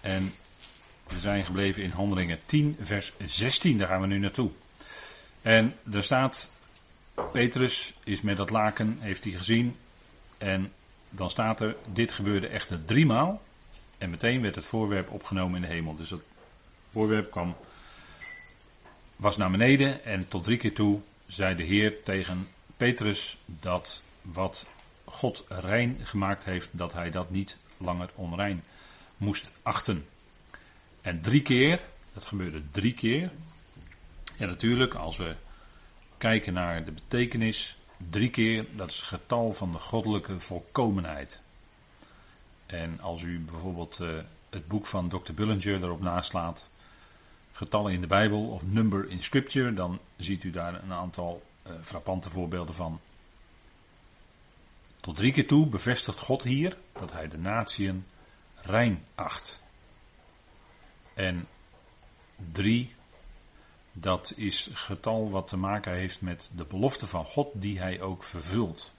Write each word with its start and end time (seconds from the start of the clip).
En 0.00 0.32
we 1.06 1.20
zijn 1.20 1.44
gebleven 1.44 1.82
in 1.82 1.90
Handelingen 1.90 2.38
10, 2.46 2.76
vers 2.80 3.12
16. 3.24 3.78
Daar 3.78 3.88
gaan 3.88 4.00
we 4.00 4.06
nu 4.06 4.18
naartoe. 4.18 4.50
En 5.42 5.74
er 5.92 6.02
staat, 6.02 6.50
Petrus 7.32 7.94
is 8.04 8.20
met 8.20 8.36
dat 8.36 8.50
laken, 8.50 8.96
heeft 9.00 9.24
hij 9.24 9.32
gezien. 9.32 9.76
En 10.38 10.72
dan 11.10 11.30
staat 11.30 11.60
er, 11.60 11.76
dit 11.92 12.12
gebeurde 12.12 12.46
echter 12.46 12.84
driemaal. 12.84 13.42
En 13.98 14.10
meteen 14.10 14.42
werd 14.42 14.54
het 14.54 14.64
voorwerp 14.64 15.10
opgenomen 15.10 15.62
in 15.62 15.68
de 15.68 15.74
hemel. 15.74 15.96
Dus 15.96 16.10
het 16.10 16.22
voorwerp 16.90 17.30
kwam, 17.30 17.56
was 19.16 19.36
naar 19.36 19.50
beneden 19.50 20.04
en 20.04 20.28
tot 20.28 20.44
drie 20.44 20.56
keer 20.56 20.74
toe 20.74 21.00
zei 21.26 21.54
de 21.54 21.62
Heer 21.62 22.02
tegen 22.02 22.48
Petrus 22.76 23.36
dat 23.46 24.02
wat 24.22 24.66
God 25.04 25.44
rein 25.48 25.98
gemaakt 26.02 26.44
heeft, 26.44 26.68
dat 26.72 26.92
hij 26.92 27.10
dat 27.10 27.30
niet 27.30 27.56
langer 27.76 28.10
onrein 28.14 28.62
moest 29.20 29.50
achten. 29.62 30.06
En 31.00 31.20
drie 31.20 31.42
keer, 31.42 31.80
dat 32.12 32.24
gebeurde 32.24 32.62
drie 32.70 32.94
keer. 32.94 33.30
En 34.36 34.48
natuurlijk, 34.48 34.94
als 34.94 35.16
we 35.16 35.34
kijken 36.18 36.52
naar 36.52 36.84
de 36.84 36.92
betekenis, 36.92 37.78
drie 38.10 38.30
keer, 38.30 38.66
dat 38.76 38.90
is 38.90 38.96
het 38.96 39.04
getal 39.04 39.52
van 39.52 39.72
de 39.72 39.78
goddelijke 39.78 40.40
volkomenheid. 40.40 41.40
En 42.66 43.00
als 43.00 43.22
u 43.22 43.38
bijvoorbeeld 43.38 43.98
uh, 44.02 44.08
het 44.50 44.68
boek 44.68 44.86
van 44.86 45.08
Dr. 45.08 45.32
Bullinger 45.32 45.82
erop 45.82 46.00
naslaat, 46.00 46.68
getallen 47.52 47.92
in 47.92 48.00
de 48.00 48.06
Bijbel 48.06 48.48
of 48.48 48.62
number 48.66 49.10
in 49.10 49.22
Scripture, 49.22 49.74
dan 49.74 49.98
ziet 50.16 50.44
u 50.44 50.50
daar 50.50 50.82
een 50.82 50.92
aantal 50.92 51.42
uh, 51.66 51.72
frappante 51.82 52.30
voorbeelden 52.30 52.74
van. 52.74 53.00
Tot 55.00 55.16
drie 55.16 55.32
keer 55.32 55.46
toe 55.46 55.66
bevestigt 55.66 56.18
God 56.18 56.42
hier 56.42 56.76
dat 56.92 57.12
hij 57.12 57.28
de 57.28 57.38
natieën 57.38 58.04
rein 58.62 59.04
acht. 59.14 59.60
En 61.14 61.48
drie, 62.52 62.94
dat 63.92 64.32
is 64.36 64.70
getal 64.72 65.30
wat 65.30 65.48
te 65.48 65.56
maken 65.56 65.92
heeft 65.92 66.20
met 66.20 66.50
de 66.56 66.64
belofte 66.64 67.06
van 67.06 67.24
God 67.24 67.48
die 67.54 67.78
hij 67.78 68.00
ook 68.00 68.24
vervult. 68.24 68.92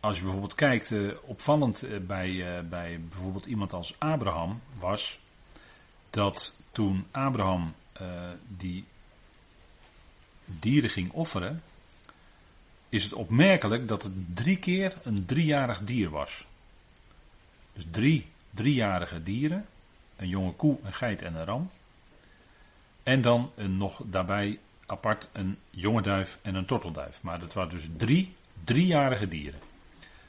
Als 0.00 0.16
je 0.16 0.22
bijvoorbeeld 0.22 0.54
kijkt, 0.54 0.90
eh, 0.90 1.10
opvallend 1.22 1.82
eh, 1.82 2.00
bij, 2.00 2.56
eh, 2.56 2.64
bij 2.64 3.00
bijvoorbeeld 3.00 3.46
iemand 3.46 3.72
als 3.72 3.94
Abraham 3.98 4.60
was 4.78 5.18
dat 6.10 6.60
toen 6.72 7.06
Abraham 7.10 7.74
die 8.48 8.84
dieren 10.44 10.90
ging 10.90 11.12
offeren, 11.12 11.62
is 12.88 13.04
het 13.04 13.12
opmerkelijk 13.12 13.88
dat 13.88 14.02
het 14.02 14.12
drie 14.36 14.58
keer 14.58 15.00
een 15.02 15.26
driejarig 15.26 15.84
dier 15.84 16.10
was. 16.10 16.46
Dus 17.76 17.84
drie 17.90 18.26
driejarige 18.50 19.22
dieren, 19.22 19.66
een 20.16 20.28
jonge 20.28 20.52
koe, 20.52 20.78
een 20.82 20.92
geit 20.92 21.22
en 21.22 21.34
een 21.34 21.44
ram. 21.44 21.70
En 23.02 23.22
dan 23.22 23.50
een, 23.54 23.76
nog 23.76 24.02
daarbij 24.04 24.58
apart 24.86 25.28
een 25.32 25.58
jonge 25.70 26.02
duif 26.02 26.38
en 26.42 26.54
een 26.54 26.66
tortelduif. 26.66 27.22
Maar 27.22 27.38
dat 27.38 27.52
waren 27.52 27.70
dus 27.70 27.88
drie 27.96 28.34
driejarige 28.64 29.28
dieren. 29.28 29.60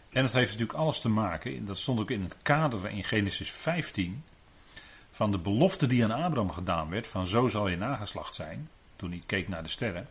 En 0.10 0.22
dat 0.24 0.34
heeft 0.34 0.52
natuurlijk 0.52 0.80
alles 0.80 1.00
te 1.00 1.10
maken, 1.10 1.66
dat 1.66 1.78
stond 1.78 2.00
ook 2.00 2.12
in 2.12 2.22
het 2.22 2.36
kader 2.42 2.80
van 2.80 2.90
in 2.90 3.04
Genesis 3.04 3.52
15, 3.52 4.24
van 5.12 5.32
de 5.32 5.38
belofte 5.38 5.88
die 5.88 6.04
aan 6.04 6.24
Abraham 6.24 6.52
gedaan 6.52 6.90
werd, 6.90 7.08
van 7.08 7.28
zo 7.28 7.48
zal 7.48 7.68
je 7.68 7.78
nageslacht 7.78 8.36
zijn, 8.36 8.70
toen 8.96 9.10
hij 9.10 9.22
keek 9.26 9.48
naar 9.48 9.64
de 9.64 9.70
sterren. 9.70 10.10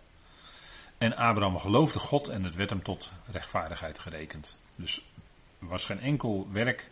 En 0.99 1.17
Abraham 1.17 1.59
geloofde 1.59 1.99
God 1.99 2.29
en 2.29 2.45
het 2.45 2.55
werd 2.55 2.71
hem 2.71 2.83
tot 2.83 3.13
rechtvaardigheid 3.31 3.99
gerekend. 3.99 4.59
Dus 4.77 5.05
er 5.61 5.67
was 5.67 5.85
geen 5.85 6.01
enkel 6.01 6.49
werk 6.53 6.91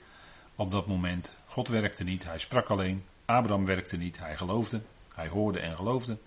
op 0.57 0.73
dat 0.73 0.87
moment. 0.87 1.37
God 1.47 1.69
werkte 1.69 2.05
niet, 2.05 2.25
hij 2.25 2.39
sprak 2.39 2.69
alleen. 2.69 3.05
Abraham 3.25 3.65
werkte 3.65 3.97
niet, 3.97 4.19
hij 4.19 4.37
geloofde. 4.37 4.81
Hij 5.15 5.29
hoorde 5.29 5.61
en 5.61 5.77
geloofde. 5.77 6.19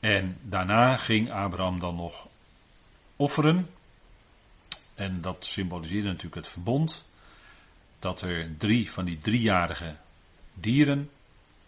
En 0.00 0.38
daarna 0.42 0.96
ging 0.96 1.30
Abraham 1.30 1.78
dan 1.78 1.96
nog 1.96 2.28
offeren. 3.16 3.70
En 4.94 5.20
dat 5.20 5.44
symboliseerde 5.44 6.08
natuurlijk 6.08 6.34
het 6.34 6.48
verbond. 6.48 7.04
Dat 7.98 8.20
er 8.20 8.56
drie 8.58 8.90
van 8.90 9.04
die 9.04 9.18
driejarige 9.18 9.96
dieren 10.54 11.10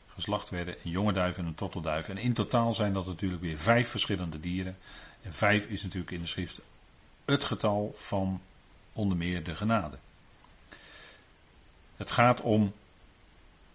geslacht 0.07 0.49
werden. 0.49 0.77
Een 0.85 0.91
jonge 0.91 1.13
duif 1.13 1.39
en 1.39 1.47
een 1.47 1.55
tottelduif. 1.55 2.09
En 2.09 2.19
in 2.19 2.33
totaal 2.33 2.75
zijn 2.75 2.93
dat 2.93 3.07
natuurlijk 3.07 3.43
weer 3.43 3.59
vijf 3.59 3.89
verschillende 3.89 4.41
dieren. 4.41 4.77
En 5.23 5.33
vijf 5.33 5.67
is 5.67 5.83
natuurlijk 5.83 6.11
in 6.11 6.21
de 6.21 6.27
schrift 6.27 6.61
het 7.25 7.45
getal 7.45 7.95
van 7.97 8.41
onder 8.93 9.17
meer 9.17 9.45
de 9.45 9.57
genade. 9.57 9.99
Het 11.97 12.11
gaat 12.11 12.41
om 12.41 12.73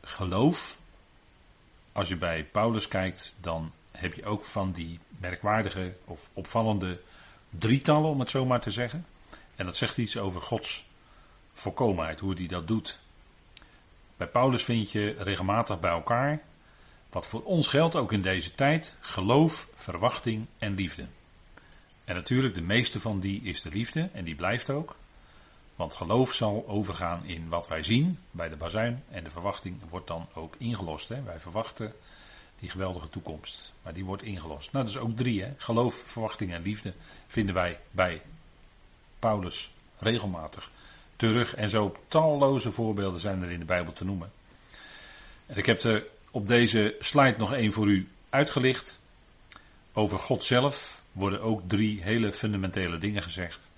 geloof. 0.01 0.79
Als 1.91 2.07
je 2.07 2.17
bij 2.17 2.43
Paulus 2.43 2.87
kijkt, 2.87 3.35
dan 3.39 3.71
heb 3.91 4.13
je 4.13 4.25
ook 4.25 4.43
van 4.43 4.71
die 4.71 4.99
merkwaardige 5.07 5.93
of 6.05 6.29
opvallende 6.33 7.01
drietallen, 7.49 8.09
om 8.09 8.19
het 8.19 8.29
zo 8.29 8.45
maar 8.45 8.61
te 8.61 8.71
zeggen. 8.71 9.05
En 9.55 9.65
dat 9.65 9.77
zegt 9.77 9.97
iets 9.97 10.17
over 10.17 10.41
Gods 10.41 10.85
volkomenheid, 11.53 12.19
hoe 12.19 12.33
hij 12.33 12.47
dat 12.47 12.67
doet. 12.67 12.99
Bij 14.17 14.27
Paulus 14.27 14.63
vind 14.63 14.91
je 14.91 15.15
regelmatig 15.17 15.79
bij 15.79 15.91
elkaar, 15.91 16.41
wat 17.09 17.27
voor 17.27 17.43
ons 17.43 17.67
geldt 17.67 17.95
ook 17.95 18.11
in 18.11 18.21
deze 18.21 18.55
tijd, 18.55 18.95
geloof, 18.99 19.67
verwachting 19.75 20.45
en 20.57 20.75
liefde. 20.75 21.05
En 22.03 22.15
natuurlijk, 22.15 22.53
de 22.53 22.61
meeste 22.61 22.99
van 22.99 23.19
die 23.19 23.41
is 23.41 23.61
de 23.61 23.69
liefde 23.69 24.09
en 24.13 24.23
die 24.23 24.35
blijft 24.35 24.69
ook. 24.69 24.95
Want 25.75 25.93
geloof 25.93 26.33
zal 26.33 26.63
overgaan 26.67 27.25
in 27.25 27.49
wat 27.49 27.67
wij 27.67 27.83
zien 27.83 28.19
bij 28.31 28.49
de 28.49 28.55
bazuin. 28.55 29.03
En 29.09 29.23
de 29.23 29.31
verwachting 29.31 29.77
wordt 29.89 30.07
dan 30.07 30.27
ook 30.33 30.55
ingelost. 30.57 31.09
Hè? 31.09 31.23
Wij 31.23 31.39
verwachten 31.39 31.93
die 32.59 32.69
geweldige 32.69 33.09
toekomst. 33.09 33.73
Maar 33.83 33.93
die 33.93 34.05
wordt 34.05 34.23
ingelost. 34.23 34.71
Nou, 34.71 34.85
dat 34.85 34.93
is 34.93 35.01
ook 35.01 35.17
drie. 35.17 35.43
Hè? 35.43 35.53
Geloof, 35.57 35.95
verwachting 36.05 36.53
en 36.53 36.61
liefde 36.61 36.93
vinden 37.27 37.55
wij 37.55 37.79
bij 37.91 38.21
Paulus 39.19 39.71
regelmatig 39.97 40.71
terug. 41.15 41.55
En 41.55 41.69
zo 41.69 41.95
talloze 42.07 42.71
voorbeelden 42.71 43.19
zijn 43.19 43.43
er 43.43 43.51
in 43.51 43.59
de 43.59 43.65
Bijbel 43.65 43.93
te 43.93 44.05
noemen. 44.05 44.31
En 45.45 45.57
ik 45.57 45.65
heb 45.65 45.83
er 45.83 46.05
op 46.31 46.47
deze 46.47 46.95
slide 46.99 47.37
nog 47.37 47.53
één 47.53 47.71
voor 47.71 47.87
u 47.87 48.09
uitgelicht. 48.29 48.99
Over 49.93 50.19
God 50.19 50.43
zelf 50.43 51.03
worden 51.11 51.41
ook 51.41 51.61
drie 51.67 52.01
hele 52.01 52.33
fundamentele 52.33 52.97
dingen 52.97 53.23
gezegd. 53.23 53.69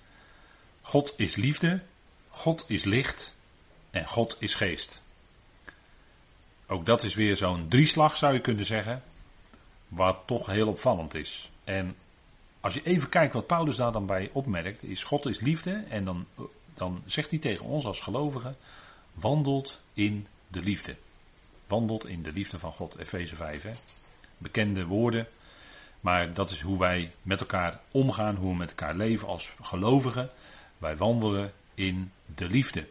God 0.86 1.14
is 1.16 1.34
liefde, 1.34 1.80
God 2.28 2.64
is 2.66 2.84
licht 2.84 3.36
en 3.90 4.08
God 4.08 4.36
is 4.38 4.54
geest. 4.54 5.02
Ook 6.66 6.86
dat 6.86 7.02
is 7.02 7.14
weer 7.14 7.36
zo'n 7.36 7.68
drieslag 7.68 8.16
zou 8.16 8.34
je 8.34 8.40
kunnen 8.40 8.64
zeggen, 8.64 9.02
wat 9.88 10.18
toch 10.26 10.46
heel 10.46 10.68
opvallend 10.68 11.14
is. 11.14 11.50
En 11.64 11.96
als 12.60 12.74
je 12.74 12.82
even 12.82 13.08
kijkt 13.08 13.34
wat 13.34 13.46
Paulus 13.46 13.76
daar 13.76 13.92
dan 13.92 14.06
bij 14.06 14.30
opmerkt, 14.32 14.82
is 14.82 15.02
God 15.02 15.26
is 15.26 15.40
liefde 15.40 15.84
en 15.88 16.04
dan, 16.04 16.26
dan 16.74 17.02
zegt 17.06 17.30
hij 17.30 17.38
tegen 17.38 17.64
ons 17.64 17.84
als 17.84 18.00
gelovigen, 18.00 18.56
wandelt 19.12 19.80
in 19.92 20.26
de 20.48 20.60
liefde. 20.60 20.96
Wandelt 21.66 22.06
in 22.06 22.22
de 22.22 22.32
liefde 22.32 22.58
van 22.58 22.72
God, 22.72 22.98
Efeze 22.98 23.36
5. 23.36 23.62
Hè? 23.62 23.70
Bekende 24.38 24.86
woorden, 24.86 25.28
maar 26.00 26.34
dat 26.34 26.50
is 26.50 26.60
hoe 26.60 26.78
wij 26.78 27.12
met 27.22 27.40
elkaar 27.40 27.80
omgaan, 27.90 28.36
hoe 28.36 28.50
we 28.50 28.56
met 28.56 28.70
elkaar 28.70 28.94
leven 28.94 29.28
als 29.28 29.50
gelovigen. 29.62 30.30
Wij 30.84 30.96
wandelen 30.96 31.52
in 31.74 32.12
de 32.34 32.48
liefde. 32.48 32.88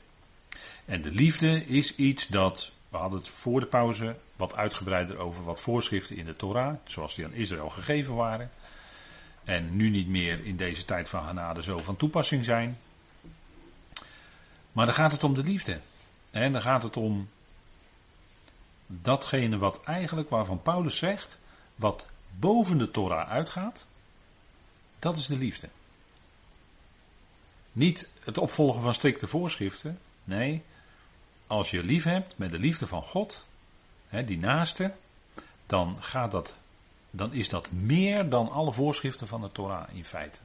En 0.86 1.02
de 1.02 1.12
liefde 1.12 1.66
is 1.66 1.96
iets 1.96 2.28
dat, 2.28 2.72
we 2.90 2.98
hadden 2.98 3.20
het 3.20 3.30
voor 3.30 3.60
de 3.60 3.66
pauze 3.66 4.16
wat 4.36 4.56
uitgebreider 4.56 5.18
over 5.18 5.44
wat 5.44 5.62
voorschriften 5.62 6.18
in 6.18 6.26
de 6.26 6.36
Torah, 6.36 6.76
zoals 6.84 7.16
die 7.16 7.26
aan 7.26 7.34
Israël 7.34 7.70
gegeven 7.70 8.16
waren. 8.16 8.52
En 9.44 9.76
nu 9.76 9.90
niet 9.90 10.08
meer 10.08 10.46
in 10.46 10.56
deze 10.56 10.86
tijd 10.86 11.10
van 11.10 11.26
genade 11.26 11.64
zo 11.64 11.78
van 11.78 11.96
toepassing 11.96 12.46
zijn. 12.46 12.78
Maar 14.72 14.86
dan 14.86 14.96
gaat 14.96 15.12
het 15.12 15.24
om 15.24 15.34
de 15.34 15.44
liefde. 15.44 15.80
En 16.32 16.52
dan 16.52 16.62
gaat 16.62 16.84
het 16.84 16.98
om 16.98 17.30
datgene 18.88 19.58
wat 19.58 19.84
eigenlijk, 19.84 20.30
waarvan 20.30 20.62
Paulus 20.62 20.98
zegt, 20.98 21.40
wat 21.76 22.08
boven 22.40 22.78
de 22.78 22.92
Torah 22.92 23.30
uitgaat, 23.30 23.88
dat 25.00 25.18
is 25.18 25.26
de 25.26 25.38
liefde. 25.38 25.70
Niet 27.74 28.10
het 28.20 28.38
opvolgen 28.38 28.82
van 28.82 28.94
strikte 28.94 29.28
voorschriften. 29.28 30.00
Nee, 30.24 30.64
als 31.48 31.72
je 31.72 31.84
lief 31.84 32.04
hebt 32.04 32.38
met 32.38 32.52
de 32.52 32.60
liefde 32.60 32.88
van 32.88 33.04
God, 33.04 33.46
hè, 34.08 34.24
die 34.24 34.38
naaste, 34.38 34.94
dan 35.66 36.04
gaat 36.04 36.32
dat, 36.32 36.56
dan 37.10 37.34
is 37.34 37.50
dat 37.50 37.72
meer 37.72 38.30
dan 38.30 38.52
alle 38.52 38.74
voorschriften 38.74 39.28
van 39.28 39.42
de 39.42 39.52
Torah 39.52 39.96
in 39.96 40.06
feite. 40.06 40.40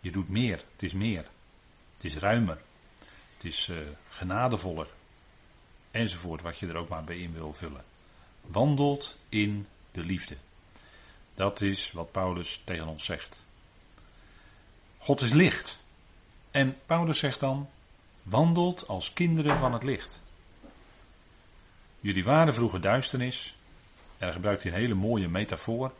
Je 0.00 0.10
doet 0.10 0.28
meer, 0.28 0.56
het 0.72 0.82
is 0.82 0.92
meer. 0.92 1.26
Het 1.96 2.04
is 2.04 2.16
ruimer. 2.16 2.58
Het 3.34 3.44
is 3.44 3.68
uh, 3.68 3.78
genadevoller. 4.08 4.86
Enzovoort, 5.90 6.42
wat 6.42 6.58
je 6.58 6.66
er 6.66 6.76
ook 6.76 6.88
maar 6.88 7.04
bij 7.04 7.18
in 7.18 7.32
wil 7.32 7.52
vullen. 7.52 7.84
Wandelt 8.40 9.16
in 9.28 9.66
de 9.92 10.04
liefde. 10.04 10.36
Dat 11.34 11.60
is 11.60 11.92
wat 11.92 12.12
Paulus 12.12 12.62
tegen 12.64 12.86
ons 12.86 13.04
zegt. 13.04 13.44
God 15.06 15.20
is 15.20 15.32
licht. 15.32 15.78
En 16.50 16.76
Paulus 16.86 17.18
zegt 17.18 17.40
dan, 17.40 17.68
wandelt 18.22 18.88
als 18.88 19.12
kinderen 19.12 19.58
van 19.58 19.72
het 19.72 19.82
licht. 19.82 20.20
Jullie 22.00 22.24
waren 22.24 22.54
vroeger 22.54 22.80
duisternis. 22.80 23.56
En 24.18 24.26
dan 24.26 24.32
gebruikt 24.32 24.62
hij 24.62 24.72
een 24.72 24.78
hele 24.78 24.94
mooie 24.94 25.28
metafoor. 25.28 25.92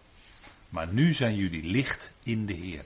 Maar 0.68 0.88
nu 0.92 1.12
zijn 1.12 1.36
jullie 1.36 1.62
licht 1.64 2.12
in 2.22 2.46
de 2.46 2.52
Heer. 2.52 2.84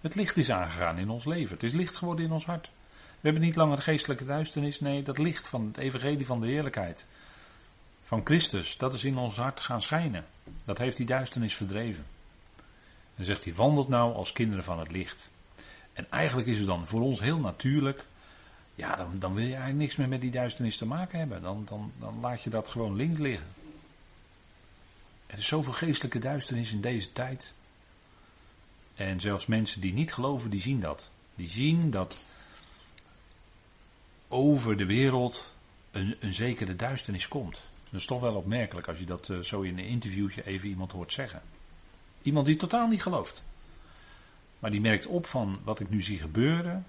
Het 0.00 0.14
licht 0.14 0.36
is 0.36 0.50
aangegaan 0.50 0.98
in 0.98 1.10
ons 1.10 1.24
leven. 1.24 1.54
Het 1.54 1.62
is 1.62 1.72
licht 1.72 1.96
geworden 1.96 2.24
in 2.24 2.32
ons 2.32 2.44
hart. 2.44 2.70
We 3.00 3.28
hebben 3.28 3.42
niet 3.42 3.56
langer 3.56 3.78
geestelijke 3.78 4.24
duisternis. 4.24 4.80
Nee, 4.80 5.02
dat 5.02 5.18
licht 5.18 5.48
van 5.48 5.66
het 5.66 5.76
evangelie 5.76 6.26
van 6.26 6.40
de 6.40 6.46
heerlijkheid. 6.46 7.04
Van 8.04 8.20
Christus, 8.24 8.76
dat 8.76 8.94
is 8.94 9.04
in 9.04 9.18
ons 9.18 9.36
hart 9.36 9.60
gaan 9.60 9.82
schijnen. 9.82 10.26
Dat 10.64 10.78
heeft 10.78 10.96
die 10.96 11.06
duisternis 11.06 11.54
verdreven. 11.54 12.04
En 12.56 13.14
dan 13.14 13.24
zegt 13.24 13.44
hij, 13.44 13.54
wandelt 13.54 13.88
nou 13.88 14.14
als 14.14 14.32
kinderen 14.32 14.64
van 14.64 14.78
het 14.78 14.90
licht. 14.90 15.34
En 15.96 16.10
eigenlijk 16.10 16.48
is 16.48 16.58
het 16.58 16.66
dan 16.66 16.86
voor 16.86 17.00
ons 17.00 17.20
heel 17.20 17.38
natuurlijk. 17.38 18.04
Ja, 18.74 18.96
dan, 18.96 19.18
dan 19.18 19.34
wil 19.34 19.42
je 19.42 19.50
eigenlijk 19.50 19.80
niks 19.80 19.96
meer 19.96 20.08
met 20.08 20.20
die 20.20 20.30
duisternis 20.30 20.76
te 20.76 20.86
maken 20.86 21.18
hebben. 21.18 21.42
Dan, 21.42 21.64
dan, 21.68 21.92
dan 21.98 22.20
laat 22.20 22.42
je 22.42 22.50
dat 22.50 22.68
gewoon 22.68 22.96
links 22.96 23.18
liggen. 23.18 23.46
Er 25.26 25.38
is 25.38 25.46
zoveel 25.46 25.72
geestelijke 25.72 26.18
duisternis 26.18 26.72
in 26.72 26.80
deze 26.80 27.12
tijd. 27.12 27.52
En 28.94 29.20
zelfs 29.20 29.46
mensen 29.46 29.80
die 29.80 29.92
niet 29.92 30.12
geloven, 30.12 30.50
die 30.50 30.60
zien 30.60 30.80
dat. 30.80 31.08
Die 31.34 31.48
zien 31.48 31.90
dat 31.90 32.18
over 34.28 34.76
de 34.76 34.86
wereld 34.86 35.54
een, 35.90 36.16
een 36.20 36.34
zekere 36.34 36.76
duisternis 36.76 37.28
komt. 37.28 37.60
Dat 37.90 38.00
is 38.00 38.06
toch 38.06 38.20
wel 38.20 38.34
opmerkelijk 38.34 38.88
als 38.88 38.98
je 38.98 39.04
dat 39.04 39.28
uh, 39.28 39.38
zo 39.38 39.60
in 39.60 39.78
een 39.78 39.84
interviewtje 39.84 40.46
even 40.46 40.68
iemand 40.68 40.92
hoort 40.92 41.12
zeggen. 41.12 41.42
Iemand 42.22 42.46
die 42.46 42.56
totaal 42.56 42.88
niet 42.88 43.02
gelooft. 43.02 43.42
Maar 44.58 44.70
die 44.70 44.80
merkt 44.80 45.06
op 45.06 45.26
van 45.26 45.58
wat 45.64 45.80
ik 45.80 45.90
nu 45.90 46.02
zie 46.02 46.18
gebeuren. 46.18 46.86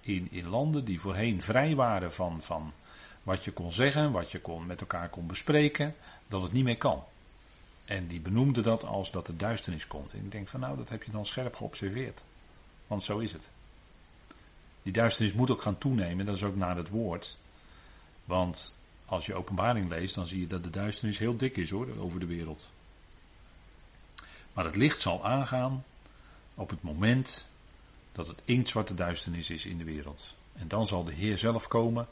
In, 0.00 0.28
in 0.30 0.48
landen 0.48 0.84
die 0.84 1.00
voorheen 1.00 1.42
vrij 1.42 1.74
waren 1.74 2.12
van, 2.12 2.42
van 2.42 2.72
wat 3.22 3.44
je 3.44 3.52
kon 3.52 3.72
zeggen, 3.72 4.12
wat 4.12 4.30
je 4.30 4.40
kon, 4.40 4.66
met 4.66 4.80
elkaar 4.80 5.08
kon 5.08 5.26
bespreken, 5.26 5.94
dat 6.28 6.42
het 6.42 6.52
niet 6.52 6.64
meer 6.64 6.76
kan. 6.76 7.04
En 7.84 8.06
die 8.06 8.20
benoemde 8.20 8.60
dat 8.60 8.84
als 8.84 9.10
dat 9.10 9.28
er 9.28 9.36
duisternis 9.36 9.86
komt. 9.86 10.12
En 10.12 10.18
ik 10.18 10.30
denk 10.30 10.48
van 10.48 10.60
nou, 10.60 10.76
dat 10.76 10.88
heb 10.88 11.02
je 11.02 11.10
dan 11.10 11.26
scherp 11.26 11.54
geobserveerd. 11.54 12.24
Want 12.86 13.02
zo 13.02 13.18
is 13.18 13.32
het. 13.32 13.48
Die 14.82 14.92
duisternis 14.92 15.34
moet 15.34 15.50
ook 15.50 15.62
gaan 15.62 15.78
toenemen, 15.78 16.26
dat 16.26 16.36
is 16.36 16.42
ook 16.42 16.56
naar 16.56 16.76
het 16.76 16.88
woord. 16.88 17.38
Want 18.24 18.76
als 19.06 19.26
je 19.26 19.34
openbaring 19.34 19.88
leest, 19.88 20.14
dan 20.14 20.26
zie 20.26 20.40
je 20.40 20.46
dat 20.46 20.62
de 20.62 20.70
duisternis 20.70 21.18
heel 21.18 21.36
dik 21.36 21.56
is 21.56 21.70
hoor, 21.70 21.98
over 21.98 22.20
de 22.20 22.26
wereld. 22.26 22.70
Maar 24.52 24.64
het 24.64 24.76
licht 24.76 25.00
zal 25.00 25.24
aangaan 25.24 25.84
op 26.56 26.70
het 26.70 26.82
moment 26.82 27.48
dat 28.12 28.26
het 28.26 28.38
inktzwarte 28.44 28.94
duisternis 28.94 29.50
is 29.50 29.64
in 29.64 29.78
de 29.78 29.84
wereld. 29.84 30.34
En 30.52 30.68
dan 30.68 30.86
zal 30.86 31.04
de 31.04 31.12
Heer 31.12 31.38
zelf 31.38 31.68
komen 31.68 32.08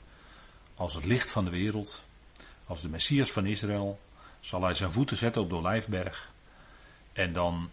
als 0.75 0.95
het 0.95 1.05
licht 1.05 1.31
van 1.31 1.45
de 1.45 1.51
wereld, 1.51 2.03
als 2.67 2.81
de 2.81 2.89
Messias 2.89 3.33
van 3.33 3.47
Israël, 3.47 4.01
zal 4.41 4.63
hij 4.63 4.75
zijn 4.75 4.93
voeten 4.93 5.17
zetten 5.17 5.43
op 5.43 5.49
de 5.49 5.57
Olijfberg. 5.57 6.31
En 7.13 7.33
dan 7.33 7.71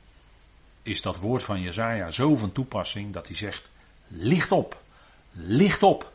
is 0.83 1.01
dat 1.01 1.18
woord 1.18 1.44
van 1.44 1.62
Jezaja 1.62 2.12
zo 2.12 2.35
van 2.35 2.51
toepassing 2.51 3.13
dat 3.13 3.27
hij 3.27 3.35
zegt, 3.35 3.71
licht 4.07 4.51
op, 4.51 4.81
licht 5.31 5.83
op. 5.83 6.12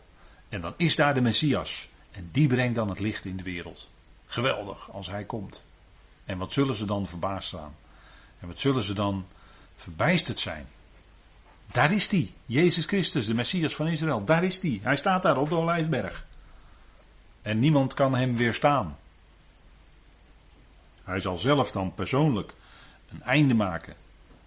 En 0.48 0.60
dan 0.60 0.74
is 0.76 0.96
daar 0.96 1.14
de 1.14 1.20
Messias. 1.20 1.88
En 2.10 2.28
die 2.32 2.48
brengt 2.48 2.74
dan 2.74 2.88
het 2.88 2.98
licht 2.98 3.24
in 3.24 3.36
de 3.36 3.42
wereld. 3.42 3.88
Geweldig 4.26 4.90
als 4.90 5.06
hij 5.06 5.24
komt. 5.24 5.62
En 6.24 6.38
wat 6.38 6.52
zullen 6.52 6.74
ze 6.74 6.84
dan 6.84 7.06
verbaasd 7.06 7.48
staan? 7.48 7.74
En 8.38 8.46
wat 8.46 8.60
zullen 8.60 8.82
ze 8.82 8.92
dan 8.92 9.26
verbijsterd 9.76 10.40
zijn? 10.40 10.66
Daar 11.66 11.92
is 11.92 12.08
hij, 12.08 12.32
Jezus 12.46 12.84
Christus, 12.84 13.26
de 13.26 13.34
Messias 13.34 13.74
van 13.74 13.88
Israël. 13.88 14.24
Daar 14.24 14.44
is 14.44 14.62
hij. 14.62 14.80
Hij 14.82 14.96
staat 14.96 15.22
daar 15.22 15.36
op 15.36 15.48
de 15.48 15.54
Olijfberg. 15.54 16.26
En 17.42 17.58
niemand 17.58 17.94
kan 17.94 18.14
hem 18.14 18.36
weerstaan. 18.36 18.96
Hij 21.04 21.20
zal 21.20 21.38
zelf 21.38 21.72
dan 21.72 21.94
persoonlijk 21.94 22.52
een 23.08 23.22
einde 23.22 23.54
maken 23.54 23.94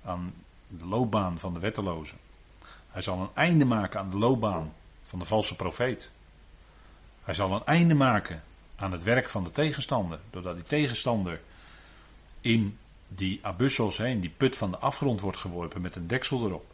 aan 0.04 0.34
de 0.68 0.86
loopbaan 0.86 1.40
van 1.40 1.54
de 1.54 1.60
wettelozen. 1.60 2.18
Hij 2.92 3.02
zal 3.02 3.22
een 3.22 3.30
einde 3.34 3.66
maken 3.66 4.00
aan 4.00 4.10
de 4.10 4.18
loopbaan 4.18 4.74
van 5.04 5.20
de 5.20 5.26
valse 5.26 5.56
profeet. 5.56 6.12
Hij 7.24 7.34
zal 7.34 7.54
een 7.54 7.66
einde 7.66 7.96
maken 7.96 8.44
aan 8.76 8.92
het 8.92 9.04
werk 9.04 9.30
van 9.30 9.44
de 9.44 9.52
tegenstander, 9.52 10.20
doordat 10.30 10.56
die 10.56 10.64
tegenstander 10.64 11.42
in 12.42 12.78
die 13.16 13.40
abyssos, 13.42 14.00
in 14.00 14.20
die 14.20 14.34
put 14.38 14.58
van 14.58 14.72
de 14.72 14.78
afgrond 14.78 15.22
wordt 15.22 15.38
geworpen 15.38 15.82
met 15.82 15.96
een 15.96 16.08
deksel 16.08 16.46
erop. 16.46 16.66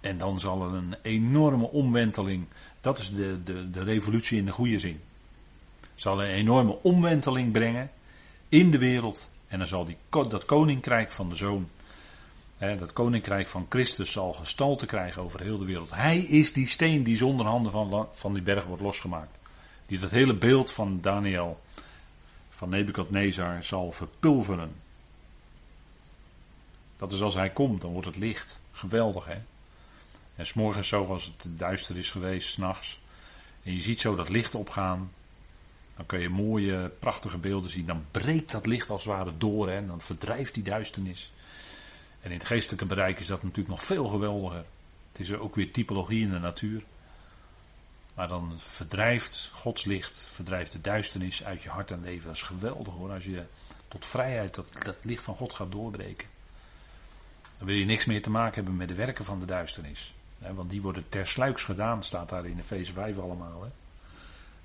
En 0.00 0.18
dan 0.18 0.40
zal 0.40 0.62
er 0.62 0.74
een 0.74 0.94
enorme 1.02 1.70
omwenteling, 1.70 2.46
dat 2.80 2.98
is 2.98 3.14
de, 3.14 3.42
de, 3.42 3.70
de 3.70 3.82
revolutie 3.82 4.38
in 4.38 4.44
de 4.44 4.52
goede 4.52 4.78
zin. 4.78 5.00
Zal 5.94 6.22
een 6.22 6.30
enorme 6.30 6.78
omwenteling 6.82 7.52
brengen 7.52 7.90
in 8.48 8.70
de 8.70 8.78
wereld. 8.78 9.30
En 9.48 9.58
dan 9.58 9.66
zal 9.66 9.84
die, 9.84 9.96
dat 10.10 10.44
koninkrijk 10.44 11.12
van 11.12 11.28
de 11.28 11.34
zoon, 11.34 11.68
hè, 12.56 12.76
dat 12.76 12.92
koninkrijk 12.92 13.48
van 13.48 13.66
Christus 13.68 14.12
zal 14.12 14.32
gestalte 14.32 14.86
krijgen 14.86 15.22
over 15.22 15.40
heel 15.40 15.58
de 15.58 15.64
wereld. 15.64 15.90
Hij 15.94 16.18
is 16.18 16.52
die 16.52 16.68
steen 16.68 17.02
die 17.02 17.16
zonder 17.16 17.46
handen 17.46 17.72
van, 17.72 18.08
van 18.12 18.32
die 18.34 18.42
berg 18.42 18.64
wordt 18.64 18.82
losgemaakt. 18.82 19.38
Die 19.86 19.98
dat 19.98 20.10
hele 20.10 20.34
beeld 20.34 20.72
van 20.72 21.00
Daniel, 21.00 21.60
van 22.62 22.70
Nebukadnezar, 22.70 23.64
zal 23.64 23.92
verpulveren. 23.92 24.72
Dat 26.96 27.12
is 27.12 27.20
als 27.22 27.34
hij 27.34 27.50
komt, 27.50 27.80
dan 27.80 27.92
wordt 27.92 28.06
het 28.06 28.16
licht. 28.16 28.60
Geweldig 28.72 29.24
hè. 29.24 29.38
En 30.34 30.46
s'morgens 30.46 30.88
zo 30.88 31.06
als 31.06 31.24
het 31.24 31.58
duister 31.58 31.96
is 31.96 32.10
geweest, 32.10 32.48
s'nachts. 32.48 33.00
En 33.62 33.74
je 33.74 33.80
ziet 33.80 34.00
zo 34.00 34.14
dat 34.14 34.28
licht 34.28 34.54
opgaan. 34.54 35.12
Dan 35.96 36.06
kun 36.06 36.20
je 36.20 36.28
mooie, 36.28 36.90
prachtige 36.98 37.38
beelden 37.38 37.70
zien. 37.70 37.86
Dan 37.86 38.04
breekt 38.10 38.52
dat 38.52 38.66
licht 38.66 38.90
als 38.90 39.04
het 39.04 39.14
ware 39.14 39.32
door. 39.38 39.68
Hè, 39.68 39.76
en 39.76 39.86
dan 39.86 40.00
verdrijft 40.00 40.54
die 40.54 40.62
duisternis. 40.62 41.32
En 42.20 42.30
in 42.30 42.38
het 42.38 42.46
geestelijke 42.46 42.86
bereik 42.86 43.18
is 43.18 43.26
dat 43.26 43.42
natuurlijk 43.42 43.68
nog 43.68 43.84
veel 43.84 44.06
geweldiger. 44.08 44.64
Het 45.12 45.20
is 45.20 45.32
ook 45.32 45.54
weer 45.54 45.72
typologie 45.72 46.22
in 46.22 46.30
de 46.30 46.38
natuur. 46.38 46.82
Maar 48.14 48.28
dan 48.28 48.54
verdrijft 48.56 49.50
Gods 49.52 49.84
licht, 49.84 50.28
verdrijft 50.30 50.72
de 50.72 50.80
duisternis 50.80 51.44
uit 51.44 51.62
je 51.62 51.68
hart 51.68 51.90
en 51.90 52.02
leven. 52.02 52.26
Dat 52.26 52.36
is 52.36 52.42
geweldig 52.42 52.94
hoor, 52.94 53.10
als 53.10 53.24
je 53.24 53.44
tot 53.88 54.06
vrijheid 54.06 54.54
dat, 54.54 54.66
dat 54.84 54.96
licht 55.02 55.24
van 55.24 55.36
God 55.36 55.52
gaat 55.52 55.72
doorbreken. 55.72 56.28
Dan 57.58 57.66
wil 57.66 57.76
je 57.76 57.84
niks 57.84 58.04
meer 58.04 58.22
te 58.22 58.30
maken 58.30 58.54
hebben 58.54 58.76
met 58.76 58.88
de 58.88 58.94
werken 58.94 59.24
van 59.24 59.40
de 59.40 59.46
duisternis. 59.46 60.14
want 60.38 60.70
die 60.70 60.82
worden 60.82 61.08
tersluiks 61.08 61.62
gedaan, 61.62 62.02
staat 62.02 62.28
daar 62.28 62.46
in 62.46 62.58
Efeze 62.58 62.92
5 62.92 63.18
allemaal. 63.18 63.62
Hè. 63.62 63.68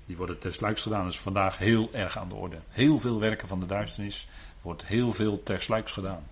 Die 0.06 0.16
worden 0.16 0.38
tersluiks 0.38 0.82
gedaan. 0.82 1.04
Dat 1.04 1.12
is 1.12 1.18
vandaag 1.18 1.58
heel 1.58 1.92
erg 1.92 2.18
aan 2.18 2.28
de 2.28 2.34
orde. 2.34 2.58
Heel 2.68 3.00
veel 3.00 3.20
werken 3.20 3.48
van 3.48 3.60
de 3.60 3.66
duisternis 3.66 4.28
wordt 4.62 4.86
heel 4.86 5.12
veel 5.12 5.42
tersluiks 5.42 5.92
gedaan. 5.92 6.26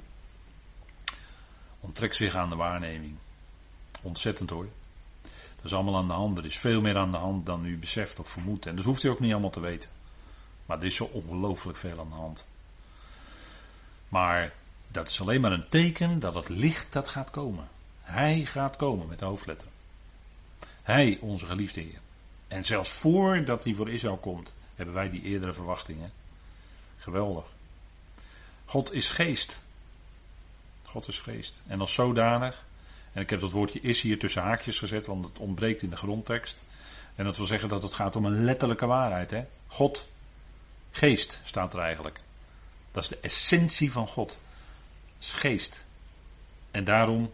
Onttrekt 1.80 2.16
zich 2.16 2.34
aan 2.34 2.48
de 2.48 2.56
waarneming. 2.56 3.16
Ontzettend 4.02 4.50
hoor. 4.50 4.68
Is 5.66 5.74
allemaal 5.74 5.96
aan 5.96 6.06
de 6.06 6.12
hand. 6.12 6.38
Er 6.38 6.44
is 6.44 6.58
veel 6.58 6.80
meer 6.80 6.96
aan 6.96 7.10
de 7.10 7.16
hand 7.16 7.46
dan 7.46 7.64
u 7.64 7.78
beseft 7.78 8.18
of 8.18 8.28
vermoedt. 8.28 8.66
En 8.66 8.76
dat 8.76 8.84
hoeft 8.84 9.02
u 9.02 9.08
ook 9.08 9.20
niet 9.20 9.32
allemaal 9.32 9.50
te 9.50 9.60
weten. 9.60 9.90
Maar 10.66 10.78
er 10.78 10.84
is 10.84 10.94
zo 10.94 11.04
ongelooflijk 11.04 11.78
veel 11.78 11.98
aan 11.98 12.08
de 12.08 12.14
hand. 12.14 12.46
Maar 14.08 14.52
dat 14.88 15.08
is 15.08 15.20
alleen 15.20 15.40
maar 15.40 15.52
een 15.52 15.68
teken 15.68 16.18
dat 16.18 16.34
het 16.34 16.48
licht 16.48 16.92
dat 16.92 17.08
gaat 17.08 17.30
komen. 17.30 17.68
Hij 18.00 18.44
gaat 18.44 18.76
komen 18.76 19.06
met 19.08 19.18
de 19.18 19.24
hoofdletter. 19.24 19.68
Hij, 20.82 21.18
onze 21.20 21.46
geliefde 21.46 21.80
Heer. 21.80 22.00
En 22.48 22.64
zelfs 22.64 22.90
voordat 22.90 23.64
hij 23.64 23.74
voor 23.74 23.90
Israël 23.90 24.16
komt, 24.16 24.54
hebben 24.74 24.94
wij 24.94 25.10
die 25.10 25.22
eerdere 25.22 25.52
verwachtingen. 25.52 26.12
Geweldig. 26.98 27.44
God 28.64 28.92
is 28.92 29.10
geest. 29.10 29.60
God 30.82 31.08
is 31.08 31.20
geest. 31.20 31.62
En 31.66 31.80
als 31.80 31.94
zodanig, 31.94 32.64
en 33.16 33.22
ik 33.22 33.30
heb 33.30 33.40
dat 33.40 33.50
woordje 33.50 33.80
is 33.80 34.00
hier 34.00 34.18
tussen 34.18 34.42
haakjes 34.42 34.78
gezet, 34.78 35.06
want 35.06 35.24
het 35.24 35.38
ontbreekt 35.38 35.82
in 35.82 35.90
de 35.90 35.96
grondtekst. 35.96 36.64
En 37.14 37.24
dat 37.24 37.36
wil 37.36 37.46
zeggen 37.46 37.68
dat 37.68 37.82
het 37.82 37.92
gaat 37.92 38.16
om 38.16 38.24
een 38.24 38.44
letterlijke 38.44 38.86
waarheid. 38.86 39.30
Hè? 39.30 39.44
God, 39.66 40.08
geest 40.90 41.40
staat 41.44 41.72
er 41.72 41.80
eigenlijk. 41.80 42.20
Dat 42.90 43.02
is 43.02 43.08
de 43.08 43.18
essentie 43.20 43.92
van 43.92 44.06
God. 44.06 44.38
Is 45.18 45.32
geest. 45.32 45.84
En 46.70 46.84
daarom 46.84 47.32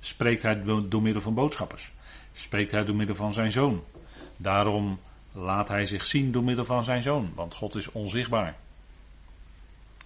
spreekt 0.00 0.42
hij 0.42 0.62
door 0.88 1.02
middel 1.02 1.22
van 1.22 1.34
boodschappers. 1.34 1.90
Spreekt 2.32 2.70
hij 2.70 2.84
door 2.84 2.96
middel 2.96 3.16
van 3.16 3.32
zijn 3.32 3.52
zoon. 3.52 3.84
Daarom 4.36 5.00
laat 5.32 5.68
hij 5.68 5.86
zich 5.86 6.06
zien 6.06 6.32
door 6.32 6.44
middel 6.44 6.64
van 6.64 6.84
zijn 6.84 7.02
zoon, 7.02 7.32
want 7.34 7.54
God 7.54 7.74
is 7.74 7.92
onzichtbaar. 7.92 8.56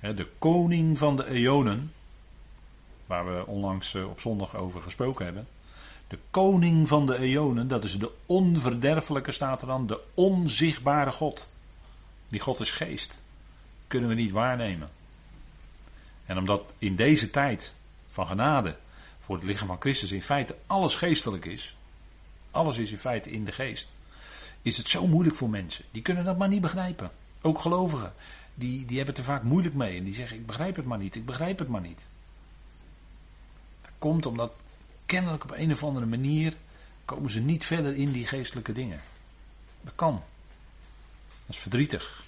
De 0.01 0.29
koning 0.39 0.99
van 0.99 1.17
de 1.17 1.27
eonen, 1.27 1.93
waar 3.07 3.27
we 3.27 3.47
onlangs 3.47 3.95
eh, 3.95 4.09
op 4.09 4.21
zondag 4.21 4.57
over 4.57 4.83
gesproken 4.83 5.25
hebben. 5.25 5.47
De 6.09 6.19
koning 6.31 6.89
van 6.89 7.07
de 7.07 7.19
eonen, 7.19 7.69
dat 7.69 7.85
is 7.85 7.99
de 7.99 8.11
onverderfelijke, 8.27 9.33
staat 9.33 9.61
er 9.61 9.67
dan, 9.67 9.87
de 9.87 10.01
onzichtbare 10.15 11.13
God. 11.13 11.49
Die 12.29 12.41
God 12.41 12.61
is 12.61 12.71
geest. 12.71 13.21
Kunnen 13.87 14.09
we 14.09 14.15
niet 14.15 14.31
waarnemen. 14.31 14.89
En 16.27 16.39
omdat 16.39 16.75
in 16.79 16.97
deze 16.97 17.31
tijd 17.31 17.75
van 18.07 18.27
genade 18.27 18.77
voor 19.19 19.37
het 19.37 19.45
lichaam 19.45 19.67
van 19.67 19.81
Christus 19.81 20.13
in 20.13 20.23
feite 20.23 20.57
alles 20.67 20.95
geestelijk 20.95 21.45
is, 21.45 21.77
alles 22.51 22.79
is 22.79 22.91
in 22.91 22.99
feite 22.99 23.31
in 23.31 23.45
de 23.45 23.53
geest, 23.53 23.95
is 24.63 24.77
het 24.77 24.89
zo 24.89 25.07
moeilijk 25.07 25.37
voor 25.37 25.51
mensen. 25.51 25.85
Die 25.91 26.03
kunnen 26.03 26.25
dat 26.25 26.39
maar 26.39 26.49
niet 26.49 26.61
begrijpen. 26.61 27.11
Ook 27.43 27.59
gelovigen. 27.59 28.13
Die, 28.55 28.85
die 28.85 28.97
hebben 28.97 29.17
er 29.17 29.25
vaak 29.25 29.43
moeilijk 29.43 29.75
mee. 29.75 29.99
En 29.99 30.05
die 30.05 30.15
zeggen, 30.15 30.37
ik 30.37 30.47
begrijp 30.47 30.77
het 30.77 30.85
maar 30.85 30.99
niet, 30.99 31.15
ik 31.15 31.27
begrijp 31.27 31.59
het 31.59 31.69
maar 31.69 31.81
niet. 31.81 32.07
Komt 33.99 34.27
omdat 34.27 34.53
kennelijk 35.07 35.45
op 35.45 35.51
een 35.51 35.73
of 35.73 35.83
andere 35.83 36.07
manier 36.07 36.55
komen 37.05 37.31
ze 37.31 37.41
niet 37.41 37.65
verder 37.65 37.95
in 37.95 38.13
die 38.13 38.27
geestelijke 38.27 38.73
dingen. 38.73 39.01
Dat 39.81 39.93
kan. 39.95 40.23
Dat 41.47 41.55
is 41.55 41.59
verdrietig. 41.59 42.23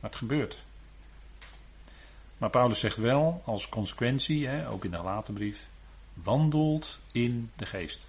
Maar 0.00 0.10
het 0.10 0.18
gebeurt. 0.18 0.64
Maar 2.38 2.50
Paulus 2.50 2.80
zegt 2.80 2.96
wel, 2.96 3.42
als 3.44 3.68
consequentie, 3.68 4.46
hè, 4.46 4.70
ook 4.70 4.84
in 4.84 4.90
de 4.90 4.96
later 5.02 5.34
brief, 5.34 5.68
wandelt 6.14 6.98
in 7.12 7.50
de 7.56 7.66
geest. 7.66 8.08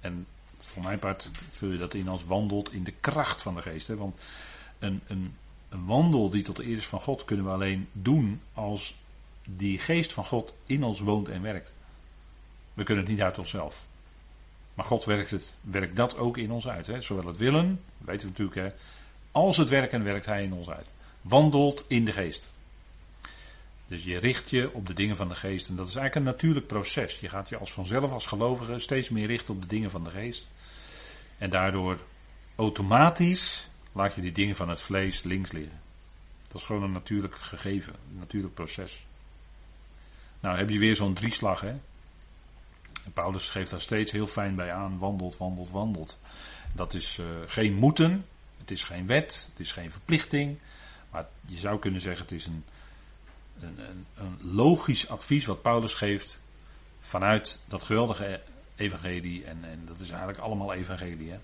En 0.00 0.26
voor 0.58 0.82
mijn 0.82 0.98
part 0.98 1.30
vul 1.52 1.70
je 1.70 1.78
dat 1.78 1.94
in 1.94 2.08
als 2.08 2.24
wandelt 2.24 2.72
in 2.72 2.84
de 2.84 2.94
kracht 3.00 3.42
van 3.42 3.54
de 3.54 3.62
geest. 3.62 3.86
Hè? 3.86 3.96
Want 3.96 4.20
een, 4.78 5.00
een, 5.06 5.36
een 5.68 5.86
wandel 5.86 6.30
die 6.30 6.42
tot 6.42 6.56
de 6.56 6.66
eer 6.66 6.76
is 6.76 6.86
van 6.86 7.00
God 7.00 7.24
kunnen 7.24 7.44
we 7.44 7.52
alleen 7.52 7.88
doen 7.92 8.40
als 8.52 8.96
die 9.44 9.78
geest 9.78 10.12
van 10.12 10.24
God 10.24 10.54
in 10.66 10.84
ons 10.84 11.00
woont 11.00 11.28
en 11.28 11.42
werkt. 11.42 11.72
We 12.74 12.84
kunnen 12.84 13.04
het 13.04 13.12
niet 13.12 13.22
uit 13.22 13.38
onszelf. 13.38 13.86
Maar 14.74 14.84
God 14.84 15.04
werkt, 15.04 15.30
het, 15.30 15.56
werkt 15.60 15.96
dat 15.96 16.16
ook 16.16 16.36
in 16.36 16.50
ons 16.50 16.68
uit. 16.68 16.86
Hè? 16.86 17.00
Zowel 17.00 17.26
het 17.26 17.36
willen, 17.36 17.80
weten 17.98 18.22
we 18.22 18.28
natuurlijk, 18.28 18.56
hè, 18.56 18.72
als 19.32 19.56
het 19.56 19.68
werken 19.68 20.04
werkt 20.04 20.26
Hij 20.26 20.44
in 20.44 20.52
ons 20.52 20.70
uit. 20.70 20.94
Wandelt 21.20 21.84
in 21.86 22.04
de 22.04 22.12
geest. 22.12 22.52
Dus 23.86 24.04
je 24.04 24.18
richt 24.18 24.50
je 24.50 24.72
op 24.72 24.86
de 24.86 24.94
dingen 24.94 25.16
van 25.16 25.28
de 25.28 25.34
geest. 25.34 25.68
En 25.68 25.76
dat 25.76 25.88
is 25.88 25.94
eigenlijk 25.94 26.26
een 26.26 26.32
natuurlijk 26.32 26.66
proces. 26.66 27.20
Je 27.20 27.28
gaat 27.28 27.48
je 27.48 27.56
als 27.56 27.72
vanzelf, 27.72 28.12
als 28.12 28.26
gelovige, 28.26 28.78
steeds 28.78 29.08
meer 29.08 29.26
richten 29.26 29.54
op 29.54 29.60
de 29.60 29.66
dingen 29.66 29.90
van 29.90 30.04
de 30.04 30.10
geest. 30.10 30.50
En 31.38 31.50
daardoor 31.50 31.98
automatisch 32.56 33.68
laat 33.92 34.14
je 34.14 34.20
die 34.20 34.32
dingen 34.32 34.56
van 34.56 34.68
het 34.68 34.80
vlees 34.80 35.22
links 35.22 35.52
liggen. 35.52 35.80
Dat 36.48 36.60
is 36.60 36.66
gewoon 36.66 36.82
een 36.82 36.92
natuurlijk 36.92 37.36
gegeven, 37.36 37.92
een 37.92 38.18
natuurlijk 38.18 38.54
proces. 38.54 39.06
Nou 40.40 40.56
heb 40.56 40.70
je 40.70 40.78
weer 40.78 40.96
zo'n 40.96 41.14
drieslag, 41.14 41.60
hè. 41.60 41.74
Paulus 43.12 43.50
geeft 43.50 43.70
daar 43.70 43.80
steeds 43.80 44.12
heel 44.12 44.26
fijn 44.26 44.54
bij 44.54 44.72
aan, 44.72 44.98
wandelt, 44.98 45.36
wandelt, 45.36 45.70
wandelt. 45.70 46.18
Dat 46.72 46.94
is 46.94 47.18
uh, 47.18 47.26
geen 47.46 47.74
moeten, 47.74 48.26
het 48.58 48.70
is 48.70 48.82
geen 48.82 49.06
wet, 49.06 49.48
het 49.50 49.60
is 49.60 49.72
geen 49.72 49.90
verplichting. 49.90 50.58
Maar 51.10 51.26
je 51.46 51.56
zou 51.56 51.78
kunnen 51.78 52.00
zeggen, 52.00 52.22
het 52.22 52.34
is 52.34 52.46
een, 52.46 52.64
een, 53.60 54.06
een, 54.14 54.38
logisch 54.40 55.08
advies 55.08 55.44
wat 55.44 55.62
Paulus 55.62 55.94
geeft 55.94 56.40
vanuit 57.00 57.58
dat 57.64 57.82
geweldige 57.82 58.42
evangelie. 58.76 59.44
En, 59.44 59.58
en 59.64 59.82
dat 59.86 60.00
is 60.00 60.08
eigenlijk 60.08 60.38
allemaal 60.38 60.72
evangelie. 60.72 61.30
Hè? 61.30 61.38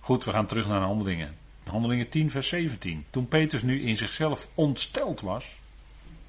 Goed, 0.00 0.24
we 0.24 0.30
gaan 0.30 0.46
terug 0.46 0.66
naar 0.66 0.80
de 0.80 0.86
handelingen. 0.86 1.36
Handelingen 1.64 2.08
10, 2.08 2.30
vers 2.30 2.48
17. 2.48 3.06
Toen 3.10 3.28
Petrus 3.28 3.62
nu 3.62 3.80
in 3.80 3.96
zichzelf 3.96 4.48
ontsteld 4.54 5.20
was, 5.20 5.56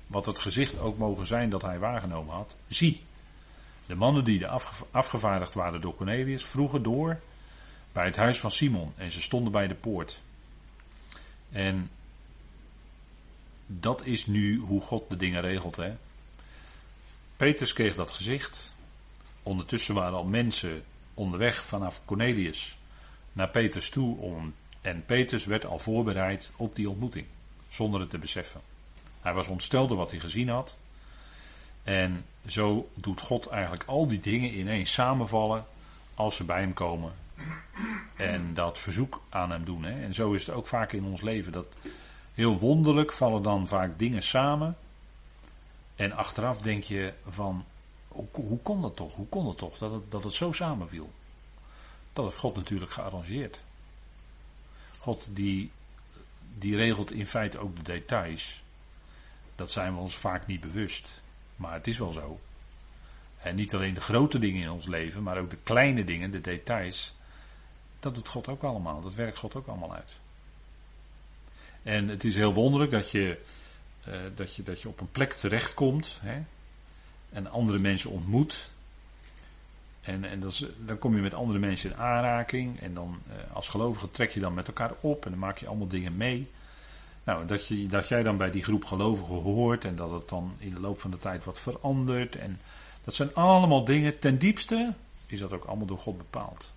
wat 0.07 0.25
het 0.25 0.39
gezicht 0.39 0.79
ook 0.79 0.97
mogen 0.97 1.27
zijn 1.27 1.49
dat 1.49 1.61
hij 1.61 1.79
waargenomen 1.79 2.35
had, 2.35 2.55
zie, 2.67 3.03
de 3.91 3.97
mannen 3.97 4.23
die 4.23 4.47
afgevaardigd 4.91 5.53
waren 5.53 5.81
door 5.81 5.95
Cornelius 5.95 6.45
vroegen 6.45 6.83
door 6.83 7.19
bij 7.91 8.05
het 8.05 8.15
huis 8.15 8.39
van 8.39 8.51
Simon 8.51 8.93
en 8.95 9.11
ze 9.11 9.21
stonden 9.21 9.51
bij 9.51 9.67
de 9.67 9.75
poort. 9.75 10.21
En 11.49 11.89
dat 13.67 14.05
is 14.05 14.25
nu 14.25 14.57
hoe 14.57 14.81
God 14.81 15.09
de 15.09 15.15
dingen 15.15 15.41
regelt. 15.41 15.75
Hè? 15.75 15.95
Petrus 17.35 17.73
kreeg 17.73 17.95
dat 17.95 18.11
gezicht. 18.11 18.73
Ondertussen 19.43 19.95
waren 19.95 20.17
al 20.17 20.25
mensen 20.25 20.83
onderweg 21.13 21.65
vanaf 21.65 22.05
Cornelius 22.05 22.77
naar 23.33 23.49
Petrus 23.49 23.89
toe. 23.89 24.17
Om, 24.17 24.53
en 24.81 25.05
Petrus 25.05 25.45
werd 25.45 25.65
al 25.65 25.79
voorbereid 25.79 26.49
op 26.55 26.75
die 26.75 26.89
ontmoeting. 26.89 27.25
Zonder 27.69 27.99
het 27.99 28.09
te 28.09 28.17
beseffen. 28.17 28.61
Hij 29.21 29.33
was 29.33 29.47
ontsteld 29.47 29.89
door 29.89 29.97
wat 29.97 30.11
hij 30.11 30.19
gezien 30.19 30.49
had. 30.49 30.77
En 31.83 32.25
zo 32.47 32.89
doet 32.93 33.21
God 33.21 33.47
eigenlijk 33.47 33.83
al 33.83 34.07
die 34.07 34.19
dingen 34.19 34.59
ineens 34.59 34.93
samenvallen 34.93 35.65
als 36.15 36.35
ze 36.35 36.43
bij 36.43 36.59
hem 36.59 36.73
komen. 36.73 37.13
En 38.15 38.53
dat 38.53 38.79
verzoek 38.79 39.21
aan 39.29 39.51
hem 39.51 39.65
doen. 39.65 39.83
Hè. 39.83 40.03
En 40.03 40.13
zo 40.13 40.33
is 40.33 40.45
het 40.45 40.55
ook 40.55 40.67
vaak 40.67 40.91
in 40.91 41.03
ons 41.03 41.21
leven. 41.21 41.51
Dat 41.51 41.77
heel 42.33 42.59
wonderlijk 42.59 43.11
vallen 43.11 43.43
dan 43.43 43.67
vaak 43.67 43.99
dingen 43.99 44.23
samen. 44.23 44.77
En 45.95 46.11
achteraf 46.11 46.61
denk 46.61 46.83
je 46.83 47.13
van, 47.27 47.65
hoe, 48.07 48.59
kon 48.63 48.81
dat 48.81 48.95
toch? 48.95 49.15
Hoe 49.15 49.27
kon 49.27 49.45
dat 49.45 49.57
toch 49.57 49.77
dat 49.77 49.91
het, 49.91 50.11
dat 50.11 50.23
het 50.23 50.33
zo 50.33 50.51
samenviel? 50.51 51.11
Dat 52.13 52.25
heeft 52.25 52.37
God 52.37 52.55
natuurlijk 52.55 52.91
gearrangeerd. 52.91 53.61
God 54.99 55.27
die, 55.29 55.71
die 56.57 56.75
regelt 56.75 57.11
in 57.11 57.27
feite 57.27 57.59
ook 57.59 57.75
de 57.75 57.81
details. 57.81 58.63
Dat 59.55 59.71
zijn 59.71 59.93
we 59.93 59.99
ons 59.99 60.15
vaak 60.15 60.47
niet 60.47 60.61
bewust. 60.61 61.20
Maar 61.61 61.73
het 61.73 61.87
is 61.87 61.97
wel 61.97 62.11
zo. 62.11 62.39
En 63.41 63.55
niet 63.55 63.73
alleen 63.73 63.93
de 63.93 64.01
grote 64.01 64.39
dingen 64.39 64.61
in 64.61 64.71
ons 64.71 64.87
leven, 64.87 65.23
maar 65.23 65.37
ook 65.37 65.49
de 65.49 65.57
kleine 65.63 66.03
dingen, 66.03 66.31
de 66.31 66.41
details. 66.41 67.13
Dat 67.99 68.15
doet 68.15 68.27
God 68.27 68.47
ook 68.47 68.63
allemaal. 68.63 69.01
Dat 69.01 69.13
werkt 69.13 69.37
God 69.37 69.55
ook 69.55 69.67
allemaal 69.67 69.93
uit. 69.93 70.19
En 71.83 72.07
het 72.07 72.23
is 72.23 72.35
heel 72.35 72.53
wonderlijk 72.53 72.91
dat 72.91 73.11
je, 73.11 73.39
uh, 74.07 74.15
dat 74.35 74.55
je, 74.55 74.63
dat 74.63 74.81
je 74.81 74.87
op 74.87 74.99
een 74.99 75.11
plek 75.11 75.33
terechtkomt. 75.33 76.19
Hè, 76.21 76.41
en 77.29 77.47
andere 77.47 77.79
mensen 77.79 78.09
ontmoet. 78.09 78.69
En, 80.01 80.23
en 80.23 80.39
dat 80.39 80.67
dan 80.85 80.97
kom 80.97 81.15
je 81.15 81.21
met 81.21 81.33
andere 81.33 81.59
mensen 81.59 81.89
in 81.89 81.97
aanraking. 81.97 82.79
En 82.79 82.93
dan 82.93 83.21
uh, 83.27 83.55
als 83.55 83.69
gelovige 83.69 84.11
trek 84.11 84.29
je 84.29 84.39
dan 84.39 84.53
met 84.53 84.67
elkaar 84.67 84.93
op. 85.01 85.25
En 85.25 85.31
dan 85.31 85.39
maak 85.39 85.57
je 85.57 85.67
allemaal 85.67 85.87
dingen 85.87 86.17
mee. 86.17 86.49
Nou, 87.23 87.45
dat, 87.45 87.67
je, 87.67 87.87
dat 87.87 88.07
jij 88.07 88.23
dan 88.23 88.37
bij 88.37 88.51
die 88.51 88.63
groep 88.63 88.85
gelovigen 88.85 89.35
hoort. 89.35 89.85
En 89.85 89.95
dat 89.95 90.11
het 90.11 90.29
dan 90.29 90.55
in 90.57 90.73
de 90.73 90.79
loop 90.79 91.01
van 91.01 91.11
de 91.11 91.17
tijd 91.17 91.45
wat 91.45 91.59
verandert. 91.59 92.35
En 92.35 92.59
dat 93.03 93.15
zijn 93.15 93.33
allemaal 93.33 93.85
dingen. 93.85 94.19
Ten 94.19 94.37
diepste 94.37 94.93
is 95.25 95.39
dat 95.39 95.53
ook 95.53 95.65
allemaal 95.65 95.87
door 95.87 95.97
God 95.97 96.17
bepaald. 96.17 96.71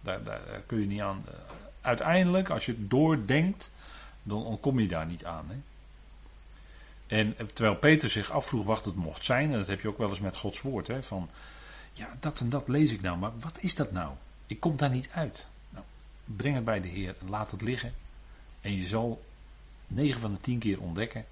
Daar, 0.00 0.22
daar, 0.22 0.40
kun 0.66 0.80
je 0.80 0.86
niet 0.86 1.00
aan. 1.00 1.24
Uh, 1.28 1.34
uiteindelijk, 1.80 2.50
als 2.50 2.66
je 2.66 2.86
doordenkt 2.86 3.70
dan 4.22 4.44
ontkom 4.44 4.80
je 4.80 4.88
daar 4.88 5.06
niet 5.06 5.24
aan. 5.24 5.46
Hè? 5.48 5.56
En 7.16 7.36
terwijl 7.52 7.76
Peter 7.76 8.08
zich 8.08 8.30
afvroeg 8.30 8.64
wat 8.64 8.84
het 8.84 8.94
mocht 8.94 9.24
zijn, 9.24 9.52
en 9.52 9.58
dat 9.58 9.66
heb 9.66 9.80
je 9.80 9.88
ook 9.88 9.98
wel 9.98 10.08
eens 10.08 10.20
met 10.20 10.36
Gods 10.36 10.60
woord, 10.60 10.86
hè, 10.86 11.02
van 11.02 11.28
ja, 11.92 12.08
dat 12.20 12.40
en 12.40 12.50
dat 12.50 12.68
lees 12.68 12.92
ik 12.92 13.00
nou, 13.00 13.18
maar 13.18 13.32
wat 13.40 13.58
is 13.60 13.74
dat 13.74 13.92
nou? 13.92 14.12
Ik 14.46 14.60
kom 14.60 14.76
daar 14.76 14.90
niet 14.90 15.08
uit. 15.14 15.46
Nou, 15.70 15.84
breng 16.24 16.54
het 16.54 16.64
bij 16.64 16.80
de 16.80 16.88
Heer 16.88 17.14
laat 17.28 17.50
het 17.50 17.62
liggen. 17.62 17.94
En 18.60 18.76
je 18.76 18.86
zal 18.86 19.24
9 19.94 20.20
van 20.20 20.32
de 20.32 20.40
10 20.40 20.58
keer 20.58 20.80
ontdekken 20.80 21.24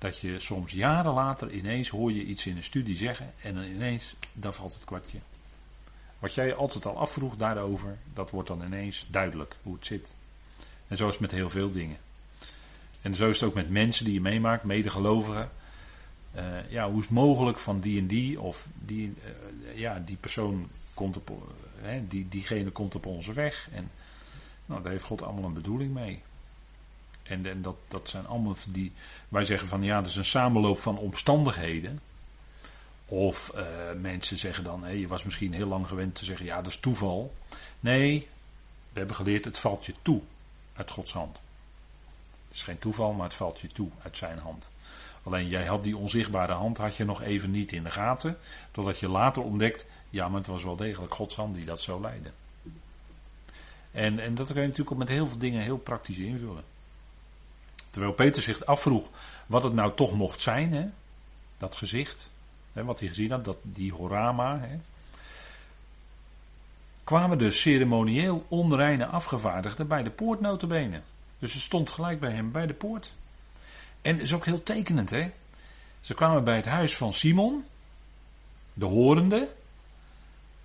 dat 0.00 0.18
je 0.18 0.38
soms 0.38 0.72
jaren 0.72 1.12
later 1.12 1.50
ineens 1.50 1.88
hoor 1.88 2.12
je 2.12 2.24
iets 2.24 2.46
in 2.46 2.56
een 2.56 2.64
studie 2.64 2.96
zeggen 2.96 3.32
en 3.42 3.54
dan 3.54 3.64
ineens, 3.64 4.14
daar 4.32 4.52
valt 4.52 4.74
het 4.74 4.84
kwartje. 4.84 5.18
Wat 6.18 6.34
jij 6.34 6.54
altijd 6.54 6.86
al 6.86 6.98
afvroeg 6.98 7.36
daarover, 7.36 7.98
dat 8.14 8.30
wordt 8.30 8.48
dan 8.48 8.64
ineens 8.64 9.06
duidelijk 9.10 9.56
hoe 9.62 9.74
het 9.74 9.86
zit. 9.86 10.08
En 10.88 10.96
zo 10.96 11.06
is 11.06 11.12
het 11.12 11.20
met 11.20 11.30
heel 11.30 11.50
veel 11.50 11.70
dingen. 11.70 11.96
En 13.02 13.14
zo 13.14 13.28
is 13.28 13.40
het 13.40 13.48
ook 13.48 13.54
met 13.54 13.70
mensen 13.70 14.04
die 14.04 14.14
je 14.14 14.20
meemaakt, 14.20 14.64
medegelovigen. 14.64 15.50
Uh, 16.36 16.70
ja, 16.70 16.88
hoe 16.90 16.98
is 16.98 17.04
het 17.04 17.14
mogelijk 17.14 17.58
van 17.58 17.80
die 17.80 17.98
en 17.98 18.06
die, 18.06 18.40
of 18.40 18.66
die, 18.84 19.14
uh, 19.66 19.78
ja, 19.78 20.02
die 20.04 20.16
persoon 20.16 20.68
komt 20.94 21.16
op, 21.16 21.30
uh, 21.82 21.88
die, 22.08 22.28
diegene 22.28 22.70
komt 22.70 22.94
op 22.94 23.06
onze 23.06 23.32
weg. 23.32 23.68
En 23.72 23.90
nou, 24.66 24.82
daar 24.82 24.92
heeft 24.92 25.04
God 25.04 25.22
allemaal 25.22 25.44
een 25.44 25.54
bedoeling 25.54 25.94
mee. 25.94 26.22
En, 27.30 27.46
en 27.46 27.62
dat, 27.62 27.76
dat 27.88 28.08
zijn 28.08 28.26
allemaal 28.26 28.54
die, 28.68 28.92
wij 29.28 29.44
zeggen 29.44 29.68
van 29.68 29.82
ja, 29.82 30.00
dat 30.00 30.10
is 30.10 30.16
een 30.16 30.24
samenloop 30.24 30.80
van 30.80 30.98
omstandigheden. 30.98 32.00
Of 33.06 33.52
mensen 34.00 34.38
zeggen 34.38 34.64
dan, 34.64 34.98
je 34.98 35.06
was 35.06 35.24
misschien 35.24 35.52
heel 35.52 35.66
lang 35.66 35.86
gewend 35.86 36.14
te 36.14 36.24
zeggen, 36.24 36.46
ja, 36.46 36.56
dat 36.56 36.72
is 36.72 36.78
toeval. 36.78 37.34
Nee, 37.80 38.28
we 38.92 38.98
hebben 38.98 39.16
geleerd, 39.16 39.44
het 39.44 39.58
valt 39.58 39.86
je 39.86 39.94
toe 40.02 40.20
uit 40.72 40.90
Gods 40.90 41.12
hand. 41.12 41.42
Het 42.48 42.56
is 42.56 42.62
geen 42.62 42.78
toeval, 42.78 43.12
maar 43.12 43.26
het 43.26 43.34
valt 43.34 43.60
je 43.60 43.68
toe 43.68 43.88
uit 44.02 44.16
zijn 44.16 44.38
hand. 44.38 44.70
Alleen 45.22 45.48
jij 45.48 45.66
had 45.66 45.82
die 45.82 45.96
onzichtbare 45.96 46.52
hand 46.52 46.78
had 46.78 46.96
je 46.96 47.04
nog 47.04 47.22
even 47.22 47.50
niet 47.50 47.72
in 47.72 47.84
de 47.84 47.90
gaten. 47.90 48.38
Totdat 48.70 48.98
je 48.98 49.08
later 49.08 49.42
ontdekt, 49.42 49.86
ja, 50.10 50.28
maar 50.28 50.38
het 50.38 50.48
was 50.48 50.64
wel 50.64 50.76
degelijk 50.76 51.14
Gods 51.14 51.34
hand 51.34 51.54
die 51.54 51.64
dat 51.64 51.80
zo 51.80 52.00
leidde. 52.00 52.30
En, 53.90 54.18
en 54.18 54.34
dat 54.34 54.46
kun 54.46 54.60
je 54.60 54.66
natuurlijk 54.66 54.92
ook 54.92 54.98
met 54.98 55.08
heel 55.08 55.26
veel 55.26 55.38
dingen 55.38 55.62
heel 55.62 55.78
praktisch 55.78 56.18
invullen. 56.18 56.64
Terwijl 57.90 58.12
Peter 58.12 58.42
zich 58.42 58.64
afvroeg 58.64 59.08
wat 59.46 59.62
het 59.62 59.72
nou 59.72 59.94
toch 59.94 60.12
mocht 60.12 60.40
zijn, 60.40 60.72
hè? 60.72 60.86
dat 61.56 61.76
gezicht, 61.76 62.30
hè, 62.72 62.84
wat 62.84 62.98
hij 63.00 63.08
gezien 63.08 63.30
had, 63.30 63.44
dat, 63.44 63.56
die 63.62 63.92
horama. 63.92 64.60
Hè? 64.60 64.76
Kwamen 67.04 67.38
de 67.38 67.50
ceremonieel 67.50 68.46
onreine 68.48 69.06
afgevaardigden 69.06 69.88
bij 69.88 70.02
de 70.02 70.10
poort. 70.10 70.40
Dus 71.38 71.52
het 71.52 71.62
stond 71.62 71.90
gelijk 71.90 72.20
bij 72.20 72.32
hem 72.32 72.52
bij 72.52 72.66
de 72.66 72.74
poort. 72.74 73.12
En 74.02 74.14
het 74.14 74.22
is 74.22 74.32
ook 74.32 74.44
heel 74.44 74.62
tekenend, 74.62 75.10
hè? 75.10 75.30
Ze 76.00 76.14
kwamen 76.14 76.44
bij 76.44 76.56
het 76.56 76.66
huis 76.66 76.96
van 76.96 77.12
Simon, 77.12 77.64
de 78.72 78.84
horende. 78.84 79.52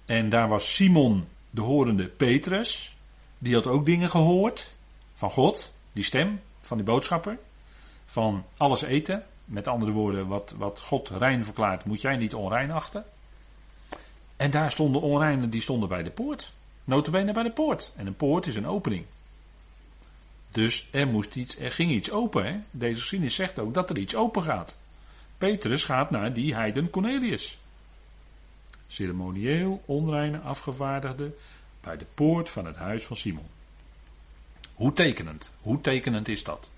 En 0.06 0.30
daar 0.30 0.48
was 0.48 0.76
Simon, 0.76 1.28
de 1.50 1.62
horende, 1.62 2.08
Petrus. 2.08 2.96
die 3.38 3.54
had 3.54 3.68
ook 3.68 3.86
dingen 3.86 4.10
gehoord 4.10 4.74
van 5.14 5.32
God, 5.32 5.74
die 5.94 6.04
stem 6.04 6.42
van 6.66 6.78
die 6.78 6.86
boodschapper, 6.86 7.38
van 8.06 8.46
alles 8.58 8.82
eten. 8.82 9.24
Met 9.46 9.68
andere 9.68 9.92
woorden, 9.92 10.28
wat, 10.28 10.54
wat 10.58 10.82
God 10.82 11.10
rein 11.10 11.44
verklaart, 11.44 11.86
moet 11.86 12.02
jij 12.02 12.18
niet 12.18 12.34
onrein 12.34 12.72
achten. 12.72 13.06
En 14.36 14.52
daar 14.52 14.72
stonden 14.72 15.02
onreinen, 15.02 15.50
die 15.50 15.62
stonden 15.62 15.90
bij 15.90 16.04
de 16.04 16.10
poort. 16.10 16.54
Notabene 16.84 17.34
bij 17.34 17.44
de 17.44 17.52
poort. 17.52 17.94
En 17.96 18.08
een 18.08 18.16
poort 18.16 18.46
is 18.46 18.56
een 18.56 18.68
opening. 18.68 19.06
Dus 20.52 20.88
er, 20.92 21.08
moest 21.08 21.36
iets, 21.36 21.58
er 21.58 21.72
ging 21.72 21.92
iets 21.92 22.12
open. 22.12 22.46
Hè? 22.46 22.60
Deze 22.72 23.00
geschiedenis 23.00 23.36
zegt 23.36 23.60
ook 23.60 23.74
dat 23.74 23.90
er 23.90 23.98
iets 23.98 24.16
open 24.16 24.44
gaat. 24.44 24.80
Petrus 25.38 25.84
gaat 25.84 26.10
naar 26.10 26.34
die 26.34 26.54
heiden 26.54 26.90
Cornelius. 26.90 27.60
Ceremonieel 28.88 29.82
onreine 29.86 30.40
afgevaardigde 30.40 31.36
bij 31.82 31.98
de 31.98 32.06
poort 32.16 32.50
van 32.50 32.66
het 32.66 32.76
huis 32.76 33.04
van 33.04 33.16
Simon. 33.16 33.55
Hoe 34.76 34.94
tekenend, 34.94 35.54
hoe 35.62 35.82
tekenend 35.82 36.28
is 36.28 36.44
dat? 36.44 36.70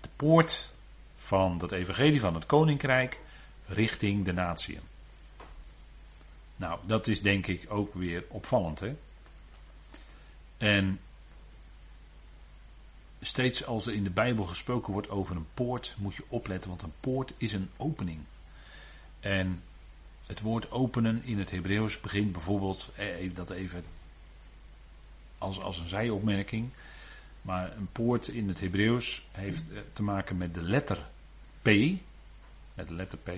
De 0.00 0.08
poort 0.16 0.72
van 1.16 1.58
dat 1.58 1.72
evangelie 1.72 2.20
van 2.20 2.34
het 2.34 2.46
koninkrijk 2.46 3.20
richting 3.66 4.24
de 4.24 4.32
natieën. 4.32 4.80
Nou, 6.56 6.80
dat 6.86 7.06
is 7.06 7.22
denk 7.22 7.46
ik 7.46 7.64
ook 7.68 7.94
weer 7.94 8.24
opvallend. 8.28 8.80
Hè? 8.80 8.96
En 10.58 11.00
steeds 13.20 13.64
als 13.64 13.86
er 13.86 13.94
in 13.94 14.04
de 14.04 14.10
Bijbel 14.10 14.44
gesproken 14.44 14.92
wordt 14.92 15.08
over 15.08 15.36
een 15.36 15.46
poort, 15.54 15.94
moet 15.98 16.14
je 16.14 16.24
opletten, 16.28 16.70
want 16.70 16.82
een 16.82 16.94
poort 17.00 17.32
is 17.36 17.52
een 17.52 17.70
opening. 17.76 18.20
En 19.20 19.62
het 20.26 20.40
woord 20.40 20.70
openen 20.70 21.22
in 21.24 21.38
het 21.38 21.50
Hebreeuws 21.50 22.00
begint 22.00 22.32
bijvoorbeeld, 22.32 22.90
eh, 22.96 23.34
dat 23.34 23.50
even 23.50 23.84
als, 25.44 25.60
als 25.60 25.78
een 25.78 25.88
zijopmerking, 25.88 26.68
maar 27.42 27.76
een 27.76 27.88
poort 27.92 28.28
in 28.28 28.48
het 28.48 28.60
Hebreeuws 28.60 29.26
heeft 29.32 29.72
eh, 29.72 29.78
te 29.92 30.02
maken 30.02 30.36
met 30.36 30.54
de 30.54 30.62
letter 30.62 30.98
P, 31.62 31.68
met 32.74 32.88
de 32.88 32.94
letter 32.94 33.18
P. 33.18 33.30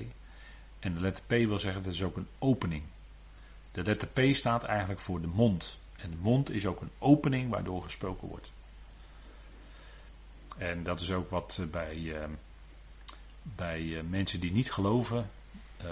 En 0.79 0.95
de 0.95 1.01
letter 1.01 1.25
P 1.27 1.31
wil 1.31 1.59
zeggen, 1.59 1.83
dat 1.83 1.93
is 1.93 2.03
ook 2.03 2.17
een 2.17 2.29
opening. 2.39 2.83
De 3.73 3.83
letter 3.83 4.09
P 4.09 4.35
staat 4.35 4.65
eigenlijk 4.65 5.01
voor 5.01 5.21
de 5.21 5.27
mond. 5.27 5.79
En 5.97 6.11
de 6.11 6.17
mond 6.17 6.51
is 6.51 6.67
ook 6.67 6.81
een 6.81 6.91
opening 6.99 7.51
waardoor 7.51 7.83
gesproken 7.83 8.29
wordt. 8.29 8.51
En 10.59 10.83
dat 10.83 11.01
is 11.01 11.13
ook 11.13 11.31
wat 11.31 11.59
eh, 11.61 11.67
bij, 11.67 11.97
uh, 11.97 12.25
bij 13.43 14.03
mensen 14.09 14.41
die 14.41 14.53
niet 14.53 14.73
geloven 14.73 15.31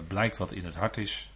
blijkt 0.06 0.36
wat 0.36 0.52
in 0.52 0.64
het 0.64 0.74
hart 0.74 0.96
is. 0.96 1.30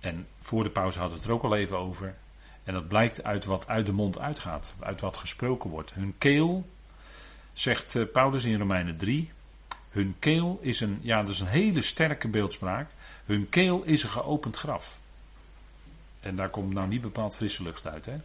En 0.00 0.26
voor 0.40 0.62
de 0.62 0.70
pauze 0.70 0.98
hadden 0.98 1.16
we 1.16 1.22
het 1.22 1.32
er 1.32 1.36
ook 1.36 1.44
al 1.44 1.56
even 1.56 1.78
over. 1.78 2.14
En 2.64 2.74
dat 2.74 2.88
blijkt 2.88 3.24
uit 3.24 3.44
wat 3.44 3.68
uit 3.68 3.86
de 3.86 3.92
mond 3.92 4.18
uitgaat, 4.18 4.74
uit 4.80 5.00
wat 5.00 5.16
gesproken 5.16 5.70
wordt. 5.70 5.94
Hun 5.94 6.14
keel, 6.18 6.68
zegt 7.52 8.12
Paulus 8.12 8.44
in 8.44 8.58
Romeinen 8.58 8.96
3, 8.96 9.30
hun 9.92 10.14
keel 10.18 10.58
is 10.60 10.80
een, 10.80 10.98
ja, 11.02 11.22
dat 11.22 11.30
is 11.30 11.40
een 11.40 11.46
hele 11.46 11.82
sterke 11.82 12.28
beeldspraak. 12.28 12.90
Hun 13.24 13.48
keel 13.48 13.82
is 13.82 14.02
een 14.02 14.10
geopend 14.10 14.56
graf. 14.56 15.00
En 16.20 16.36
daar 16.36 16.50
komt 16.50 16.72
nou 16.72 16.88
niet 16.88 17.00
bepaald 17.00 17.36
frisse 17.36 17.62
lucht 17.62 17.86
uit, 17.86 18.06
hè. 18.06 18.16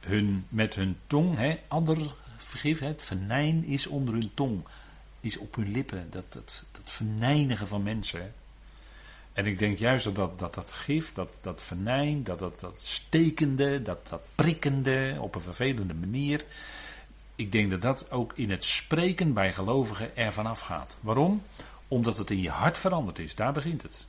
Hun, 0.00 0.46
met 0.48 0.74
hun 0.74 0.98
tong, 1.06 1.36
hè, 1.36 1.58
ander 1.68 2.14
vergif, 2.36 2.78
hè, 2.78 2.86
het 2.86 3.02
venijn 3.02 3.64
is 3.64 3.86
onder 3.86 4.14
hun 4.14 4.30
tong, 4.34 4.64
is 5.20 5.38
op 5.38 5.54
hun 5.54 5.70
lippen, 5.70 6.10
dat, 6.10 6.32
dat, 6.32 6.66
dat 6.72 7.00
van 7.68 7.82
mensen. 7.82 8.34
En 9.32 9.46
ik 9.46 9.58
denk 9.58 9.78
juist 9.78 10.04
dat 10.04 10.14
dat, 10.14 10.38
dat, 10.38 10.54
dat 10.54 10.70
gif, 10.70 11.12
dat, 11.12 11.30
dat 11.40 11.62
venijn, 11.62 12.24
dat, 12.24 12.38
dat, 12.38 12.60
dat 12.60 12.80
stekende, 12.80 13.82
dat, 13.82 14.08
dat 14.08 14.22
prikkende 14.34 15.16
op 15.20 15.34
een 15.34 15.40
vervelende 15.40 15.94
manier, 15.94 16.44
ik 17.34 17.52
denk 17.52 17.70
dat 17.70 17.82
dat 17.82 18.10
ook 18.10 18.32
in 18.34 18.50
het 18.50 18.64
spreken 18.64 19.32
bij 19.32 19.52
gelovigen 19.52 20.16
ervan 20.16 20.46
afgaat. 20.46 20.96
Waarom? 21.00 21.42
Omdat 21.88 22.18
het 22.18 22.30
in 22.30 22.40
je 22.40 22.50
hart 22.50 22.78
veranderd 22.78 23.18
is. 23.18 23.34
Daar 23.34 23.52
begint 23.52 23.82
het. 23.82 24.06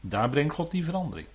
Daar 0.00 0.28
brengt 0.28 0.54
God 0.54 0.70
die 0.70 0.84
verandering. 0.84 1.26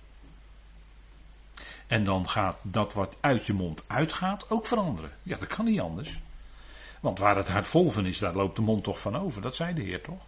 En 1.86 2.04
dan 2.04 2.28
gaat 2.28 2.58
dat 2.62 2.92
wat 2.92 3.16
uit 3.20 3.46
je 3.46 3.52
mond 3.52 3.84
uitgaat 3.86 4.50
ook 4.50 4.66
veranderen. 4.66 5.10
Ja, 5.22 5.36
dat 5.36 5.48
kan 5.48 5.64
niet 5.64 5.80
anders. 5.80 6.20
Want 7.00 7.18
waar 7.18 7.36
het 7.36 7.48
hart 7.48 7.68
vol 7.68 7.90
van 7.90 8.06
is, 8.06 8.18
daar 8.18 8.34
loopt 8.34 8.56
de 8.56 8.62
mond 8.62 8.84
toch 8.84 9.00
van 9.00 9.16
over. 9.16 9.42
Dat 9.42 9.54
zei 9.54 9.74
de 9.74 9.82
Heer 9.82 10.02
toch? 10.02 10.22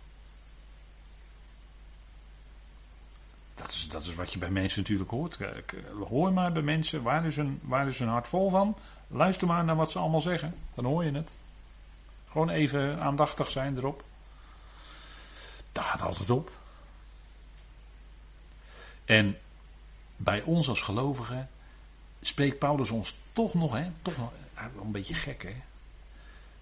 Dat 3.61 3.73
is, 3.73 3.89
dat 3.89 4.05
is 4.05 4.15
wat 4.15 4.33
je 4.33 4.39
bij 4.39 4.51
mensen 4.51 4.81
natuurlijk 4.81 5.11
hoort. 5.11 5.39
Hoor 6.09 6.33
maar 6.33 6.53
bij 6.53 6.63
mensen, 6.63 7.03
waar 7.03 7.27
is, 7.27 7.37
een, 7.37 7.61
waar 7.63 7.87
is 7.87 7.99
hun 7.99 8.09
hart 8.09 8.29
vol 8.29 8.51
van? 8.51 8.77
Luister 9.07 9.47
maar 9.47 9.65
naar 9.65 9.77
wat 9.77 9.91
ze 9.91 9.99
allemaal 9.99 10.21
zeggen. 10.21 10.55
Dan 10.75 10.85
hoor 10.85 11.05
je 11.05 11.13
het. 11.13 11.33
Gewoon 12.31 12.49
even 12.49 13.01
aandachtig 13.01 13.51
zijn 13.51 13.77
erop. 13.77 14.05
Dat 15.73 15.85
gaat 15.85 16.03
altijd 16.03 16.31
op. 16.31 16.51
En 19.05 19.39
bij 20.17 20.43
ons 20.43 20.69
als 20.69 20.83
gelovigen 20.83 21.49
spreekt 22.21 22.59
Paulus 22.59 22.91
ons 22.91 23.19
toch 23.33 23.55
nog, 23.55 23.73
hè, 23.73 23.91
toch 24.03 24.17
nog, 24.17 24.33
een 24.83 24.91
beetje 24.91 25.15
gek 25.15 25.43
hè. 25.43 25.55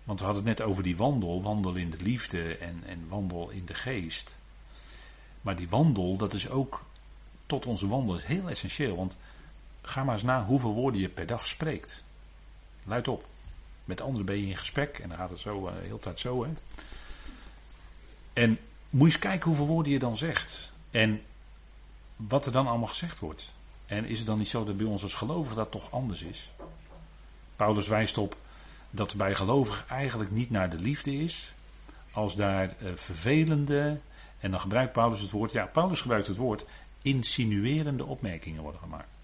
Want 0.04 0.18
we 0.18 0.26
hadden 0.26 0.46
het 0.46 0.58
net 0.58 0.68
over 0.68 0.82
die 0.82 0.96
wandel, 0.96 1.42
wandel 1.42 1.74
in 1.74 1.90
de 1.90 2.02
liefde 2.02 2.56
en, 2.56 2.82
en 2.86 3.08
wandel 3.08 3.50
in 3.50 3.66
de 3.66 3.74
geest. 3.74 4.36
Maar 5.40 5.56
die 5.56 5.68
wandel, 5.68 6.16
dat 6.16 6.34
is 6.34 6.48
ook 6.48 6.84
tot 7.48 7.66
onze 7.66 7.88
wandel 7.88 8.14
is 8.14 8.24
heel 8.24 8.48
essentieel. 8.48 8.96
Want 8.96 9.16
ga 9.82 10.04
maar 10.04 10.14
eens 10.14 10.22
na 10.22 10.44
hoeveel 10.44 10.74
woorden 10.74 11.00
je 11.00 11.08
per 11.08 11.26
dag 11.26 11.46
spreekt. 11.46 12.02
Luid 12.84 13.08
op. 13.08 13.26
Met 13.84 14.00
anderen 14.00 14.26
ben 14.26 14.40
je 14.40 14.46
in 14.46 14.56
gesprek 14.56 14.98
en 14.98 15.08
dan 15.08 15.18
gaat 15.18 15.30
het 15.30 15.38
zo 15.38 15.66
uh, 15.66 15.72
de 15.72 15.80
hele 15.82 15.98
tijd 15.98 16.20
zo. 16.20 16.44
Hè. 16.44 16.50
En 18.32 18.58
moet 18.90 19.08
je 19.08 19.14
eens 19.14 19.18
kijken 19.18 19.46
hoeveel 19.46 19.66
woorden 19.66 19.92
je 19.92 19.98
dan 19.98 20.16
zegt. 20.16 20.72
En 20.90 21.22
wat 22.16 22.46
er 22.46 22.52
dan 22.52 22.66
allemaal 22.66 22.86
gezegd 22.86 23.18
wordt. 23.18 23.52
En 23.86 24.04
is 24.04 24.18
het 24.18 24.26
dan 24.26 24.38
niet 24.38 24.48
zo 24.48 24.64
dat 24.64 24.76
bij 24.76 24.86
ons 24.86 25.02
als 25.02 25.14
gelovigen 25.14 25.56
dat 25.56 25.70
toch 25.70 25.90
anders 25.90 26.22
is? 26.22 26.50
Paulus 27.56 27.88
wijst 27.88 28.18
op 28.18 28.36
dat 28.90 29.14
bij 29.14 29.34
gelovigen 29.34 29.88
eigenlijk 29.88 30.30
niet 30.30 30.50
naar 30.50 30.70
de 30.70 30.78
liefde 30.78 31.14
is. 31.14 31.52
Als 32.12 32.36
daar 32.36 32.74
uh, 32.82 32.90
vervelende, 32.94 34.00
en 34.38 34.50
dan 34.50 34.60
gebruikt 34.60 34.92
Paulus 34.92 35.20
het 35.20 35.30
woord, 35.30 35.52
ja, 35.52 35.66
Paulus 35.66 36.00
gebruikt 36.00 36.26
het 36.26 36.36
woord, 36.36 36.64
insinuerende 37.02 38.04
opmerkingen 38.04 38.62
worden 38.62 38.80
gemaakt. 38.80 39.16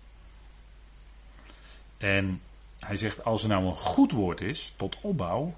En 1.99 2.41
hij 2.79 2.97
zegt, 2.97 3.25
als 3.25 3.43
er 3.43 3.49
nou 3.49 3.65
een 3.65 3.77
goed 3.77 4.13
woord 4.13 4.41
is 4.41 4.73
tot 4.77 5.01
opbouw, 5.01 5.55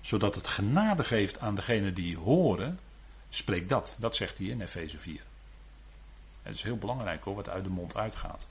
zodat 0.00 0.34
het 0.34 0.48
genade 0.48 1.04
geeft 1.04 1.40
aan 1.40 1.54
degene 1.54 1.92
die 1.92 2.18
horen, 2.18 2.78
spreek 3.28 3.68
dat. 3.68 3.96
Dat 3.98 4.16
zegt 4.16 4.38
hij 4.38 4.46
in 4.46 4.60
Efeze 4.60 4.98
4. 4.98 5.22
Het 6.42 6.54
is 6.54 6.62
heel 6.62 6.76
belangrijk 6.76 7.24
hoor, 7.24 7.34
wat 7.34 7.48
uit 7.48 7.64
de 7.64 7.70
mond 7.70 7.96
uitgaat. 7.96 8.46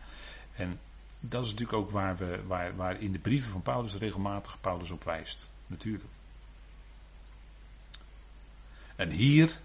En 0.55 0.79
dat 1.19 1.43
is 1.43 1.49
natuurlijk 1.49 1.77
ook 1.77 1.91
waar, 1.91 2.17
we, 2.17 2.43
waar, 2.47 2.75
waar 2.75 3.01
in 3.01 3.11
de 3.11 3.19
brieven 3.19 3.51
van 3.51 3.61
Paulus 3.61 3.95
regelmatig 3.95 4.57
Paulus 4.61 4.91
op 4.91 5.03
wijst. 5.03 5.49
Natuurlijk. 5.67 6.03
En 8.95 9.09
hier, 9.09 9.59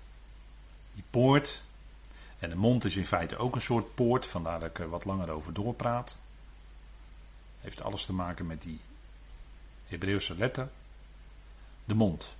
die 0.94 1.04
poort, 1.10 1.62
en 2.38 2.50
de 2.50 2.56
mond 2.56 2.84
is 2.84 2.96
in 2.96 3.06
feite 3.06 3.36
ook 3.36 3.54
een 3.54 3.60
soort 3.60 3.94
poort, 3.94 4.26
vandaar 4.26 4.60
dat 4.60 4.68
ik 4.68 4.78
er 4.78 4.88
wat 4.88 5.04
langer 5.04 5.30
over 5.30 5.52
doorpraat. 5.52 6.18
Heeft 7.60 7.82
alles 7.82 8.04
te 8.04 8.12
maken 8.12 8.46
met 8.46 8.62
die 8.62 8.80
Hebreeuwse 9.86 10.36
letter. 10.36 10.68
De 11.84 11.94
mond. 11.94 12.36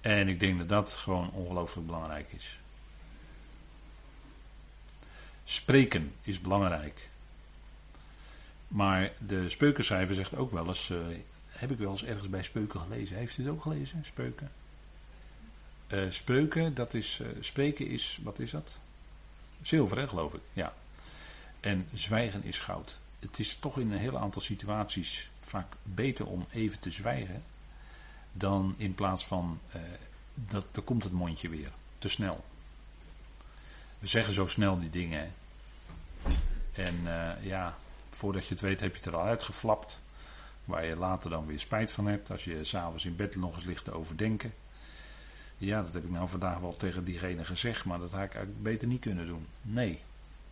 En 0.00 0.28
ik 0.28 0.40
denk 0.40 0.58
dat 0.58 0.68
dat 0.68 0.92
gewoon 0.92 1.30
ongelooflijk 1.30 1.86
belangrijk 1.86 2.32
is. 2.32 2.58
Spreken 5.44 6.12
is 6.22 6.40
belangrijk. 6.40 7.08
Maar 8.68 9.12
de 9.18 9.48
speukencijfer 9.48 10.14
zegt 10.14 10.34
ook 10.34 10.50
wel 10.50 10.68
eens. 10.68 10.88
Uh, 10.88 10.98
heb 11.48 11.70
ik 11.70 11.78
wel 11.78 11.90
eens 11.90 12.04
ergens 12.04 12.28
bij 12.28 12.42
speuken 12.42 12.80
gelezen. 12.80 13.16
Heeft 13.16 13.38
u 13.38 13.42
het 13.42 13.52
ook 13.52 13.62
gelezen? 13.62 14.04
Speuken? 14.04 14.50
Uh, 15.88 16.10
spreuken, 16.10 16.74
dat 16.74 16.94
is. 16.94 17.20
Uh, 17.22 17.28
spreken 17.40 17.86
is. 17.86 18.18
Wat 18.22 18.38
is 18.38 18.50
dat? 18.50 18.78
Zilver, 19.62 19.98
hè, 19.98 20.08
geloof 20.08 20.34
ik. 20.34 20.40
Ja. 20.52 20.72
En 21.60 21.88
zwijgen 21.92 22.44
is 22.44 22.58
goud 22.58 23.00
het 23.22 23.38
is 23.38 23.56
toch 23.56 23.78
in 23.78 23.92
een 23.92 23.98
heel 23.98 24.18
aantal 24.18 24.42
situaties 24.42 25.30
vaak 25.40 25.72
beter 25.82 26.26
om 26.26 26.46
even 26.52 26.80
te 26.80 26.90
zwijgen. 26.90 27.42
Dan 28.32 28.74
in 28.76 28.94
plaats 28.94 29.24
van, 29.24 29.60
uh, 29.76 29.82
dat, 30.34 30.66
dan 30.70 30.84
komt 30.84 31.02
het 31.02 31.12
mondje 31.12 31.48
weer. 31.48 31.70
Te 31.98 32.08
snel. 32.08 32.44
We 33.98 34.06
zeggen 34.06 34.34
zo 34.34 34.46
snel 34.46 34.78
die 34.78 34.90
dingen. 34.90 35.32
En 36.72 37.00
uh, 37.04 37.44
ja, 37.44 37.76
voordat 38.10 38.46
je 38.46 38.54
het 38.54 38.62
weet 38.62 38.80
heb 38.80 38.90
je 38.90 38.96
het 38.96 39.06
er 39.06 39.16
al 39.16 39.24
uitgeflapt. 39.24 39.98
Waar 40.64 40.86
je 40.86 40.96
later 40.96 41.30
dan 41.30 41.46
weer 41.46 41.60
spijt 41.60 41.90
van 41.90 42.06
hebt. 42.06 42.30
Als 42.30 42.44
je 42.44 42.64
s'avonds 42.64 43.04
in 43.04 43.16
bed 43.16 43.36
nog 43.36 43.54
eens 43.54 43.64
ligt 43.64 43.84
te 43.84 43.92
overdenken. 43.92 44.52
Ja, 45.64 45.82
dat 45.82 45.94
heb 45.94 46.04
ik 46.04 46.10
nou 46.10 46.28
vandaag 46.28 46.58
wel 46.58 46.76
tegen 46.76 47.04
diegene 47.04 47.44
gezegd. 47.44 47.84
Maar 47.84 47.98
dat 47.98 48.10
had 48.10 48.24
ik 48.24 48.34
eigenlijk 48.34 48.62
beter 48.62 48.88
niet 48.88 49.00
kunnen 49.00 49.26
doen. 49.26 49.46
Nee. 49.62 50.00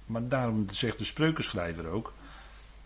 Maar 0.06 0.28
daarom 0.28 0.68
zegt 0.68 0.98
de 0.98 1.04
spreukenschrijver 1.04 1.86
ook. 1.86 2.12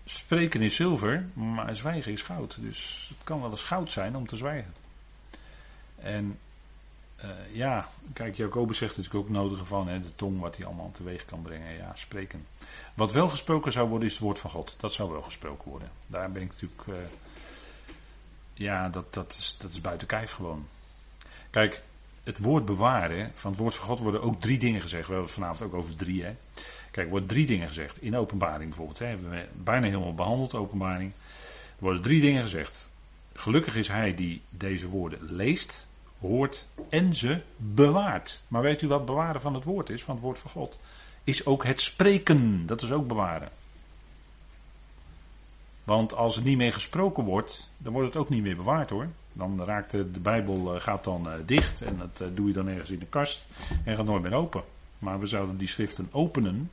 Spreken 0.04 0.62
is 0.62 0.76
zilver, 0.76 1.26
maar 1.34 1.76
zwijgen 1.76 2.12
is 2.12 2.22
goud. 2.22 2.60
Dus 2.60 3.06
het 3.08 3.24
kan 3.24 3.40
wel 3.40 3.50
eens 3.50 3.62
goud 3.62 3.92
zijn 3.92 4.16
om 4.16 4.26
te 4.26 4.37
zwijgen. 4.37 4.72
En 5.96 6.38
uh, 7.24 7.54
ja, 7.54 7.88
kijk, 8.12 8.37
Jacobus 8.37 8.78
zegt 8.78 8.96
natuurlijk 8.96 9.24
ook 9.24 9.30
nodige 9.30 9.64
van 9.64 9.88
hè, 9.88 10.00
de 10.00 10.14
tong, 10.14 10.40
wat 10.40 10.56
hij 10.56 10.66
allemaal 10.66 10.90
teweeg 10.92 11.24
kan 11.24 11.42
brengen. 11.42 11.76
Ja, 11.76 11.92
spreken. 11.94 12.46
Wat 12.94 13.12
wel 13.12 13.28
gesproken 13.28 13.72
zou 13.72 13.88
worden, 13.88 14.06
is 14.06 14.14
het 14.14 14.22
woord 14.22 14.38
van 14.38 14.50
God. 14.50 14.74
Dat 14.78 14.92
zou 14.92 15.10
wel 15.10 15.22
gesproken 15.22 15.70
worden. 15.70 15.90
Daar 16.06 16.32
ben 16.32 16.42
ik 16.42 16.48
natuurlijk. 16.48 16.82
Uh, 16.87 16.94
ja, 18.54 18.88
dat, 18.88 19.14
dat, 19.14 19.32
is, 19.32 19.56
dat 19.58 19.70
is 19.70 19.80
buiten 19.80 20.06
kijf 20.06 20.30
gewoon. 20.30 20.66
Kijk, 21.50 21.82
het 22.24 22.38
woord 22.38 22.64
bewaren, 22.64 23.30
van 23.34 23.50
het 23.50 23.60
woord 23.60 23.74
van 23.74 23.87
God 23.87 23.98
worden 23.98 24.22
ook 24.22 24.40
drie 24.40 24.58
dingen 24.58 24.80
gezegd. 24.80 25.06
We 25.06 25.12
hebben 25.12 25.30
het 25.30 25.40
vanavond 25.40 25.62
ook 25.62 25.78
over 25.78 25.96
drie. 25.96 26.24
Hè. 26.24 26.34
Kijk, 26.90 27.06
er 27.06 27.08
worden 27.12 27.28
drie 27.28 27.46
dingen 27.46 27.66
gezegd. 27.66 28.02
In 28.02 28.16
openbaring 28.16 28.68
bijvoorbeeld. 28.68 28.98
Hè, 28.98 29.06
hebben 29.06 29.30
we 29.30 29.46
bijna 29.62 29.87
helemaal 29.87 30.14
behandeld, 30.14 30.54
openbaring. 30.54 31.12
Er 31.76 31.84
worden 31.84 32.02
drie 32.02 32.20
dingen 32.20 32.42
gezegd. 32.42 32.90
Gelukkig 33.32 33.76
is 33.76 33.88
hij 33.88 34.14
die 34.14 34.42
deze 34.50 34.88
woorden 34.88 35.18
leest, 35.22 35.87
hoort 36.20 36.66
en 36.88 37.14
ze 37.14 37.40
bewaart. 37.56 38.42
Maar 38.48 38.62
weet 38.62 38.82
u 38.82 38.88
wat 38.88 39.06
bewaren 39.06 39.40
van 39.40 39.54
het 39.54 39.64
woord 39.64 39.90
is, 39.90 40.02
van 40.02 40.14
het 40.14 40.24
woord 40.24 40.38
van 40.38 40.50
God? 40.50 40.78
Is 41.24 41.46
ook 41.46 41.64
het 41.64 41.80
spreken. 41.80 42.66
Dat 42.66 42.82
is 42.82 42.92
ook 42.92 43.06
bewaren. 43.06 43.48
Want 45.85 46.14
als 46.14 46.37
het 46.37 46.44
niet 46.44 46.57
meer 46.57 46.73
gesproken 46.73 47.25
wordt, 47.25 47.70
dan 47.79 47.92
wordt 47.92 48.09
het 48.09 48.16
ook 48.16 48.29
niet 48.29 48.42
meer 48.42 48.57
bewaard 48.57 48.90
hoor. 48.90 49.09
Dan 49.33 49.64
raakt 49.64 49.90
de, 49.90 50.20
Bijbel 50.23 50.75
eh, 50.75 50.81
gaat 50.81 51.05
dan 51.05 51.27
uh, 51.27 51.35
dicht 51.47 51.83
en 51.83 51.99
dat 51.99 52.20
uh, 52.20 52.29
doe 52.35 52.47
je 52.47 52.53
dan 52.53 52.68
ergens 52.68 52.90
in 52.90 52.99
de 52.99 53.07
kast 53.07 53.47
en 53.85 53.97
gaat 53.97 54.05
nooit 54.05 54.23
meer 54.23 54.35
open. 54.35 54.62
Maar 54.99 55.20
we 55.20 55.27
zouden 55.27 55.57
die 55.57 55.68
schriften 55.68 56.09
openen 56.12 56.70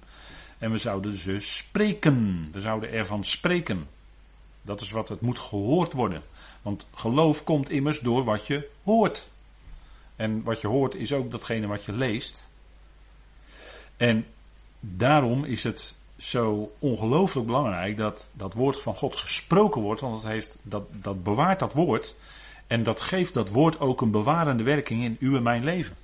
en 0.57 0.71
we 0.71 0.77
zouden 0.77 1.17
ze 1.17 1.39
spreken. 1.39 2.49
We 2.51 2.61
zouden 2.61 2.91
ervan 2.91 3.23
spreken. 3.23 3.87
Dat 4.61 4.81
is 4.81 4.91
wat 4.91 5.09
het 5.09 5.21
moet 5.21 5.39
gehoord 5.39 5.93
worden. 5.93 6.21
Want 6.61 6.87
geloof 6.93 7.43
komt 7.43 7.69
immers 7.69 7.99
door 7.99 8.23
wat 8.23 8.47
je 8.47 8.69
hoort. 8.83 9.29
En 10.15 10.43
wat 10.43 10.61
je 10.61 10.67
hoort 10.67 10.95
is 10.95 11.13
ook 11.13 11.31
datgene 11.31 11.67
wat 11.67 11.83
je 11.83 11.91
leest. 11.91 12.49
En 13.97 14.25
daarom 14.79 15.43
is 15.43 15.63
het 15.63 15.95
zo 16.21 16.71
ongelooflijk 16.79 17.47
belangrijk 17.47 17.97
dat 17.97 18.29
dat 18.33 18.53
woord 18.53 18.81
van 18.81 18.95
God 18.95 19.15
gesproken 19.15 19.81
wordt. 19.81 20.01
Want 20.01 20.23
het 20.23 20.31
heeft, 20.31 20.57
dat, 20.61 20.83
dat 20.91 21.23
bewaart 21.23 21.59
dat 21.59 21.73
woord. 21.73 22.15
En 22.67 22.83
dat 22.83 23.01
geeft 23.01 23.33
dat 23.33 23.49
woord 23.49 23.79
ook 23.79 24.01
een 24.01 24.11
bewarende 24.11 24.63
werking 24.63 25.03
in 25.03 25.17
uw 25.19 25.35
en 25.35 25.43
mijn 25.43 25.63
leven. 25.63 25.95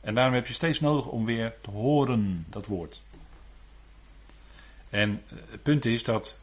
En 0.00 0.14
daarom 0.14 0.34
heb 0.34 0.46
je 0.46 0.52
steeds 0.52 0.80
nodig 0.80 1.06
om 1.06 1.24
weer 1.24 1.54
te 1.60 1.70
horen 1.70 2.46
dat 2.48 2.66
woord. 2.66 3.02
En 4.90 5.22
het 5.50 5.62
punt 5.62 5.84
is 5.84 6.04
dat 6.04 6.40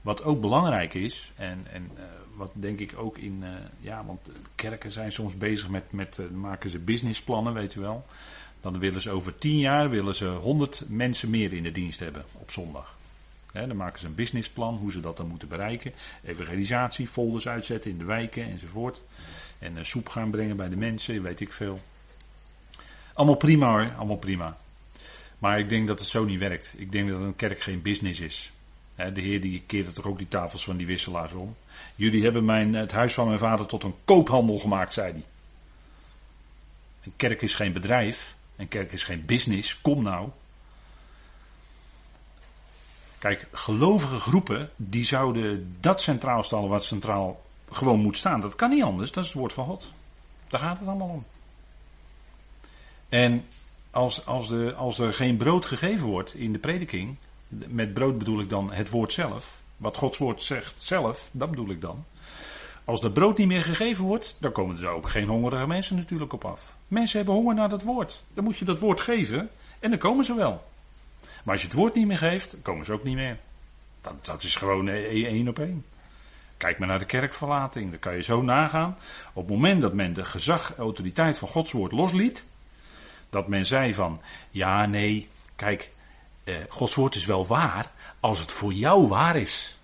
wat 0.00 0.22
ook 0.24 0.40
belangrijk 0.40 0.94
is, 0.94 1.32
en, 1.36 1.66
en 1.70 1.90
uh, 1.96 2.02
wat 2.34 2.52
denk 2.54 2.78
ik 2.78 2.94
ook 2.96 3.18
in, 3.18 3.40
uh, 3.42 3.48
ja, 3.80 4.04
want 4.04 4.30
kerken 4.54 4.92
zijn 4.92 5.12
soms 5.12 5.36
bezig 5.36 5.68
met, 5.68 5.92
met 5.92 6.20
maken 6.32 6.70
ze 6.70 6.78
businessplannen, 6.78 7.54
weet 7.54 7.74
u 7.74 7.80
wel. 7.80 8.06
Dan 8.62 8.78
willen 8.78 9.00
ze 9.00 9.10
over 9.10 9.38
tien 9.38 9.58
jaar 9.58 9.90
willen 9.90 10.14
ze 10.14 10.26
honderd 10.26 10.84
mensen 10.88 11.30
meer 11.30 11.52
in 11.52 11.62
de 11.62 11.72
dienst 11.72 12.00
hebben 12.00 12.24
op 12.32 12.50
zondag. 12.50 12.96
Dan 13.52 13.76
maken 13.76 13.98
ze 13.98 14.06
een 14.06 14.14
businessplan, 14.14 14.76
hoe 14.76 14.92
ze 14.92 15.00
dat 15.00 15.16
dan 15.16 15.28
moeten 15.28 15.48
bereiken. 15.48 15.92
Evangelisatie, 16.24 17.06
folders 17.06 17.48
uitzetten 17.48 17.90
in 17.90 17.98
de 17.98 18.04
wijken 18.04 18.44
enzovoort. 18.44 19.02
En 19.58 19.86
soep 19.86 20.08
gaan 20.08 20.30
brengen 20.30 20.56
bij 20.56 20.68
de 20.68 20.76
mensen, 20.76 21.22
weet 21.22 21.40
ik 21.40 21.52
veel. 21.52 21.80
Allemaal 23.14 23.36
prima 23.36 23.70
hoor, 23.70 23.94
allemaal 23.96 24.16
prima. 24.16 24.56
Maar 25.38 25.58
ik 25.58 25.68
denk 25.68 25.88
dat 25.88 25.98
het 25.98 26.08
zo 26.08 26.24
niet 26.24 26.38
werkt. 26.38 26.74
Ik 26.76 26.92
denk 26.92 27.08
dat 27.08 27.20
een 27.20 27.36
kerk 27.36 27.60
geen 27.60 27.82
business 27.82 28.20
is. 28.20 28.52
De 28.96 29.20
Heer 29.20 29.40
die 29.40 29.62
keerde 29.66 29.92
toch 29.92 30.06
ook 30.06 30.18
die 30.18 30.28
tafels 30.28 30.64
van 30.64 30.76
die 30.76 30.86
wisselaars 30.86 31.32
om. 31.32 31.56
Jullie 31.94 32.22
hebben 32.22 32.44
mijn, 32.44 32.74
het 32.74 32.92
huis 32.92 33.14
van 33.14 33.26
mijn 33.26 33.38
vader 33.38 33.66
tot 33.66 33.82
een 33.82 33.94
koophandel 34.04 34.58
gemaakt, 34.58 34.92
zei 34.92 35.12
hij. 35.12 35.22
Een 37.04 37.12
kerk 37.16 37.42
is 37.42 37.54
geen 37.54 37.72
bedrijf. 37.72 38.34
Een 38.62 38.68
kerk 38.68 38.92
is 38.92 39.02
geen 39.02 39.24
business. 39.26 39.80
Kom 39.80 40.02
nou. 40.02 40.28
Kijk, 43.18 43.46
gelovige 43.52 44.20
groepen, 44.20 44.70
die 44.76 45.04
zouden 45.04 45.76
dat 45.80 46.02
centraal 46.02 46.42
stellen 46.42 46.68
wat 46.68 46.84
centraal 46.84 47.42
gewoon 47.70 48.00
moet 48.00 48.16
staan. 48.16 48.40
Dat 48.40 48.56
kan 48.56 48.70
niet 48.70 48.82
anders, 48.82 49.12
dat 49.12 49.24
is 49.24 49.30
het 49.30 49.38
woord 49.38 49.52
van 49.52 49.64
God. 49.64 49.92
Daar 50.48 50.60
gaat 50.60 50.78
het 50.78 50.88
allemaal 50.88 51.08
om. 51.08 51.24
En 53.08 53.44
als, 53.90 54.26
als, 54.26 54.48
de, 54.48 54.74
als 54.74 54.98
er 54.98 55.14
geen 55.14 55.36
brood 55.36 55.66
gegeven 55.66 56.06
wordt 56.06 56.34
in 56.34 56.52
de 56.52 56.58
prediking, 56.58 57.16
met 57.48 57.94
brood 57.94 58.18
bedoel 58.18 58.40
ik 58.40 58.48
dan 58.48 58.72
het 58.72 58.90
woord 58.90 59.12
zelf, 59.12 59.56
wat 59.76 59.96
Gods 59.96 60.18
woord 60.18 60.42
zegt 60.42 60.82
zelf, 60.82 61.28
dat 61.30 61.50
bedoel 61.50 61.70
ik 61.70 61.80
dan. 61.80 62.04
Als 62.84 63.00
dat 63.00 63.12
brood 63.12 63.38
niet 63.38 63.46
meer 63.46 63.62
gegeven 63.62 64.04
wordt, 64.04 64.36
dan 64.38 64.52
komen 64.52 64.78
er 64.78 64.88
ook 64.88 65.08
geen 65.08 65.28
hongerige 65.28 65.66
mensen 65.66 65.96
natuurlijk 65.96 66.32
op 66.32 66.44
af. 66.44 66.74
Mensen 66.92 67.16
hebben 67.16 67.34
honger 67.34 67.54
naar 67.54 67.68
dat 67.68 67.82
woord. 67.82 68.24
Dan 68.34 68.44
moet 68.44 68.56
je 68.56 68.64
dat 68.64 68.78
woord 68.78 69.00
geven 69.00 69.50
en 69.78 69.90
dan 69.90 69.98
komen 69.98 70.24
ze 70.24 70.34
wel. 70.34 70.64
Maar 71.20 71.52
als 71.52 71.60
je 71.60 71.66
het 71.66 71.76
woord 71.76 71.94
niet 71.94 72.06
meer 72.06 72.18
geeft, 72.18 72.56
komen 72.62 72.84
ze 72.84 72.92
ook 72.92 73.04
niet 73.04 73.14
meer. 73.14 73.38
Dat, 74.00 74.24
dat 74.24 74.42
is 74.42 74.56
gewoon 74.56 74.88
één 74.88 75.48
op 75.48 75.58
één. 75.58 75.84
Kijk 76.56 76.78
maar 76.78 76.88
naar 76.88 76.98
de 76.98 77.04
kerkverlating, 77.04 77.90
dan 77.90 77.98
kan 77.98 78.14
je 78.14 78.22
zo 78.22 78.42
nagaan. 78.42 78.98
Op 79.32 79.42
het 79.42 79.54
moment 79.54 79.80
dat 79.80 79.92
men 79.92 80.12
de 80.12 80.24
gezag, 80.24 80.74
autoriteit 80.76 81.38
van 81.38 81.48
Gods 81.48 81.72
woord 81.72 81.92
losliet, 81.92 82.44
dat 83.30 83.48
men 83.48 83.66
zei 83.66 83.94
van, 83.94 84.20
ja 84.50 84.86
nee, 84.86 85.28
kijk, 85.56 85.90
eh, 86.44 86.54
Gods 86.68 86.94
woord 86.94 87.14
is 87.14 87.24
wel 87.24 87.46
waar 87.46 87.90
als 88.20 88.38
het 88.38 88.52
voor 88.52 88.72
jou 88.72 89.08
waar 89.08 89.36
is. 89.36 89.78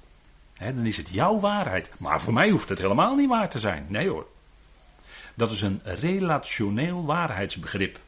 dan 0.59 0.87
is 0.87 0.97
het 0.97 1.09
jouw 1.09 1.41
waarheid. 1.41 1.91
Maar 1.99 2.21
voor 2.21 2.33
mij 2.33 2.51
hoeft 2.51 2.69
het 2.69 2.79
helemaal 2.79 3.15
niet 3.15 3.29
waar 3.29 3.49
te 3.49 3.59
zijn. 3.59 3.87
Nee 3.89 4.09
hoor. 4.09 4.27
Dat 5.39 5.51
is 5.51 5.61
een 5.61 5.81
relationeel 5.85 7.05
waarheidsbegrip. 7.05 8.01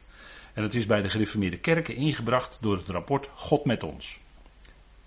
En 0.53 0.61
dat 0.61 0.73
is 0.73 0.85
bij 0.85 1.01
de 1.01 1.09
gereformeerde 1.09 1.57
kerken 1.57 1.95
ingebracht 1.95 2.57
door 2.61 2.77
het 2.77 2.87
rapport 2.87 3.29
God 3.35 3.65
met 3.65 3.83
ons. 3.83 4.19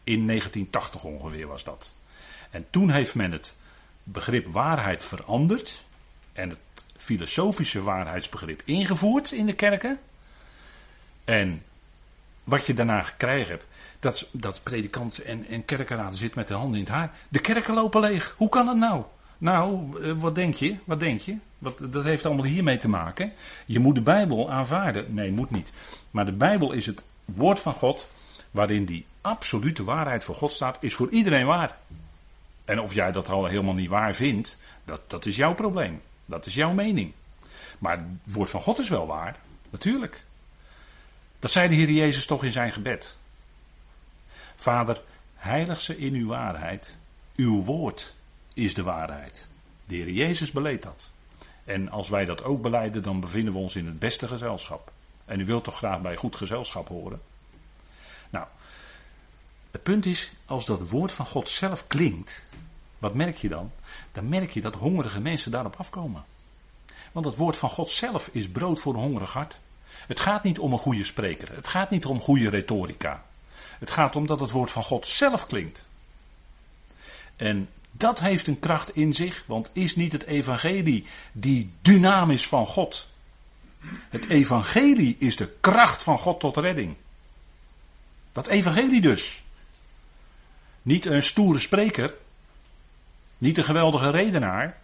In 0.05 0.27
1980 0.27 1.05
ongeveer 1.05 1.47
was 1.47 1.65
dat. 1.65 1.93
En 2.51 2.67
toen 2.71 2.91
heeft 2.91 3.15
men 3.15 3.33
het 3.33 3.55
begrip 4.03 4.47
waarheid 4.47 5.05
veranderd. 5.05 5.85
En 6.33 6.49
het 6.49 6.59
filosofische 6.97 7.83
waarheidsbegrip 7.83 8.63
ingevoerd 8.65 9.33
in 9.33 9.47
de 9.47 9.55
kerken. 9.55 9.99
En 11.25 11.63
wat 12.45 12.67
je 12.67 12.75
daarna 12.75 13.03
gekregen 13.03 13.51
hebt, 13.51 13.67
dat, 14.01 14.27
dat 14.31 14.63
predikanten 14.63 15.25
en, 15.25 15.47
en 15.47 15.65
kerkenraden 15.65 16.19
zitten 16.19 16.39
met 16.39 16.49
de 16.49 16.55
handen 16.55 16.79
in 16.79 16.85
het 16.85 16.95
haar. 16.95 17.13
De 17.29 17.41
kerken 17.41 17.75
lopen 17.75 18.01
leeg. 18.01 18.35
Hoe 18.37 18.49
kan 18.49 18.67
dat 18.67 18.77
nou? 18.77 19.05
Nou, 19.39 20.03
eh, 20.03 20.13
wat 20.13 20.35
denk 20.35 20.55
je? 20.55 20.77
Wat 20.85 21.01
denk 21.01 21.21
je? 21.21 21.37
Wat, 21.59 21.79
dat 21.91 22.05
heeft 22.05 22.27
allemaal 22.27 22.45
hiermee 22.45 22.77
te 22.77 22.89
maken. 22.89 23.33
Je 23.67 23.79
moet 23.79 23.95
de 23.95 24.01
Bijbel 24.01 24.51
aanvaarden. 24.51 25.15
Nee, 25.15 25.31
moet 25.31 25.51
niet. 25.51 25.73
Maar 26.11 26.27
de 26.27 26.33
Bijbel 26.33 26.73
is 26.73 26.87
het 26.87 27.05
woord 27.25 27.61
van 27.61 27.73
God, 27.73 28.11
waarin 28.51 28.85
die 28.85 29.07
absolute 29.21 29.85
waarheid 29.85 30.25
voor 30.25 30.35
God 30.35 30.51
staat, 30.51 30.77
is 30.81 30.95
voor 30.95 31.11
iedereen 31.11 31.47
waar. 31.47 31.79
En 32.65 32.81
of 32.81 32.95
jij 32.95 33.13
dat 33.13 33.29
al 33.29 33.47
helemaal 33.47 33.75
niet 33.75 33.89
waar 33.89 34.15
vindt, 34.15 34.59
dat, 34.85 35.11
dat 35.11 35.27
is 35.27 35.37
jouw 35.37 35.55
probleem. 35.55 36.01
Dat 36.27 36.47
is 36.47 36.55
jouw 36.55 36.73
mening. 36.73 37.13
Maar 37.79 37.99
het 37.99 38.35
woord 38.35 38.51
van 38.51 38.61
God 38.61 38.79
is 38.79 38.89
wel 38.89 39.07
waar. 39.07 39.37
Natuurlijk. 39.71 40.25
Dat 41.39 41.51
zei 41.51 41.69
de 41.69 41.75
Heer 41.75 41.91
Jezus 41.91 42.27
toch 42.27 42.45
in 42.45 42.53
zijn 42.53 42.73
gebed. 42.73 43.17
Vader, 44.57 45.03
heilig 45.35 45.81
ze 45.81 45.99
in 45.99 46.15
uw 46.15 46.29
waarheid. 46.29 46.97
Uw 47.37 47.63
woord 47.63 48.15
is 48.55 48.75
de 48.75 48.83
waarheid. 48.83 49.49
De 49.87 49.95
Heer 49.95 50.11
Jezus 50.11 50.51
beleed 50.51 50.83
dat. 50.83 51.11
En 51.65 51.89
als 51.89 52.09
wij 52.09 52.25
dat 52.25 52.45
ook 52.45 52.63
beleiden, 52.63 53.03
dan 53.03 53.21
bevinden 53.21 53.53
we 53.53 53.59
ons 53.59 53.77
in 53.77 53.87
het 53.87 53.99
beste 53.99 54.27
gezelschap. 54.29 54.93
En 55.25 55.41
u 55.41 55.45
wilt 55.45 55.65
toch 55.65 55.77
graag 55.77 56.01
bij 56.01 56.17
goed 56.17 56.37
gezelschap 56.37 56.89
horen? 56.89 57.21
Nou, 58.31 58.47
het 59.71 59.83
punt 59.83 60.07
is, 60.07 60.33
als 60.45 60.65
dat 60.65 60.91
woord 60.91 61.13
van 61.13 61.27
God 61.27 61.49
zelf 61.49 61.87
klinkt, 61.87 62.47
wat 62.99 63.15
merk 63.15 63.37
je 63.37 63.49
dan? 63.49 63.73
Dan 64.13 64.29
merk 64.29 64.51
je 64.51 64.61
dat 64.61 64.75
hongerige 64.75 65.21
mensen 65.21 65.51
daarop 65.51 65.77
afkomen. 65.77 66.25
Want 67.13 67.27
het 67.27 67.37
woord 67.37 67.57
van 67.57 67.71
God 67.71 67.91
zelf 67.91 68.29
is 68.33 68.49
brood 68.49 68.81
voor 68.81 68.95
een 68.95 69.01
hongerig 69.01 69.33
hart. 69.33 69.59
Het 70.07 70.21
gaat 70.21 70.43
niet 70.43 70.59
om 70.59 70.73
een 70.73 70.79
goede 70.79 71.05
spreker. 71.05 71.55
Het 71.55 71.69
gaat 71.69 71.91
niet 71.91 72.07
om 72.07 72.21
goede 72.21 72.51
retorica. 72.51 73.25
Het 73.79 73.91
gaat 73.91 74.17
om 74.17 74.27
dat 74.27 74.41
het 74.41 74.51
woord 74.51 74.71
van 74.71 74.83
God 74.83 75.07
zelf 75.07 75.47
klinkt. 75.47 75.89
En 77.37 77.69
dat 77.97 78.21
heeft 78.21 78.47
een 78.47 78.59
kracht 78.59 78.97
in 78.97 79.13
zich, 79.13 79.45
want 79.47 79.71
is 79.73 79.97
niet 79.97 80.13
het 80.13 80.25
evangelie 80.25 81.07
die 81.33 81.73
dynamisch 81.83 82.49
van 82.49 82.67
God? 82.67 83.09
Het 84.09 84.29
evangelie 84.29 85.17
is 85.19 85.37
de 85.37 85.55
kracht 85.61 86.03
van 86.03 86.19
God 86.19 86.41
tot 86.41 86.57
redding. 86.57 86.95
Dat 88.33 88.47
evangelie 88.47 89.01
dus. 89.01 89.43
Niet 90.83 91.07
een 91.07 91.23
stoere 91.23 91.59
spreker, 91.59 92.15
niet 93.39 93.59
een 93.59 93.65
geweldige 93.65 94.11
redenaar, 94.11 94.83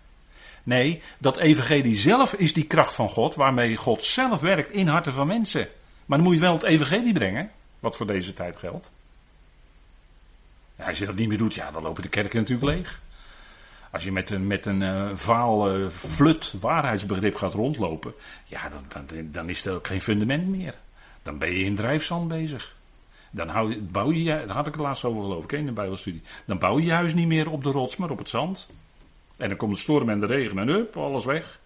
Nee, 0.62 1.02
dat 1.18 1.38
evangelie 1.38 1.98
zelf 1.98 2.32
is 2.34 2.52
die 2.52 2.66
kracht 2.66 2.94
van 2.94 3.08
God 3.08 3.34
waarmee 3.34 3.76
God 3.76 4.04
zelf 4.04 4.40
werkt 4.40 4.72
in 4.72 4.88
harten 4.88 5.12
van 5.12 5.26
mensen. 5.26 5.68
Maar 6.06 6.18
dan 6.18 6.26
moet 6.26 6.36
je 6.36 6.40
wel 6.40 6.52
het 6.52 6.62
evangelie 6.62 7.12
brengen. 7.12 7.50
wat 7.80 7.96
voor 7.96 8.06
deze 8.06 8.32
tijd 8.32 8.56
geldt. 8.56 8.90
Als 10.86 10.98
je 10.98 11.06
dat 11.06 11.14
niet 11.14 11.28
meer 11.28 11.38
doet, 11.38 11.54
ja, 11.54 11.70
dan 11.70 11.82
lopen 11.82 12.02
de 12.02 12.08
kerken 12.08 12.38
natuurlijk 12.38 12.76
leeg. 12.76 13.00
Als 13.90 14.04
je 14.04 14.12
met 14.12 14.30
een, 14.30 14.46
met 14.46 14.66
een 14.66 14.80
uh, 14.80 15.10
vaal 15.14 15.76
uh, 15.76 15.88
flut 15.88 16.54
waarheidsbegrip 16.60 17.34
gaat 17.34 17.54
rondlopen, 17.54 18.14
ja, 18.44 18.68
dan, 18.68 19.06
dan, 19.30 19.48
is 19.48 19.64
er 19.64 19.74
ook 19.74 19.86
geen 19.86 20.00
fundament 20.00 20.48
meer. 20.48 20.74
Dan 21.22 21.38
ben 21.38 21.52
je 21.52 21.64
in 21.64 21.74
drijfzand 21.74 22.28
bezig. 22.28 22.76
Dan 23.30 23.48
hou, 23.48 23.80
bouw 23.80 24.12
je, 24.12 24.24
daar 24.24 24.56
had 24.56 24.66
ik 24.66 24.72
het 24.72 24.82
laatst 24.82 25.04
over 25.04 25.22
geloof 25.22 25.44
ik 25.44 25.52
in 25.52 25.66
de 25.66 25.72
Bijbelstudie. 25.72 26.22
Dan 26.44 26.58
bouw 26.58 26.78
je 26.78 26.84
je 26.84 26.92
huis 26.92 27.14
niet 27.14 27.26
meer 27.26 27.50
op 27.50 27.64
de 27.64 27.70
rots, 27.70 27.96
maar 27.96 28.10
op 28.10 28.18
het 28.18 28.28
zand. 28.28 28.66
En 29.36 29.48
dan 29.48 29.56
komt 29.56 29.74
de 29.74 29.80
storm 29.80 30.08
en 30.08 30.20
de 30.20 30.26
regen 30.26 30.58
en 30.58 30.68
hup, 30.68 30.96
alles 30.96 31.24
weg. 31.24 31.60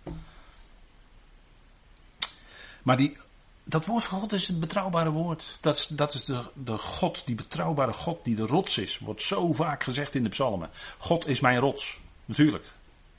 Maar 2.82 2.96
die, 2.96 3.16
dat 3.64 3.86
woord 3.86 4.04
van 4.04 4.18
God 4.18 4.32
is 4.32 4.48
het 4.48 4.60
betrouwbare 4.60 5.10
woord. 5.10 5.58
Dat 5.60 5.76
is, 5.76 5.86
dat 5.86 6.14
is 6.14 6.24
de, 6.24 6.42
de 6.54 6.78
God, 6.78 7.22
die 7.26 7.34
betrouwbare 7.34 7.92
God 7.92 8.24
die 8.24 8.36
de 8.36 8.46
rots 8.46 8.78
is. 8.78 8.98
Wordt 8.98 9.22
zo 9.22 9.52
vaak 9.52 9.82
gezegd 9.82 10.14
in 10.14 10.22
de 10.22 10.28
psalmen. 10.28 10.70
God 10.98 11.26
is 11.26 11.40
mijn 11.40 11.58
rots. 11.58 12.00
Natuurlijk. 12.24 12.70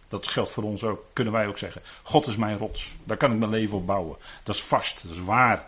Dat 0.07 0.27
geldt 0.27 0.49
voor 0.49 0.63
ons 0.63 0.83
ook, 0.83 1.03
kunnen 1.13 1.33
wij 1.33 1.47
ook 1.47 1.57
zeggen. 1.57 1.81
God 2.03 2.27
is 2.27 2.37
mijn 2.37 2.57
rots. 2.57 2.95
Daar 3.03 3.17
kan 3.17 3.31
ik 3.31 3.37
mijn 3.37 3.51
leven 3.51 3.77
op 3.77 3.85
bouwen. 3.85 4.17
Dat 4.43 4.55
is 4.55 4.63
vast, 4.63 5.03
dat 5.07 5.15
is 5.15 5.23
waar. 5.23 5.67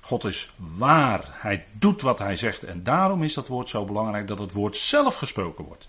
God 0.00 0.24
is 0.24 0.50
waar. 0.56 1.28
Hij 1.30 1.66
doet 1.72 2.02
wat 2.02 2.18
hij 2.18 2.36
zegt. 2.36 2.62
En 2.62 2.82
daarom 2.82 3.22
is 3.22 3.34
dat 3.34 3.48
woord 3.48 3.68
zo 3.68 3.84
belangrijk 3.84 4.26
dat 4.26 4.38
het 4.38 4.52
woord 4.52 4.76
zelf 4.76 5.14
gesproken 5.14 5.64
wordt. 5.64 5.88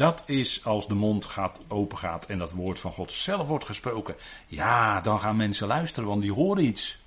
Dat 0.00 0.22
is 0.26 0.64
als 0.64 0.88
de 0.88 0.94
mond 0.94 1.24
gaat, 1.24 1.60
open 1.68 1.98
gaat 1.98 2.26
en 2.26 2.38
dat 2.38 2.52
woord 2.52 2.78
van 2.78 2.92
God 2.92 3.12
zelf 3.12 3.46
wordt 3.46 3.64
gesproken. 3.64 4.14
Ja, 4.46 5.00
dan 5.00 5.20
gaan 5.20 5.36
mensen 5.36 5.66
luisteren, 5.66 6.08
want 6.08 6.22
die 6.22 6.32
horen 6.32 6.64
iets. 6.64 6.98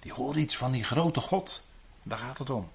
Die 0.00 0.12
horen 0.12 0.40
iets 0.40 0.56
van 0.56 0.72
die 0.72 0.84
grote 0.84 1.20
God. 1.20 1.66
Daar 2.02 2.18
gaat 2.18 2.38
het 2.38 2.50
om. 2.50 2.68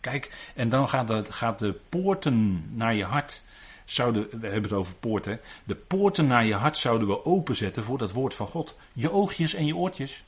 Kijk, 0.00 0.52
en 0.54 0.68
dan 0.68 0.88
gaat 0.88 1.08
de, 1.08 1.24
gaat 1.32 1.58
de 1.58 1.72
poorten 1.88 2.64
naar 2.76 2.94
je 2.94 3.04
hart. 3.04 3.42
Zouden, 3.84 4.40
we 4.40 4.46
hebben 4.46 4.70
het 4.70 4.78
over 4.78 4.94
poorten. 4.94 5.40
De 5.64 5.74
poorten 5.74 6.26
naar 6.26 6.44
je 6.44 6.54
hart 6.54 6.76
zouden 6.76 7.08
we 7.08 7.24
openzetten 7.24 7.82
voor 7.84 7.98
dat 7.98 8.12
woord 8.12 8.34
van 8.34 8.46
God. 8.46 8.76
Je 8.92 9.12
oogjes 9.12 9.54
en 9.54 9.66
je 9.66 9.76
oortjes 9.76 10.24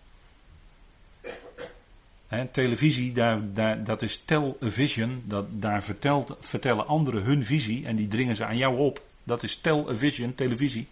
televisie, 2.53 3.13
daar, 3.13 3.53
daar, 3.53 3.85
dat 3.85 4.03
is 4.03 4.23
television. 4.25 5.23
Dat, 5.25 5.47
daar 5.51 5.83
vertelt, 5.83 6.37
vertellen 6.41 6.87
anderen 6.87 7.23
hun 7.23 7.45
visie 7.45 7.87
en 7.87 7.97
die 7.97 8.09
dringen 8.09 8.37
ze 8.37 8.45
aan 8.45 8.57
jou 8.57 8.79
op. 8.79 9.03
Dat 9.23 9.43
is 9.43 9.57
television, 9.57 10.35
televisie. 10.35 10.89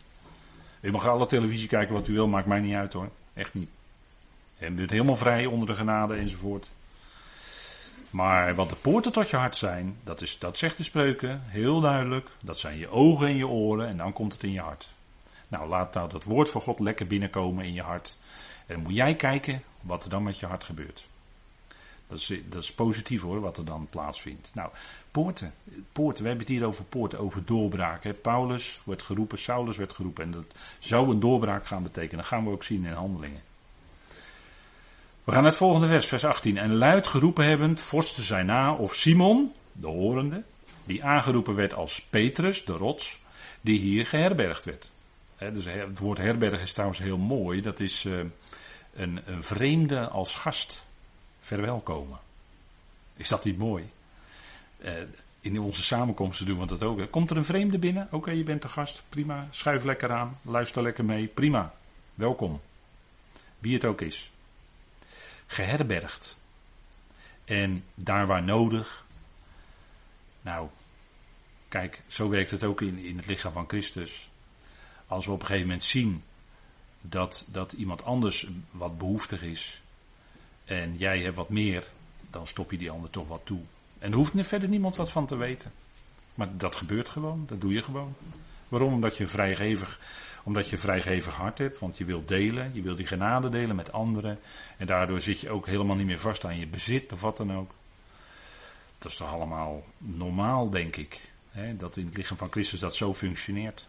U 0.80 0.90
mag 0.90 1.06
alle 1.06 1.26
televisie 1.26 1.68
kijken 1.68 1.94
wat 1.94 2.08
u 2.08 2.12
wil, 2.12 2.28
maakt 2.28 2.46
mij 2.46 2.60
niet 2.60 2.74
uit 2.74 2.92
hoor. 2.92 3.10
Echt 3.34 3.54
niet. 3.54 3.68
U 4.58 4.70
bent 4.70 4.90
helemaal 4.90 5.16
vrij 5.16 5.46
onder 5.46 5.66
de 5.66 5.74
genade 5.74 6.14
enzovoort. 6.14 6.70
Maar 8.10 8.54
wat 8.54 8.68
de 8.68 8.76
poorten 8.76 9.12
tot 9.12 9.30
je 9.30 9.36
hart 9.36 9.56
zijn, 9.56 9.96
dat, 10.04 10.20
is, 10.20 10.38
dat 10.38 10.58
zegt 10.58 10.76
de 10.76 10.82
spreuken 10.82 11.42
heel 11.44 11.80
duidelijk. 11.80 12.28
Dat 12.42 12.58
zijn 12.58 12.78
je 12.78 12.88
ogen 12.88 13.26
en 13.26 13.36
je 13.36 13.48
oren 13.48 13.88
en 13.88 13.96
dan 13.96 14.12
komt 14.12 14.32
het 14.32 14.42
in 14.42 14.52
je 14.52 14.60
hart. 14.60 14.88
Nou, 15.48 15.68
laat 15.68 15.94
nou 15.94 16.10
dat 16.10 16.24
woord 16.24 16.50
van 16.50 16.60
God 16.60 16.80
lekker 16.80 17.06
binnenkomen 17.06 17.64
in 17.64 17.74
je 17.74 17.82
hart. 17.82 18.16
En 18.66 18.74
dan 18.74 18.82
moet 18.82 18.94
jij 18.94 19.14
kijken 19.14 19.62
wat 19.80 20.04
er 20.04 20.10
dan 20.10 20.22
met 20.22 20.38
je 20.38 20.46
hart 20.46 20.64
gebeurt. 20.64 21.08
Dat 22.10 22.18
is, 22.18 22.30
is 22.56 22.72
positief 22.72 23.20
hoor, 23.20 23.40
wat 23.40 23.56
er 23.56 23.64
dan 23.64 23.86
plaatsvindt. 23.90 24.50
Nou, 24.54 24.70
poorten. 25.10 25.54
Poorten, 25.92 26.22
we 26.22 26.28
hebben 26.28 26.46
het 26.46 26.56
hier 26.56 26.66
over 26.66 26.84
poorten, 26.84 27.18
over 27.18 27.44
doorbraak. 27.44 28.04
Hè. 28.04 28.12
Paulus 28.12 28.80
werd 28.84 29.02
geroepen, 29.02 29.38
Saulus 29.38 29.76
werd 29.76 29.92
geroepen. 29.92 30.24
En 30.24 30.30
dat 30.30 30.44
zou 30.78 31.10
een 31.10 31.20
doorbraak 31.20 31.66
gaan 31.66 31.82
betekenen. 31.82 32.16
Dat 32.16 32.26
gaan 32.26 32.44
we 32.44 32.50
ook 32.50 32.64
zien 32.64 32.84
in 32.84 32.92
handelingen. 32.92 33.40
We 35.24 35.32
gaan 35.32 35.42
naar 35.42 35.50
het 35.50 35.60
volgende 35.60 35.86
vers, 35.86 36.06
vers 36.06 36.24
18. 36.24 36.56
En 36.56 36.74
luid 36.74 37.06
geroepen 37.06 37.46
hebbend, 37.46 37.80
vorsten 37.80 38.22
zij 38.22 38.42
na, 38.42 38.74
of 38.74 38.94
Simon, 38.94 39.52
de 39.72 39.86
horende, 39.86 40.42
die 40.84 41.04
aangeroepen 41.04 41.54
werd 41.54 41.74
als 41.74 42.00
Petrus, 42.00 42.64
de 42.64 42.72
rots, 42.72 43.20
die 43.60 43.78
hier 43.78 44.06
geherbergd 44.06 44.64
werd. 44.64 44.90
dus 45.38 45.64
het 45.64 45.98
woord 45.98 46.18
herberg 46.18 46.60
is 46.60 46.72
trouwens 46.72 47.00
heel 47.00 47.18
mooi. 47.18 47.60
Dat 47.60 47.80
is 47.80 48.04
uh, 48.04 48.20
een, 48.94 49.20
een 49.24 49.42
vreemde 49.42 50.08
als 50.08 50.34
gast 50.34 50.88
verwelkomen. 51.40 52.18
Is 53.16 53.28
dat 53.28 53.44
niet 53.44 53.58
mooi? 53.58 53.90
Uh, 54.78 54.92
in 55.40 55.60
onze 55.60 55.82
samenkomsten 55.82 56.46
doen 56.46 56.58
we 56.58 56.66
dat 56.66 56.82
ook. 56.82 57.10
Komt 57.10 57.30
er 57.30 57.36
een 57.36 57.44
vreemde 57.44 57.78
binnen? 57.78 58.08
Oké, 58.10 58.30
je 58.30 58.42
bent 58.42 58.62
de 58.62 58.68
gast. 58.68 59.02
Prima. 59.08 59.48
Schuif 59.50 59.84
lekker 59.84 60.12
aan. 60.12 60.38
Luister 60.42 60.82
lekker 60.82 61.04
mee. 61.04 61.26
Prima. 61.26 61.74
Welkom. 62.14 62.60
Wie 63.58 63.74
het 63.74 63.84
ook 63.84 64.00
is. 64.00 64.30
Geherbergd. 65.46 66.36
En 67.44 67.84
daar 67.94 68.26
waar 68.26 68.42
nodig. 68.42 69.04
Nou, 70.42 70.68
kijk, 71.68 72.02
zo 72.06 72.28
werkt 72.28 72.50
het 72.50 72.64
ook 72.64 72.80
in, 72.80 72.98
in 72.98 73.16
het 73.16 73.26
lichaam 73.26 73.52
van 73.52 73.68
Christus. 73.68 74.30
Als 75.06 75.26
we 75.26 75.32
op 75.32 75.40
een 75.40 75.46
gegeven 75.46 75.66
moment 75.66 75.84
zien 75.84 76.22
dat, 77.00 77.46
dat 77.50 77.72
iemand 77.72 78.04
anders 78.04 78.46
wat 78.70 78.98
behoeftig 78.98 79.42
is, 79.42 79.82
en 80.70 80.94
jij 80.96 81.20
hebt 81.20 81.36
wat 81.36 81.48
meer, 81.48 81.86
dan 82.30 82.46
stop 82.46 82.70
je 82.70 82.78
die 82.78 82.90
ander 82.90 83.10
toch 83.10 83.28
wat 83.28 83.40
toe. 83.44 83.60
En 83.98 84.10
er 84.10 84.16
hoeft 84.16 84.38
er 84.38 84.44
verder 84.44 84.68
niemand 84.68 84.96
wat 84.96 85.10
van 85.10 85.26
te 85.26 85.36
weten. 85.36 85.72
Maar 86.34 86.48
dat 86.56 86.76
gebeurt 86.76 87.08
gewoon, 87.08 87.44
dat 87.46 87.60
doe 87.60 87.72
je 87.72 87.82
gewoon. 87.82 88.14
Waarom? 88.68 88.92
Omdat 88.92 89.16
je 89.16 89.26
vrijgevig, 89.26 90.00
omdat 90.42 90.68
je 90.68 90.78
vrijgevig 90.78 91.34
hart 91.34 91.58
hebt, 91.58 91.78
want 91.78 91.98
je 91.98 92.04
wilt 92.04 92.28
delen, 92.28 92.70
je 92.74 92.82
wilt 92.82 92.96
die 92.96 93.06
genade 93.06 93.48
delen 93.48 93.76
met 93.76 93.92
anderen. 93.92 94.38
En 94.76 94.86
daardoor 94.86 95.20
zit 95.20 95.40
je 95.40 95.50
ook 95.50 95.66
helemaal 95.66 95.96
niet 95.96 96.06
meer 96.06 96.18
vast 96.18 96.44
aan 96.44 96.58
je 96.58 96.66
bezit 96.66 97.12
of 97.12 97.20
wat 97.20 97.36
dan 97.36 97.52
ook. 97.52 97.70
Dat 98.98 99.10
is 99.10 99.16
toch 99.16 99.32
allemaal 99.32 99.84
normaal, 99.98 100.70
denk 100.70 100.96
ik. 100.96 101.30
Hè? 101.50 101.76
Dat 101.76 101.96
in 101.96 102.06
het 102.06 102.16
lichaam 102.16 102.36
van 102.36 102.50
Christus 102.50 102.80
dat 102.80 102.96
zo 102.96 103.14
functioneert. 103.14 103.88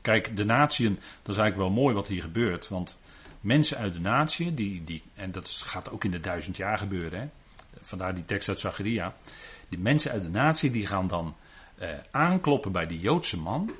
Kijk, 0.00 0.36
de 0.36 0.44
natieën, 0.44 0.94
dat 1.22 1.34
is 1.34 1.40
eigenlijk 1.40 1.56
wel 1.56 1.82
mooi 1.82 1.94
wat 1.94 2.06
hier 2.06 2.22
gebeurt. 2.22 2.68
Want 2.68 2.98
mensen 3.40 3.76
uit 3.76 3.92
de 3.92 4.00
natie, 4.00 4.54
die, 4.54 4.84
die, 4.84 5.02
en 5.14 5.32
dat 5.32 5.50
gaat 5.64 5.90
ook 5.90 6.04
in 6.04 6.10
de 6.10 6.20
duizend 6.20 6.56
jaar 6.56 6.78
gebeuren, 6.78 7.20
hè? 7.20 7.28
vandaar 7.80 8.14
die 8.14 8.24
tekst 8.24 8.48
uit 8.48 8.60
Zacharia. 8.60 9.14
Die 9.68 9.78
mensen 9.78 10.10
uit 10.10 10.22
de 10.22 10.30
natie 10.30 10.70
die 10.70 10.86
gaan 10.86 11.06
dan 11.06 11.36
eh, 11.78 11.88
aankloppen 12.10 12.72
bij 12.72 12.86
die 12.86 13.00
Joodse 13.00 13.36
man, 13.36 13.70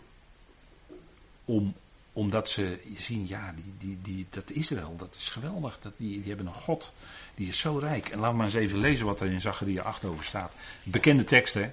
om, 1.45 1.75
omdat 2.13 2.49
ze 2.49 2.81
zien, 2.95 3.29
ja, 3.29 3.55
die, 3.57 3.75
die, 3.79 3.99
die, 4.03 4.27
dat 4.31 4.51
Israël, 4.51 4.97
dat 4.97 5.15
is 5.15 5.29
geweldig, 5.29 5.79
dat, 5.81 5.93
die, 5.97 6.21
die 6.21 6.29
hebben 6.29 6.47
een 6.47 6.61
God, 6.61 6.93
die 7.35 7.49
is 7.49 7.59
zo 7.59 7.79
rijk. 7.79 8.09
En 8.09 8.19
laten 8.19 8.31
we 8.31 8.37
maar 8.37 8.47
eens 8.47 8.55
even 8.55 8.79
lezen 8.79 9.07
wat 9.07 9.21
er 9.21 9.31
in 9.31 9.41
Zacharia 9.41 9.83
8 9.83 10.05
over 10.05 10.25
staat. 10.25 10.53
Bekende 10.83 11.25
tekst, 11.25 11.55
hè. 11.55 11.71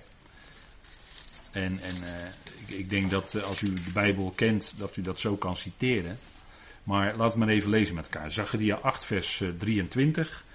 En, 1.52 1.80
en 1.80 1.96
uh, 2.04 2.10
ik, 2.68 2.76
ik, 2.76 2.90
denk 2.90 3.12
dat 3.12 3.34
uh, 3.34 3.44
als 3.44 3.62
u 3.62 3.74
de 3.74 3.92
Bijbel 3.94 4.34
kent, 4.36 4.74
dat 4.78 4.98
u 4.98 5.02
dat 5.02 5.20
zo 5.20 5.36
kan 5.36 5.58
citeren. 5.58 6.20
Maar 6.86 7.16
laten 7.16 7.40
we 7.40 7.46
maar 7.46 7.54
even 7.54 7.70
lezen 7.70 7.96
met 7.96 8.10
elkaar. 8.10 8.32
Zacharia 8.32 8.76
8, 8.76 9.06
vers 9.06 9.44
23. 9.58 10.30
Eh, 10.30 10.54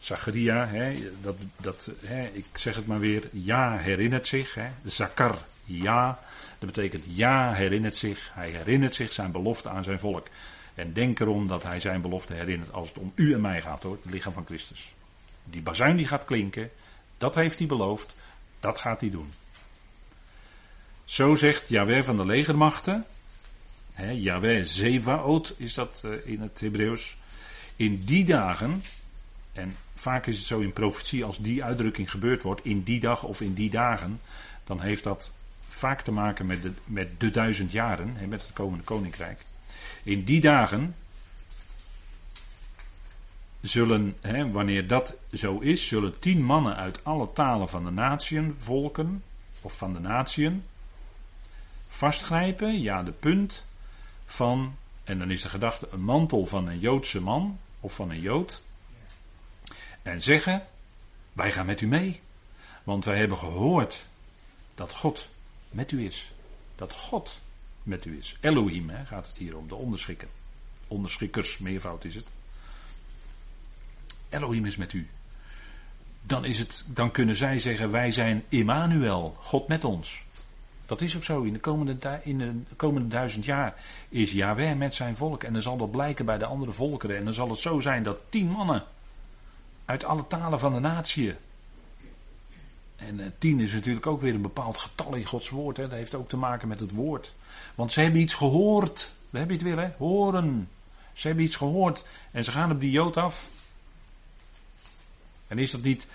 Zacharia, 0.00 0.66
hè, 0.66 1.10
dat, 1.20 1.36
dat, 1.56 1.90
hè, 2.00 2.26
ik 2.26 2.46
zeg 2.54 2.74
het 2.74 2.86
maar 2.86 3.00
weer, 3.00 3.28
ja 3.32 3.76
herinnert 3.76 4.26
zich. 4.26 4.54
Hè. 4.54 4.68
Zakar, 4.84 5.38
ja, 5.64 6.18
dat 6.58 6.72
betekent 6.72 7.04
ja 7.08 7.52
herinnert 7.52 7.96
zich. 7.96 8.30
Hij 8.32 8.50
herinnert 8.50 8.94
zich 8.94 9.12
zijn 9.12 9.32
belofte 9.32 9.68
aan 9.68 9.84
zijn 9.84 9.98
volk. 9.98 10.26
En 10.74 10.92
denk 10.92 11.20
erom 11.20 11.48
dat 11.48 11.62
hij 11.62 11.80
zijn 11.80 12.00
belofte 12.00 12.34
herinnert 12.34 12.72
als 12.72 12.88
het 12.88 12.98
om 12.98 13.12
u 13.14 13.32
en 13.32 13.40
mij 13.40 13.62
gaat 13.62 13.82
hoor, 13.82 13.98
het 14.02 14.12
lichaam 14.12 14.32
van 14.32 14.46
Christus. 14.46 14.94
Die 15.44 15.62
bazuin 15.62 15.96
die 15.96 16.06
gaat 16.06 16.24
klinken, 16.24 16.70
dat 17.18 17.34
heeft 17.34 17.58
hij 17.58 17.68
beloofd, 17.68 18.14
dat 18.60 18.78
gaat 18.78 19.00
hij 19.00 19.10
doen. 19.10 19.32
Zo 21.04 21.34
zegt 21.34 21.68
Yahweh 21.68 22.04
van 22.04 22.16
de 22.16 22.26
legermachten, 22.26 23.06
Yahweh 24.06 24.64
Zewaot 24.64 25.54
is 25.56 25.74
dat 25.74 26.02
uh, 26.04 26.12
in 26.24 26.40
het 26.40 26.60
Hebreeuws. 26.60 27.16
In 27.76 28.04
die 28.04 28.24
dagen, 28.24 28.82
en 29.52 29.76
vaak 29.94 30.26
is 30.26 30.36
het 30.36 30.46
zo 30.46 30.60
in 30.60 30.72
profetie 30.72 31.24
als 31.24 31.38
die 31.38 31.64
uitdrukking 31.64 32.10
gebeurd 32.10 32.42
wordt, 32.42 32.64
in 32.64 32.82
die 32.82 33.00
dag 33.00 33.22
of 33.22 33.40
in 33.40 33.54
die 33.54 33.70
dagen, 33.70 34.20
dan 34.64 34.80
heeft 34.80 35.04
dat 35.04 35.32
vaak 35.68 36.00
te 36.00 36.12
maken 36.12 36.46
met 36.46 36.62
de, 36.62 36.72
met 36.84 37.20
de 37.20 37.30
duizend 37.30 37.72
jaren, 37.72 38.28
met 38.28 38.42
het 38.42 38.52
komende 38.52 38.84
koninkrijk. 38.84 39.40
In 40.02 40.24
die 40.24 40.40
dagen 40.40 40.94
zullen, 43.60 44.16
he, 44.20 44.50
wanneer 44.50 44.86
dat 44.86 45.16
zo 45.32 45.58
is, 45.58 45.88
zullen 45.88 46.18
tien 46.18 46.42
mannen 46.42 46.76
uit 46.76 47.04
alle 47.04 47.32
talen 47.32 47.68
van 47.68 47.84
de 47.84 47.90
natieën, 47.90 48.54
volken, 48.58 49.22
of 49.60 49.76
van 49.76 49.92
de 49.92 50.00
natieën, 50.00 50.64
vastgrijpen, 51.88 52.80
ja 52.80 53.02
de 53.02 53.12
punt, 53.12 53.66
van, 54.28 54.76
en 55.04 55.18
dan 55.18 55.30
is 55.30 55.42
de 55.42 55.48
gedachte, 55.48 55.88
een 55.90 56.04
mantel 56.04 56.46
van 56.46 56.66
een 56.66 56.78
Joodse 56.78 57.20
man 57.20 57.58
of 57.80 57.94
van 57.94 58.10
een 58.10 58.20
Jood. 58.20 58.62
En 60.02 60.22
zeggen, 60.22 60.66
wij 61.32 61.52
gaan 61.52 61.66
met 61.66 61.80
u 61.80 61.86
mee. 61.86 62.20
Want 62.84 63.04
wij 63.04 63.18
hebben 63.18 63.38
gehoord 63.38 64.06
dat 64.74 64.94
God 64.94 65.28
met 65.70 65.92
u 65.92 66.04
is. 66.04 66.32
Dat 66.76 66.92
God 66.92 67.40
met 67.82 68.04
u 68.04 68.18
is. 68.18 68.36
Elohim 68.40 68.90
gaat 69.06 69.26
het 69.26 69.36
hier 69.36 69.56
om, 69.56 69.68
de 69.68 69.74
onderschikker. 69.74 70.28
Onderschikkers, 70.88 71.58
meervoud 71.58 72.04
is 72.04 72.14
het. 72.14 72.26
Elohim 74.28 74.64
is 74.64 74.76
met 74.76 74.92
u. 74.92 75.08
Dan, 76.22 76.44
is 76.44 76.58
het, 76.58 76.84
dan 76.86 77.10
kunnen 77.10 77.36
zij 77.36 77.58
zeggen, 77.58 77.90
wij 77.90 78.12
zijn 78.12 78.44
Immanuel, 78.48 79.36
God 79.40 79.68
met 79.68 79.84
ons. 79.84 80.24
Dat 80.88 81.00
is 81.00 81.16
ook 81.16 81.24
zo. 81.24 81.42
In 81.42 81.52
de 81.52 81.58
komende, 81.58 82.20
in 82.22 82.38
de 82.38 82.76
komende 82.76 83.08
duizend 83.08 83.44
jaar 83.44 83.74
is 84.08 84.32
Yahweh 84.32 84.76
met 84.76 84.94
zijn 84.94 85.16
volk. 85.16 85.44
En 85.44 85.52
dan 85.52 85.62
zal 85.62 85.76
dat 85.76 85.90
blijken 85.90 86.24
bij 86.24 86.38
de 86.38 86.44
andere 86.44 86.72
volkeren. 86.72 87.16
En 87.16 87.24
dan 87.24 87.32
zal 87.32 87.48
het 87.48 87.58
zo 87.58 87.80
zijn 87.80 88.02
dat 88.02 88.20
tien 88.28 88.48
mannen 88.48 88.84
uit 89.84 90.04
alle 90.04 90.26
talen 90.26 90.58
van 90.58 90.74
de 90.74 90.80
natie. 90.80 91.34
En 92.96 93.20
uh, 93.20 93.26
tien 93.38 93.60
is 93.60 93.72
natuurlijk 93.72 94.06
ook 94.06 94.20
weer 94.20 94.34
een 94.34 94.42
bepaald 94.42 94.78
getal 94.78 95.14
in 95.14 95.24
Gods 95.24 95.48
woord. 95.48 95.76
Hè. 95.76 95.82
Dat 95.82 95.98
heeft 95.98 96.14
ook 96.14 96.28
te 96.28 96.36
maken 96.36 96.68
met 96.68 96.80
het 96.80 96.90
woord. 96.90 97.32
Want 97.74 97.92
ze 97.92 98.00
hebben 98.00 98.20
iets 98.20 98.34
gehoord. 98.34 99.12
We 99.30 99.38
hebben 99.38 99.56
het 99.56 99.64
weer, 99.64 99.78
hè? 99.78 99.90
Horen. 99.96 100.68
Ze 101.12 101.26
hebben 101.26 101.44
iets 101.44 101.56
gehoord. 101.56 102.06
En 102.30 102.44
ze 102.44 102.50
gaan 102.50 102.70
op 102.70 102.80
die 102.80 102.90
Jood 102.90 103.16
af. 103.16 103.48
En 105.48 105.58
is 105.58 105.70
dat 105.70 105.82
niet 105.82 106.06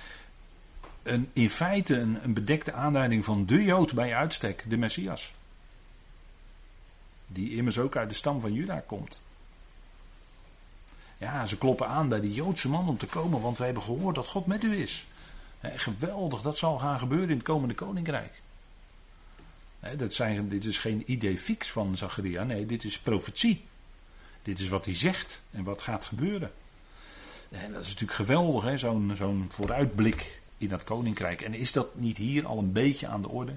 een, 1.04 1.30
in 1.34 1.50
feite 1.50 1.96
een, 1.98 2.24
een 2.24 2.34
bedekte 2.34 2.74
aanduiding 2.74 3.26
van 3.26 3.46
de 3.46 3.64
Jood 3.64 3.94
bij 3.94 4.16
uitstek, 4.16 4.64
de 4.68 4.78
Messias? 4.78 5.34
Die 7.28 7.56
immers 7.56 7.78
ook 7.78 7.96
uit 7.96 8.10
de 8.10 8.16
stam 8.16 8.40
van 8.40 8.54
Juda 8.54 8.80
komt. 8.80 9.22
Ja, 11.18 11.46
ze 11.46 11.58
kloppen 11.58 11.88
aan 11.88 12.10
bij 12.10 12.22
die 12.22 12.34
Joodse 12.34 12.70
man 12.70 12.88
om 12.88 12.98
te 12.98 13.06
komen, 13.06 13.42
want 13.42 13.58
we 13.58 13.66
hebben 13.66 13.84
gehoord 13.84 14.16
dat 14.16 14.28
God 14.28 14.46
met 14.46 14.64
u 14.64 14.82
is. 14.82 15.08
geweldig, 15.62 16.42
dat 16.42 16.58
zal 16.58 16.80
gaan 16.80 17.00
gebeuren 17.00 17.30
in 17.30 17.36
het 17.36 17.46
komende 17.46 17.74
koninkrijk. 17.74 18.42
dat 19.98 20.14
zijn, 20.14 20.50
dit 20.50 20.66
is 20.66 20.78
geen 20.78 21.04
idee 21.06 21.38
fix 21.38 21.72
van 21.72 21.98
Zacharia, 21.98 22.44
nee, 22.44 22.66
dit 22.66 22.84
is 22.84 23.00
profetie. 23.00 23.66
Dit 24.42 24.60
is 24.60 24.68
wat 24.68 24.86
hij 24.86 24.96
zegt 24.96 25.42
en 25.52 25.64
wat 25.64 25.82
gaat 25.82 26.06
gebeuren. 26.06 26.52
En 27.50 27.72
dat 27.72 27.82
is 27.82 27.88
natuurlijk 27.88 28.14
geweldig, 28.14 28.80
zo'n 28.80 29.12
zo'n 29.16 29.46
vooruitblik 29.50 30.42
in 30.64 30.70
dat 30.70 30.84
koninkrijk. 30.84 31.42
En 31.42 31.54
is 31.54 31.72
dat 31.72 31.96
niet 31.96 32.18
hier 32.18 32.46
al 32.46 32.58
een 32.58 32.72
beetje 32.72 33.08
aan 33.08 33.22
de 33.22 33.30
orde? 33.30 33.56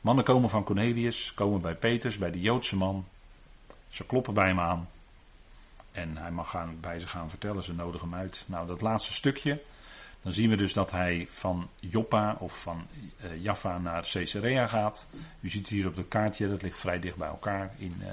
Mannen 0.00 0.24
komen 0.24 0.50
van 0.50 0.64
Cornelius, 0.64 1.32
komen 1.34 1.60
bij 1.60 1.74
Peters, 1.74 2.18
bij 2.18 2.30
de 2.30 2.40
Joodse 2.40 2.76
man. 2.76 3.06
Ze 3.88 4.04
kloppen 4.04 4.34
bij 4.34 4.46
hem 4.46 4.60
aan. 4.60 4.88
En 5.92 6.16
hij 6.16 6.30
mag 6.30 6.50
gaan, 6.50 6.76
bij 6.80 6.98
ze 6.98 7.06
gaan 7.06 7.28
vertellen, 7.28 7.64
ze 7.64 7.74
nodigen 7.74 8.10
hem 8.10 8.18
uit. 8.18 8.44
Nou, 8.46 8.66
dat 8.66 8.80
laatste 8.80 9.12
stukje. 9.12 9.62
Dan 10.22 10.32
zien 10.32 10.50
we 10.50 10.56
dus 10.56 10.72
dat 10.72 10.90
hij 10.90 11.26
van 11.30 11.68
Joppa 11.80 12.36
of 12.38 12.60
van 12.60 12.86
uh, 13.24 13.42
Jaffa 13.42 13.78
naar 13.78 14.08
Caesarea 14.12 14.66
gaat. 14.66 15.06
U 15.40 15.48
ziet 15.48 15.68
hier 15.68 15.86
op 15.86 15.96
het 15.96 16.08
kaartje, 16.08 16.48
dat 16.48 16.62
ligt 16.62 16.78
vrij 16.78 17.00
dicht 17.00 17.16
bij 17.16 17.28
elkaar 17.28 17.74
in, 17.78 17.96
uh, 18.00 18.06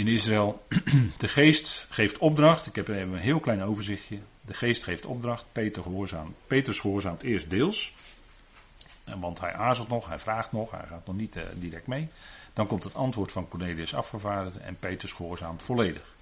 in 0.00 0.08
Israël. 0.08 0.62
De 1.18 1.28
geest 1.28 1.86
geeft 1.90 2.18
opdracht. 2.18 2.66
Ik 2.66 2.74
heb 2.74 2.88
even 2.88 3.12
een 3.12 3.18
heel 3.18 3.40
klein 3.40 3.62
overzichtje. 3.62 4.18
De 4.40 4.54
geest 4.54 4.84
geeft 4.84 5.06
opdracht. 5.06 5.44
Peter 5.52 5.82
gehoorzaamt, 5.82 6.36
Peters 6.46 6.78
gehoorzaamt 6.78 7.22
eerst 7.22 7.50
deels. 7.50 7.94
Want 9.18 9.40
hij 9.40 9.52
aarzelt 9.52 9.88
nog, 9.88 10.08
hij 10.08 10.18
vraagt 10.18 10.52
nog, 10.52 10.70
hij 10.70 10.86
gaat 10.88 11.06
nog 11.06 11.16
niet 11.16 11.36
uh, 11.36 11.42
direct 11.54 11.86
mee. 11.86 12.08
Dan 12.52 12.66
komt 12.66 12.84
het 12.84 12.94
antwoord 12.94 13.32
van 13.32 13.48
Cornelius 13.48 13.94
afgevaardigd 13.94 14.58
en 14.58 14.76
Peters 14.78 15.12
gehoorzaamt 15.12 15.62
volledig. 15.62 16.14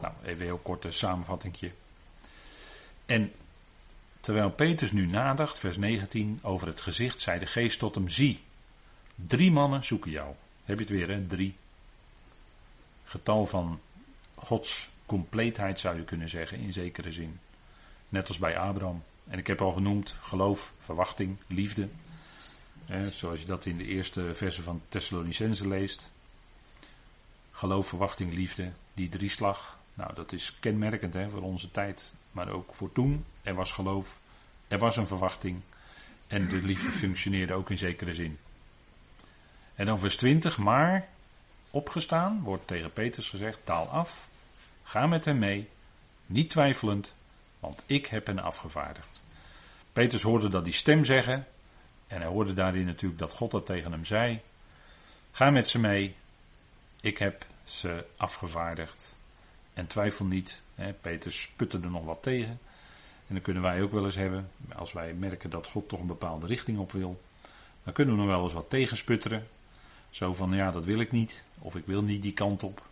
Nou, 0.00 0.12
even 0.22 0.40
een 0.40 0.46
heel 0.46 0.58
korte 0.58 0.92
samenvattingje. 0.92 1.70
En 3.06 3.32
terwijl 4.20 4.50
Peters 4.50 4.92
nu 4.92 5.06
nadacht, 5.06 5.58
vers 5.58 5.76
19, 5.76 6.38
over 6.42 6.66
het 6.66 6.80
gezicht, 6.80 7.22
zei 7.22 7.38
de 7.38 7.46
geest 7.46 7.78
tot 7.78 7.94
hem: 7.94 8.08
Zie, 8.08 8.40
drie 9.14 9.52
mannen 9.52 9.84
zoeken 9.84 10.10
jou. 10.10 10.34
Heb 10.64 10.76
je 10.76 10.82
het 10.82 10.92
weer, 10.92 11.08
hè? 11.08 11.26
Drie. 11.26 11.56
Getal 13.06 13.46
van 13.46 13.80
Gods 14.34 14.90
compleetheid 15.06 15.80
zou 15.80 15.96
je 15.96 16.04
kunnen 16.04 16.28
zeggen, 16.28 16.58
in 16.58 16.72
zekere 16.72 17.12
zin. 17.12 17.38
Net 18.08 18.28
als 18.28 18.38
bij 18.38 18.58
Abraham. 18.58 19.02
En 19.28 19.38
ik 19.38 19.46
heb 19.46 19.60
al 19.60 19.72
genoemd 19.72 20.16
geloof, 20.20 20.72
verwachting, 20.78 21.36
liefde. 21.46 21.88
zoals 23.10 23.40
je 23.40 23.46
dat 23.46 23.66
in 23.66 23.78
de 23.78 23.84
eerste 23.84 24.34
verse 24.34 24.62
van 24.62 24.82
Thessalonicense 24.88 25.68
leest. 25.68 26.10
Geloof, 27.50 27.88
verwachting, 27.88 28.32
liefde, 28.32 28.72
die 28.94 29.08
drieslag. 29.08 29.78
Nou, 29.94 30.14
dat 30.14 30.32
is 30.32 30.56
kenmerkend 30.60 31.14
hè, 31.14 31.30
voor 31.30 31.42
onze 31.42 31.70
tijd. 31.70 32.12
Maar 32.32 32.48
ook 32.48 32.74
voor 32.74 32.92
toen. 32.92 33.24
Er 33.42 33.54
was 33.54 33.72
geloof, 33.72 34.20
er 34.68 34.78
was 34.78 34.96
een 34.96 35.06
verwachting. 35.06 35.60
En 36.26 36.48
de 36.48 36.56
liefde 36.56 36.92
functioneerde 36.92 37.54
ook 37.54 37.70
in 37.70 37.78
zekere 37.78 38.14
zin. 38.14 38.38
En 39.74 39.86
dan 39.86 39.98
vers 39.98 40.16
20, 40.16 40.58
maar 40.58 41.08
opgestaan, 41.76 42.42
wordt 42.42 42.66
tegen 42.66 42.92
Petrus 42.92 43.28
gezegd, 43.30 43.58
taal 43.64 43.88
af, 43.88 44.28
ga 44.82 45.06
met 45.06 45.24
hem 45.24 45.38
mee, 45.38 45.68
niet 46.26 46.50
twijfelend, 46.50 47.14
want 47.60 47.82
ik 47.86 48.06
heb 48.06 48.26
hen 48.26 48.38
afgevaardigd. 48.38 49.20
Petrus 49.92 50.22
hoorde 50.22 50.48
dat 50.48 50.64
die 50.64 50.72
stem 50.72 51.04
zeggen, 51.04 51.46
en 52.06 52.20
hij 52.20 52.30
hoorde 52.30 52.52
daarin 52.52 52.84
natuurlijk 52.84 53.20
dat 53.20 53.32
God 53.32 53.50
dat 53.50 53.66
tegen 53.66 53.92
hem 53.92 54.04
zei. 54.04 54.40
Ga 55.30 55.50
met 55.50 55.68
ze 55.68 55.78
mee, 55.78 56.16
ik 57.00 57.18
heb 57.18 57.46
ze 57.64 58.06
afgevaardigd. 58.16 59.16
En 59.74 59.86
twijfel 59.86 60.24
niet, 60.24 60.62
hè, 60.74 60.92
Petrus 60.92 61.50
er 61.58 61.80
nog 61.80 62.04
wat 62.04 62.22
tegen. 62.22 62.58
En 63.26 63.34
dan 63.34 63.40
kunnen 63.40 63.62
wij 63.62 63.82
ook 63.82 63.92
wel 63.92 64.04
eens 64.04 64.14
hebben, 64.14 64.50
als 64.74 64.92
wij 64.92 65.14
merken 65.14 65.50
dat 65.50 65.66
God 65.66 65.88
toch 65.88 66.00
een 66.00 66.06
bepaalde 66.06 66.46
richting 66.46 66.78
op 66.78 66.92
wil, 66.92 67.22
dan 67.84 67.92
kunnen 67.92 68.14
we 68.14 68.20
nog 68.20 68.30
wel 68.30 68.42
eens 68.42 68.52
wat 68.52 68.70
tegensputteren. 68.70 69.46
Zo 70.16 70.34
van, 70.34 70.52
ja, 70.52 70.70
dat 70.70 70.84
wil 70.84 71.00
ik 71.00 71.12
niet. 71.12 71.44
Of 71.58 71.76
ik 71.76 71.86
wil 71.86 72.02
niet 72.02 72.22
die 72.22 72.32
kant 72.32 72.62
op. 72.62 72.82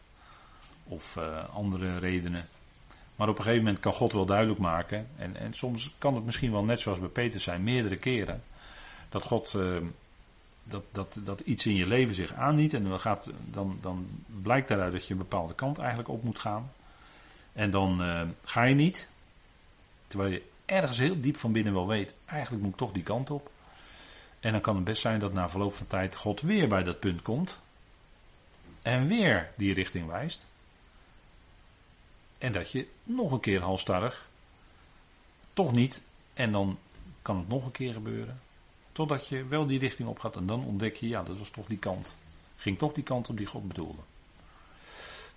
Of 0.85 1.17
uh, 1.17 1.55
andere 1.55 1.99
redenen. 1.99 2.49
Maar 3.17 3.29
op 3.29 3.39
een 3.39 3.43
gegeven 3.43 3.65
moment 3.65 3.83
kan 3.83 3.93
God 3.93 4.13
wel 4.13 4.27
duidelijk 4.27 4.59
maken. 4.59 5.09
En, 5.17 5.37
en 5.37 5.55
soms 5.55 5.95
kan 5.99 6.15
het 6.15 6.25
misschien 6.25 6.53
wel 6.53 6.65
net 6.65 6.81
zoals 6.81 6.99
bij 6.99 7.09
Peter 7.09 7.41
zijn, 7.41 7.63
meerdere 7.63 7.97
keren. 7.97 8.43
Dat 9.09 9.23
God, 9.23 9.55
uh, 9.57 9.77
dat, 10.65 10.85
dat, 10.93 11.19
dat 11.25 11.41
iets 11.41 11.67
in 11.67 11.75
je 11.75 11.87
leven 11.87 12.15
zich 12.15 12.35
aandient. 12.35 12.75
En 12.75 12.85
dan, 12.85 13.01
gaat, 13.01 13.31
dan, 13.51 13.79
dan 13.81 14.07
blijkt 14.43 14.69
daaruit 14.69 14.93
dat 14.93 15.07
je 15.07 15.13
een 15.13 15.19
bepaalde 15.19 15.55
kant 15.55 15.79
eigenlijk 15.79 16.09
op 16.09 16.25
moet 16.25 16.39
gaan. 16.39 16.71
En 17.53 17.71
dan 17.71 18.03
uh, 18.03 18.23
ga 18.45 18.63
je 18.63 18.75
niet. 18.75 19.09
Terwijl 20.07 20.31
je 20.31 20.43
ergens 20.65 20.99
heel 20.99 21.21
diep 21.21 21.37
van 21.37 21.53
binnen 21.53 21.73
wel 21.73 21.87
weet, 21.87 22.15
eigenlijk 22.25 22.63
moet 22.63 22.73
ik 22.73 22.79
toch 22.79 22.93
die 22.93 23.03
kant 23.03 23.31
op. 23.31 23.51
En 24.45 24.53
dan 24.53 24.61
kan 24.61 24.75
het 24.75 24.85
best 24.85 25.01
zijn 25.01 25.19
dat 25.19 25.33
na 25.33 25.51
verloop 25.51 25.75
van 25.75 25.87
tijd 25.87 26.15
God 26.15 26.41
weer 26.41 26.69
bij 26.69 26.83
dat 26.83 27.01
punt 27.01 27.23
komt. 27.23 27.61
En 28.83 29.07
weer 29.07 29.53
die 29.57 29.75
richting 29.75 30.07
wijst. 30.07 30.47
En 32.39 32.53
dat 32.53 32.71
je 32.71 32.89
nog 33.03 33.33
een 33.33 33.41
keer 33.41 33.61
halstarrig. 33.61 34.29
Toch 35.53 35.73
niet. 35.73 36.03
En 36.35 36.53
dan 36.53 36.79
kan 37.23 37.39
het 37.39 37.49
nog 37.49 37.65
een 37.65 37.71
keer 37.71 37.93
gebeuren. 37.93 38.41
Totdat 38.93 39.29
je 39.29 39.47
wel 39.47 39.67
die 39.67 39.79
richting 39.79 40.09
op 40.09 40.19
gaat. 40.19 40.37
En 40.37 40.47
dan 40.47 40.65
ontdek 40.65 40.97
je, 40.97 41.09
ja, 41.09 41.23
dat 41.23 41.39
was 41.39 41.51
toch 41.51 41.67
die 41.67 41.79
kant. 41.79 42.17
Ging 42.57 42.79
toch 42.79 42.93
die 42.93 43.05
kant 43.05 43.29
op 43.29 43.37
die 43.37 43.47
God 43.47 43.69
bedoelde. 43.69 44.03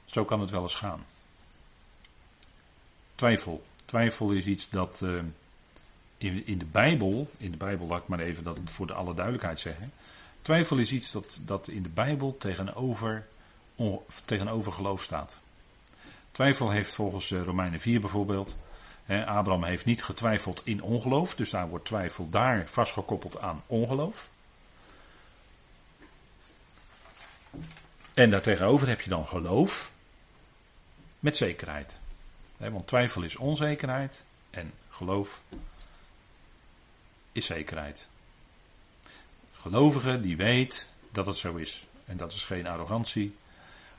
Zo 0.06 0.26
kan 0.26 0.40
het 0.40 0.50
wel 0.50 0.62
eens 0.62 0.76
gaan. 0.76 1.06
Twijfel. 3.16 3.64
Twijfel 3.86 4.32
is 4.32 4.46
iets 4.46 4.70
dat. 4.70 5.02
Uh, 5.04 5.24
in, 6.18 6.46
in 6.46 6.58
de 6.58 6.66
Bijbel, 6.66 7.30
in 7.38 7.52
de 7.52 7.58
Bijbel 7.58 7.88
laat 7.88 8.02
ik 8.02 8.08
maar 8.08 8.20
even 8.20 8.44
dat 8.44 8.58
voor 8.66 8.88
de 8.88 8.94
alle 8.94 9.14
duidelijkheid 9.14 9.60
zeggen. 9.60 9.92
Twijfel 10.42 10.78
is 10.78 10.92
iets 10.92 11.12
dat, 11.12 11.40
dat 11.42 11.68
in 11.68 11.84
de 11.84 11.90
Bijbel 11.90 12.38
tegenover, 12.38 13.28
tegenover 14.26 14.72
geloof 14.72 15.04
staat. 15.04 15.40
Twijfel 16.32 16.70
heeft 16.70 16.94
volgens 16.94 17.32
eh, 17.32 17.42
Romeinen 17.42 17.80
4 17.80 18.00
bijvoorbeeld. 18.00 18.56
Hè, 19.06 19.26
Abraham 19.26 19.64
heeft 19.64 19.86
niet 19.86 20.04
getwijfeld 20.04 20.62
in 20.64 20.82
ongeloof, 20.82 21.36
dus 21.36 21.50
daar 21.50 21.70
wordt 21.70 21.86
twijfel 21.86 22.30
daar 22.30 22.68
vastgekoppeld 22.70 23.42
aan 23.42 23.64
ongeloof. 23.68 24.30
En 28.14 28.30
daartegenover 28.30 28.88
heb 28.88 29.02
je 29.02 29.10
dan 29.10 29.28
geloof 29.28 29.92
met 31.20 31.38
zekerheid. 31.38 31.96
want 32.58 32.88
twijfel 32.88 33.24
is 33.24 33.36
onzekerheid 33.36 34.24
en 34.50 34.74
geloof 34.90 35.42
is 37.38 37.46
zekerheid. 37.46 38.08
Gelovige 39.54 40.20
die 40.20 40.38
weet 40.38 40.90
dat 41.12 41.26
het 41.26 41.38
zo 41.38 41.56
is. 41.56 41.86
En 42.06 42.18
dat 42.18 42.32
is 42.32 42.44
geen 42.44 42.68
arrogantie, 42.68 43.36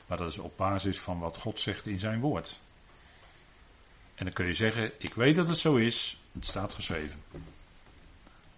maar 0.07 0.17
dat 0.17 0.31
is 0.31 0.37
op 0.37 0.57
basis 0.57 0.99
van 0.99 1.19
wat 1.19 1.37
God 1.37 1.59
zegt 1.59 1.87
in 1.87 1.99
zijn 1.99 2.19
woord. 2.19 2.59
En 4.15 4.25
dan 4.25 4.33
kun 4.33 4.45
je 4.45 4.53
zeggen, 4.53 4.91
ik 4.97 5.13
weet 5.13 5.35
dat 5.35 5.47
het 5.47 5.57
zo 5.57 5.75
is, 5.75 6.17
het 6.31 6.45
staat 6.45 6.73
geschreven. 6.73 7.21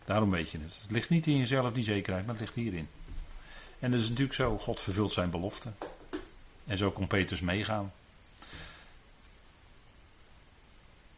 Daarom 0.05 0.32
weet 0.32 0.51
je 0.51 0.57
het. 0.57 0.79
Het 0.82 0.91
ligt 0.91 1.09
niet 1.09 1.27
in 1.27 1.38
jezelf, 1.38 1.73
die 1.73 1.84
zekerheid, 1.84 2.25
maar 2.25 2.36
het 2.36 2.43
ligt 2.43 2.55
hierin. 2.55 2.88
En 3.79 3.91
dat 3.91 3.99
is 3.99 4.09
natuurlijk 4.09 4.36
zo, 4.36 4.57
God 4.57 4.79
vervult 4.79 5.11
zijn 5.11 5.29
belofte. 5.29 5.71
En 6.65 6.77
zo 6.77 6.91
kon 6.91 7.07
Petrus 7.07 7.41
meegaan. 7.41 7.93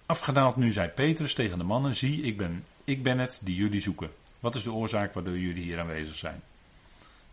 Afgedaald 0.05 0.55
nu 0.55 0.71
zei 0.71 0.87
Petrus 0.87 1.33
tegen 1.33 1.57
de 1.57 1.63
mannen, 1.63 1.95
zie, 1.95 2.21
ik 2.21 2.37
ben 2.37 2.65
ik 2.83 3.03
ben 3.03 3.19
het 3.19 3.39
die 3.43 3.55
jullie 3.55 3.81
zoeken. 3.81 4.11
Wat 4.39 4.55
is 4.55 4.63
de 4.63 4.71
oorzaak 4.71 5.13
waardoor 5.13 5.37
jullie 5.37 5.63
hier 5.63 5.79
aanwezig 5.79 6.15
zijn? 6.15 6.41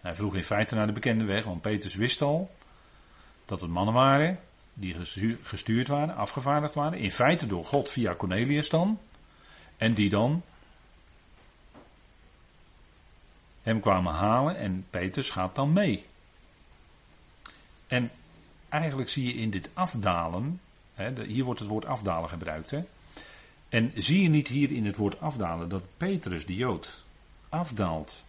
Hij 0.01 0.15
vroeg 0.15 0.35
in 0.35 0.45
feite 0.45 0.75
naar 0.75 0.87
de 0.87 0.93
bekende 0.93 1.25
weg, 1.25 1.45
want 1.45 1.61
Petrus 1.61 1.95
wist 1.95 2.23
al 2.23 2.51
dat 3.45 3.61
het 3.61 3.71
mannen 3.71 3.95
waren 3.95 4.39
die 4.75 4.97
gestuurd 5.43 5.89
waren, 5.89 6.17
afgevaardigd 6.17 6.75
waren, 6.75 6.99
in 6.99 7.11
feite 7.11 7.47
door 7.47 7.65
God 7.65 7.91
via 7.91 8.15
Cornelius 8.15 8.69
dan, 8.69 8.99
en 9.77 9.95
die 9.95 10.09
dan 10.09 10.43
hem 13.63 13.81
kwamen 13.81 14.13
halen 14.13 14.57
en 14.57 14.87
Petrus 14.91 15.31
gaat 15.31 15.55
dan 15.55 15.73
mee. 15.73 16.07
En 17.87 18.11
eigenlijk 18.69 19.11
zie 19.11 19.27
je 19.27 19.35
in 19.35 19.51
dit 19.51 19.71
afdalen, 19.73 20.61
hè, 20.95 21.25
hier 21.25 21.45
wordt 21.45 21.61
het 21.61 21.69
woord 21.69 21.85
afdalen 21.85 22.29
gebruikt, 22.29 22.71
hè, 22.71 22.81
en 23.71 23.93
zie 23.95 24.23
je 24.23 24.29
niet 24.29 24.49
hier 24.49 24.71
in 24.71 24.87
het 24.87 24.97
woord 24.97 25.21
afdalen 25.21 25.69
dat 25.69 25.83
Petrus, 25.97 26.47
de 26.47 26.55
Jood, 26.55 27.05
afdaalt 27.49 28.25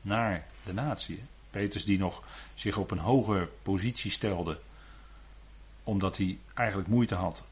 naar 0.00 0.46
de 0.64 0.72
natie? 0.72 1.22
Petrus 1.50 1.84
die 1.84 1.98
nog 1.98 2.22
zich 2.54 2.76
op 2.76 2.90
een 2.90 2.98
hoger 2.98 3.48
positie 3.62 4.10
stelde, 4.10 4.58
omdat 5.84 6.16
hij 6.16 6.38
eigenlijk 6.54 6.88
moeite 6.88 7.14
had, 7.14 7.42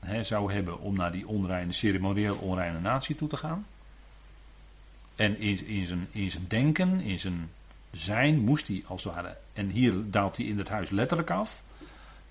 hè, 0.00 0.24
zou 0.24 0.52
hebben 0.52 0.80
om 0.80 0.96
naar 0.96 1.12
die 1.12 1.26
onreine, 1.26 1.72
ceremonieel 1.72 2.36
onreine 2.36 2.80
natie 2.80 3.14
toe 3.14 3.28
te 3.28 3.36
gaan. 3.36 3.66
En 5.14 5.38
in, 5.38 5.66
in, 5.66 5.86
zijn, 5.86 6.08
in 6.10 6.30
zijn 6.30 6.44
denken, 6.48 7.00
in 7.00 7.18
zijn 7.18 7.50
zijn, 7.92 8.38
moest 8.38 8.68
hij 8.68 8.82
als 8.86 9.04
het 9.04 9.12
ware. 9.12 9.36
En 9.52 9.70
hier 9.70 10.10
daalt 10.10 10.36
hij 10.36 10.46
in 10.46 10.58
het 10.58 10.68
huis 10.68 10.90
letterlijk 10.90 11.30
af. 11.30 11.62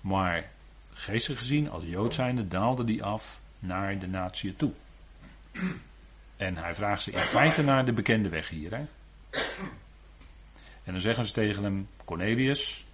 Maar 0.00 0.50
geestelijk 0.92 1.40
gezien, 1.40 1.70
als 1.70 1.84
Jood 1.84 2.14
zijnde, 2.14 2.48
daalde 2.48 2.84
hij 2.84 3.02
af 3.02 3.40
naar 3.58 3.98
de 3.98 4.08
natie 4.08 4.56
toe. 4.56 4.72
En 6.36 6.56
hij 6.56 6.74
vraagt 6.74 7.02
ze 7.02 7.10
in 7.10 7.18
feite 7.18 7.62
naar 7.62 7.84
de 7.84 7.92
bekende 7.92 8.28
weg 8.28 8.48
hier. 8.48 8.70
Hè? 8.70 8.84
En 10.84 10.92
dan 10.92 11.00
zeggen 11.00 11.24
ze 11.24 11.32
tegen 11.32 11.62
hem: 11.62 11.88
Cornelius, 12.04 12.84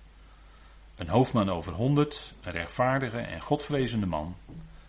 een 0.97 1.09
hoofdman 1.09 1.51
over 1.51 1.73
honderd, 1.73 2.35
een 2.43 2.53
rechtvaardige 2.53 3.19
en 3.19 3.41
godvrezende 3.41 4.07
man, 4.07 4.37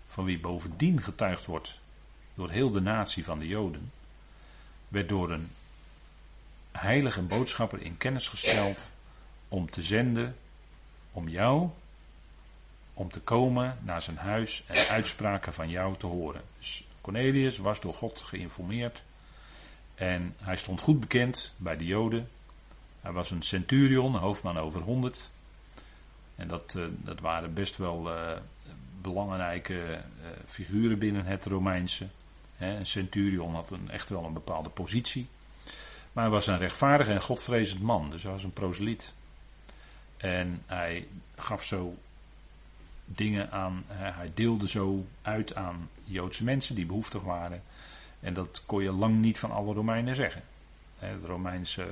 van 0.07 0.23
wie 0.25 0.39
bovendien 0.39 1.01
getuigd 1.01 1.45
wordt 1.45 1.79
door 2.33 2.49
heel 2.49 2.71
de 2.71 2.81
natie 2.81 3.25
van 3.25 3.39
de 3.39 3.47
Joden, 3.47 3.91
werd 4.87 5.09
door 5.09 5.31
een 5.31 5.49
heilige 6.71 7.21
boodschapper 7.21 7.81
in 7.81 7.97
kennis 7.97 8.27
gesteld 8.27 8.77
om 9.47 9.69
te 9.69 9.81
zenden, 9.81 10.35
om 11.11 11.27
jou, 11.29 11.69
om 12.93 13.11
te 13.11 13.19
komen 13.19 13.77
naar 13.81 14.01
zijn 14.01 14.17
huis 14.17 14.63
en 14.67 14.87
uitspraken 14.87 15.53
van 15.53 15.69
jou 15.69 15.97
te 15.97 16.05
horen. 16.05 16.41
Dus 16.57 16.83
Cornelius 17.01 17.57
was 17.57 17.81
door 17.81 17.93
God 17.93 18.19
geïnformeerd 18.19 19.03
en 19.95 20.35
hij 20.41 20.57
stond 20.57 20.81
goed 20.81 20.99
bekend 20.99 21.53
bij 21.57 21.77
de 21.77 21.85
Joden. 21.85 22.29
Hij 23.01 23.11
was 23.11 23.31
een 23.31 23.41
centurion, 23.41 24.15
hoofdman 24.15 24.57
over 24.57 24.81
honderd. 24.81 25.29
En 26.35 26.47
dat, 26.47 26.73
uh, 26.77 26.85
dat 26.89 27.19
waren 27.19 27.53
best 27.53 27.77
wel 27.77 28.09
uh, 28.09 28.31
belangrijke 29.01 29.73
uh, 29.73 30.27
figuren 30.45 30.99
binnen 30.99 31.25
het 31.25 31.45
Romeinse. 31.45 32.07
een 32.57 32.85
centurion 32.85 33.53
had 33.53 33.71
een, 33.71 33.89
echt 33.89 34.09
wel 34.09 34.23
een 34.23 34.33
bepaalde 34.33 34.69
positie. 34.69 35.27
Maar 36.11 36.23
hij 36.23 36.33
was 36.33 36.47
een 36.47 36.57
rechtvaardig 36.57 37.07
en 37.07 37.21
godvrezend 37.21 37.81
man, 37.81 38.09
dus 38.09 38.23
hij 38.23 38.31
was 38.31 38.43
een 38.43 38.53
proseliet. 38.53 39.13
En 40.17 40.61
hij 40.65 41.07
gaf 41.35 41.63
zo 41.63 41.95
dingen 43.05 43.51
aan, 43.51 43.83
hij 43.87 44.31
deelde 44.33 44.67
zo 44.67 45.05
uit 45.21 45.55
aan 45.55 45.89
Joodse 46.03 46.43
mensen 46.43 46.75
die 46.75 46.85
behoeftig 46.85 47.21
waren. 47.21 47.63
En 48.19 48.33
dat 48.33 48.63
kon 48.65 48.83
je 48.83 48.91
lang 48.91 49.19
niet 49.21 49.39
van 49.39 49.51
alle 49.51 49.73
Romeinen 49.73 50.15
zeggen. 50.15 50.43
Het 50.97 51.25
Romeinse, 51.25 51.87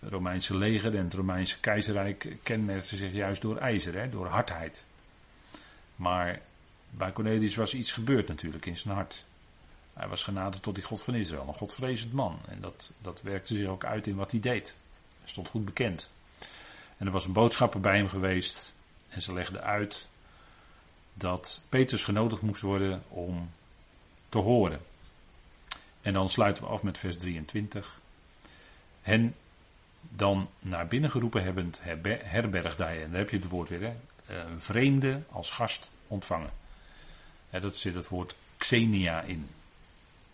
Romeinse 0.00 0.56
leger 0.56 0.96
en 0.96 1.04
het 1.04 1.14
Romeinse 1.14 1.60
keizerrijk 1.60 2.36
kenmerkten 2.42 2.96
zich 2.96 3.12
juist 3.12 3.42
door 3.42 3.56
ijzer, 3.56 4.10
door 4.10 4.26
hardheid. 4.26 4.84
Maar 5.96 6.40
bij 6.90 7.12
Cornelius 7.12 7.56
was 7.56 7.74
iets 7.74 7.92
gebeurd 7.92 8.28
natuurlijk 8.28 8.66
in 8.66 8.76
zijn 8.76 8.94
hart. 8.94 9.24
Hij 9.92 10.08
was 10.08 10.22
genaderd 10.22 10.62
tot 10.62 10.74
die 10.74 10.84
God 10.84 11.02
van 11.02 11.14
Israël, 11.14 11.48
een 11.48 11.54
godvrezend 11.54 12.12
man. 12.12 12.38
En 12.48 12.60
dat, 12.60 12.92
dat 13.02 13.22
werkte 13.22 13.54
zich 13.54 13.68
ook 13.68 13.84
uit 13.84 14.06
in 14.06 14.16
wat 14.16 14.30
hij 14.30 14.40
deed. 14.40 14.76
Hij 15.20 15.28
stond 15.28 15.48
goed 15.48 15.64
bekend. 15.64 16.10
En 16.96 17.06
er 17.06 17.12
was 17.12 17.24
een 17.24 17.32
boodschapper 17.32 17.80
bij 17.80 17.96
hem 17.96 18.08
geweest. 18.08 18.74
En 19.08 19.22
ze 19.22 19.32
legde 19.32 19.60
uit 19.60 20.08
dat 21.14 21.60
Petrus 21.68 22.02
genodigd 22.02 22.42
moest 22.42 22.62
worden 22.62 23.02
om 23.08 23.50
te 24.28 24.38
horen. 24.38 24.80
En 26.02 26.12
dan 26.12 26.30
sluiten 26.30 26.62
we 26.62 26.68
af 26.68 26.82
met 26.82 26.98
vers 26.98 27.16
23. 27.16 28.00
Hen 29.02 29.34
dan 30.00 30.48
naar 30.58 30.86
binnen 30.86 31.10
geroepen 31.10 31.44
hebbend 31.44 31.80
herbergde 32.22 32.84
hij. 32.84 33.02
En 33.02 33.10
daar 33.10 33.18
heb 33.18 33.30
je 33.30 33.36
het 33.36 33.48
woord 33.48 33.68
weer. 33.68 33.82
Hè? 33.82 33.94
Een 34.40 34.60
vreemde 34.60 35.22
als 35.30 35.50
gast 35.50 35.90
ontvangen. 36.06 36.50
dat 37.50 37.76
zit 37.76 37.94
het 37.94 38.08
woord 38.08 38.34
xenia 38.56 39.22
in. 39.22 39.48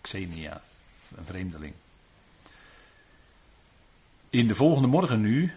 Xenia, 0.00 0.62
een 1.16 1.26
vreemdeling. 1.26 1.74
In 4.30 4.46
de 4.46 4.54
volgende 4.54 4.88
morgen 4.88 5.20
nu, 5.20 5.52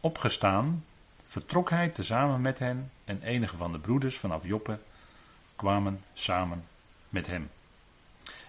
opgestaan, 0.00 0.84
vertrok 1.34 1.70
hij 1.70 1.88
tezamen 1.88 2.40
met 2.40 2.58
hen 2.58 2.90
en 3.04 3.22
enige 3.22 3.56
van 3.56 3.72
de 3.72 3.78
broeders 3.78 4.18
vanaf 4.18 4.46
Joppe 4.46 4.78
kwamen 5.56 6.02
samen 6.12 6.64
met 7.08 7.26
hem. 7.26 7.50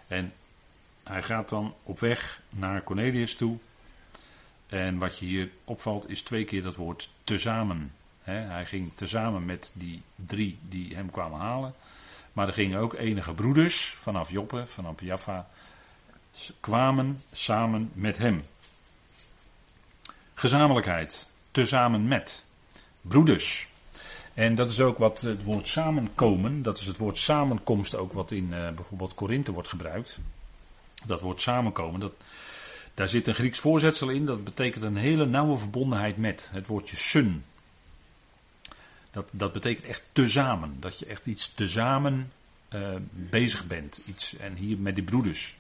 En 0.08 0.34
hij 1.04 1.24
gaat 1.24 1.50
dan 1.50 1.76
op 1.84 2.00
weg 2.00 2.42
naar 2.50 2.84
Cornelius 2.84 3.36
toe. 3.36 3.58
En 4.68 4.98
wat 4.98 5.20
je 5.20 5.26
hier 5.26 5.50
opvalt 5.64 6.10
is 6.10 6.22
twee 6.22 6.46
keer 6.46 6.62
dat 6.62 6.76
woord 6.76 7.10
tezamen. 7.24 7.94
hij 8.24 8.66
ging 8.66 8.92
tezamen 8.96 9.46
met 9.46 9.72
die 9.74 10.02
drie 10.16 10.58
die 10.62 10.96
hem 10.96 11.12
kwamen 11.12 11.40
halen. 11.40 11.74
Maar 12.34 12.48
er 12.48 12.54
gingen 12.54 12.80
ook 12.80 12.94
enige 12.94 13.32
broeders 13.32 13.96
vanaf 14.02 14.32
Joppe, 14.32 14.66
vanaf 14.68 15.02
Jaffa, 15.02 15.48
kwamen 16.60 17.22
samen 17.32 17.92
met 17.94 18.18
hem. 18.18 18.44
Gezamenlijkheid, 20.34 21.30
tezamen 21.52 22.08
met. 22.08 22.45
Broeders. 23.08 23.68
En 24.34 24.56
dat 24.56 24.70
is 24.70 24.80
ook 24.80 24.98
wat 24.98 25.22
het 25.22 25.44
woord 25.44 25.68
samenkomen, 25.68 26.62
dat 26.62 26.80
is 26.80 26.86
het 26.86 26.98
woord 26.98 27.18
samenkomst 27.18 27.96
ook 27.96 28.14
wat 28.14 28.32
in 28.32 28.48
uh, 28.52 28.70
bijvoorbeeld 28.70 29.14
Korinthe 29.14 29.52
wordt 29.52 29.68
gebruikt. 29.70 30.20
Dat 31.06 31.22
woord 31.22 31.42
samenkomen, 31.42 32.00
dat, 32.00 32.14
daar 32.94 33.08
zit 33.08 33.28
een 33.28 33.34
Grieks 33.34 33.60
voorzetsel 33.60 34.10
in, 34.10 34.26
dat 34.26 34.44
betekent 34.44 34.84
een 34.84 34.96
hele 34.96 35.26
nauwe 35.26 35.58
verbondenheid 35.58 36.18
met. 36.18 36.50
Het 36.52 36.68
woordje 36.68 36.96
sun, 36.96 37.44
dat, 39.16 39.28
dat 39.32 39.52
betekent 39.52 39.88
echt 39.88 40.04
tezamen. 40.12 40.78
Dat 40.80 41.00
je 41.00 41.06
echt 41.06 41.26
iets 41.26 41.54
tezamen 41.54 42.32
uh, 42.70 42.96
bezig 43.12 43.68
bent. 43.68 44.00
Iets, 44.06 44.38
en 44.38 44.56
hier 44.56 44.78
met 44.78 44.96
die 44.96 45.04
broeders. 45.04 45.58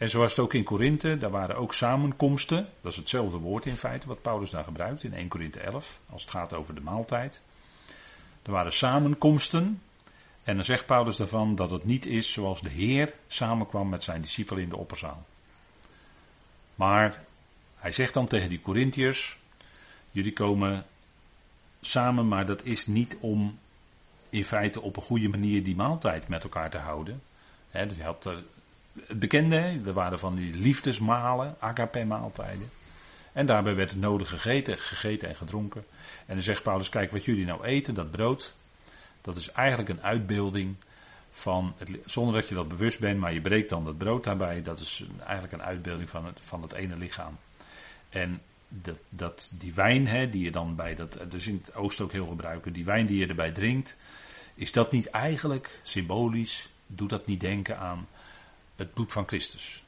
En 0.00 0.08
zoals 0.08 0.30
het 0.30 0.40
ook 0.40 0.54
in 0.54 0.64
Korinthe, 0.64 1.18
daar 1.18 1.30
waren 1.30 1.56
ook 1.56 1.74
samenkomsten. 1.74 2.68
Dat 2.80 2.92
is 2.92 2.98
hetzelfde 2.98 3.38
woord 3.38 3.66
in 3.66 3.76
feite 3.76 4.06
wat 4.06 4.22
Paulus 4.22 4.50
daar 4.50 4.64
gebruikt 4.64 5.02
in 5.02 5.14
1 5.14 5.28
Korinthe 5.28 5.60
11. 5.60 6.00
Als 6.10 6.22
het 6.22 6.30
gaat 6.30 6.52
over 6.52 6.74
de 6.74 6.80
maaltijd. 6.80 7.40
Er 8.42 8.52
waren 8.52 8.72
samenkomsten. 8.72 9.82
En 10.42 10.54
dan 10.54 10.64
zegt 10.64 10.86
Paulus 10.86 11.16
daarvan 11.16 11.54
dat 11.54 11.70
het 11.70 11.84
niet 11.84 12.06
is 12.06 12.32
zoals 12.32 12.60
de 12.60 12.68
Heer 12.68 13.14
samenkwam 13.26 13.88
met 13.88 14.02
zijn 14.02 14.20
discipelen 14.20 14.62
in 14.62 14.68
de 14.68 14.76
opperzaal. 14.76 15.26
Maar 16.74 17.24
hij 17.76 17.92
zegt 17.92 18.14
dan 18.14 18.26
tegen 18.26 18.48
die 18.48 18.62
Corinthiërs: 18.62 19.38
Jullie 20.10 20.32
komen 20.32 20.86
samen, 21.80 22.28
maar 22.28 22.46
dat 22.46 22.64
is 22.64 22.86
niet 22.86 23.16
om 23.20 23.58
in 24.30 24.44
feite 24.44 24.80
op 24.80 24.96
een 24.96 25.02
goede 25.02 25.28
manier 25.28 25.62
die 25.64 25.76
maaltijd 25.76 26.28
met 26.28 26.42
elkaar 26.42 26.70
te 26.70 26.78
houden. 26.78 27.22
dus 27.72 27.96
je 27.96 28.02
had 28.02 28.24
het 28.24 28.44
bekende, 28.92 29.80
er 29.86 29.92
waren 29.92 30.18
van 30.18 30.34
die 30.34 30.54
liefdesmalen, 30.54 31.56
agape 31.58 32.04
maaltijden. 32.04 32.70
En 33.32 33.46
daarbij 33.46 33.74
werd 33.74 33.90
het 33.90 34.00
nodig 34.00 34.28
gegeten, 34.28 34.78
gegeten 34.78 35.28
en 35.28 35.36
gedronken. 35.36 35.84
En 36.26 36.34
dan 36.34 36.42
zegt 36.42 36.62
Paulus, 36.62 36.88
kijk 36.88 37.10
wat 37.10 37.24
jullie 37.24 37.44
nou 37.44 37.64
eten, 37.64 37.94
dat 37.94 38.10
brood, 38.10 38.54
dat 39.20 39.36
is 39.36 39.52
eigenlijk 39.52 39.88
een 39.88 40.02
uitbeelding 40.02 40.76
van, 41.30 41.74
het, 41.76 41.88
zonder 42.06 42.34
dat 42.34 42.48
je 42.48 42.54
dat 42.54 42.68
bewust 42.68 43.00
bent, 43.00 43.20
maar 43.20 43.32
je 43.32 43.40
breekt 43.40 43.68
dan 43.68 43.84
dat 43.84 43.98
brood 43.98 44.24
daarbij, 44.24 44.62
dat 44.62 44.80
is 44.80 45.04
eigenlijk 45.20 45.52
een 45.52 45.62
uitbeelding 45.62 46.10
van 46.10 46.26
het, 46.26 46.38
van 46.42 46.62
het 46.62 46.72
ene 46.72 46.96
lichaam. 46.96 47.38
En 48.08 48.42
dat, 48.68 48.96
dat, 49.08 49.48
die 49.52 49.74
wijn 49.74 50.06
hè, 50.06 50.30
die 50.30 50.44
je 50.44 50.50
dan 50.50 50.76
bij 50.76 50.94
dat, 50.94 51.18
dus 51.28 51.46
in 51.46 51.60
het 51.64 51.74
oosten 51.74 52.04
ook 52.04 52.12
heel 52.12 52.26
gebruiken, 52.26 52.72
die 52.72 52.84
wijn 52.84 53.06
die 53.06 53.18
je 53.18 53.26
erbij 53.26 53.52
drinkt, 53.52 53.96
is 54.54 54.72
dat 54.72 54.92
niet 54.92 55.06
eigenlijk 55.06 55.80
symbolisch, 55.82 56.68
doet 56.86 57.10
dat 57.10 57.26
niet 57.26 57.40
denken 57.40 57.78
aan 57.78 58.08
het 58.80 58.94
bloed 58.94 59.12
van 59.12 59.26
Christus? 59.26 59.82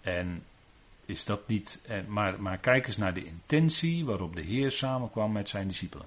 En 0.00 0.44
is 1.04 1.24
dat 1.24 1.48
niet, 1.48 1.78
maar, 2.06 2.42
maar 2.42 2.58
kijk 2.58 2.86
eens 2.86 2.96
naar 2.96 3.14
de 3.14 3.24
intentie 3.24 4.04
waarop 4.04 4.36
de 4.36 4.42
Heer 4.42 4.70
samenkwam 4.70 5.32
met 5.32 5.48
zijn 5.48 5.68
discipelen. 5.68 6.06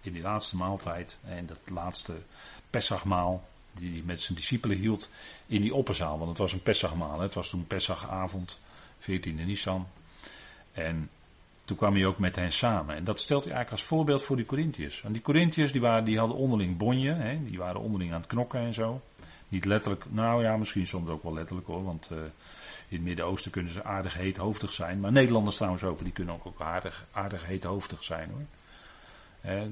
In 0.00 0.12
die 0.12 0.22
laatste 0.22 0.56
maaltijd, 0.56 1.18
en 1.24 1.46
dat 1.46 1.58
laatste 1.64 2.14
Pessagmaal, 2.70 3.48
die 3.72 3.92
hij 3.92 4.02
met 4.04 4.20
zijn 4.20 4.38
discipelen 4.38 4.76
hield 4.76 5.10
in 5.46 5.60
die 5.60 5.74
opperzaal. 5.74 6.16
Want 6.16 6.28
het 6.28 6.38
was 6.38 6.52
een 6.52 6.62
Pessagmaal, 6.62 7.20
het 7.20 7.34
was 7.34 7.48
toen 7.48 7.66
Pessagavond, 7.66 8.58
14e 9.00 9.44
Nisan. 9.44 9.88
En 10.72 11.10
toen 11.64 11.76
kwam 11.76 11.94
hij 11.94 12.06
ook 12.06 12.18
met 12.18 12.36
hen 12.36 12.52
samen. 12.52 12.96
En 12.96 13.04
dat 13.04 13.20
stelt 13.20 13.44
hij 13.44 13.52
eigenlijk 13.52 13.82
als 13.82 13.90
voorbeeld 13.90 14.22
voor 14.22 14.36
die 14.36 14.46
Corinthiërs. 14.46 15.02
Want 15.02 15.14
die 15.14 15.22
Corinthiërs 15.22 15.72
die, 15.72 15.80
waren, 15.80 16.04
die 16.04 16.18
hadden 16.18 16.36
onderling 16.36 16.76
bonje, 16.76 17.12
hè, 17.12 17.44
die 17.44 17.58
waren 17.58 17.80
onderling 17.80 18.12
aan 18.12 18.20
het 18.20 18.28
knokken 18.28 18.60
en 18.60 18.74
zo. 18.74 19.02
Niet 19.48 19.64
letterlijk, 19.64 20.04
nou 20.08 20.42
ja, 20.42 20.56
misschien 20.56 20.86
soms 20.86 21.10
ook 21.10 21.22
wel 21.22 21.34
letterlijk 21.34 21.66
hoor, 21.66 21.84
want 21.84 22.08
uh, 22.12 22.18
in 22.88 22.96
het 22.96 23.02
Midden-Oosten 23.02 23.50
kunnen 23.50 23.72
ze 23.72 23.84
aardig 23.84 24.14
heethoofdig 24.14 24.72
zijn. 24.72 25.00
Maar 25.00 25.12
Nederlanders 25.12 25.56
trouwens 25.56 25.84
ook, 25.84 26.02
die 26.02 26.12
kunnen 26.12 26.34
ook, 26.34 26.46
ook 26.46 26.60
aardig, 26.60 27.06
aardig 27.12 27.46
heethoofdig 27.46 28.04
zijn 28.04 28.30
hoor. 28.30 28.44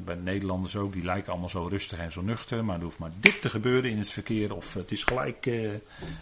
Bij 0.05 0.15
de 0.15 0.23
Nederlanders 0.23 0.77
ook, 0.77 0.93
die 0.93 1.05
lijken 1.05 1.33
allemaal 1.33 1.49
zo 1.49 1.67
rustig 1.67 1.99
en 1.99 2.13
zo 2.13 2.23
nuchter, 2.23 2.65
maar 2.65 2.77
er 2.77 2.83
hoeft 2.83 2.99
maar 2.99 3.11
dit 3.21 3.41
te 3.41 3.51
gebeuren 3.51 3.91
in 3.91 3.99
het 3.99 4.11
verkeer 4.11 4.55
of 4.55 4.75
het 4.75 4.93
is 4.93 5.05
gelijk 5.05 5.47
uh, 5.47 5.73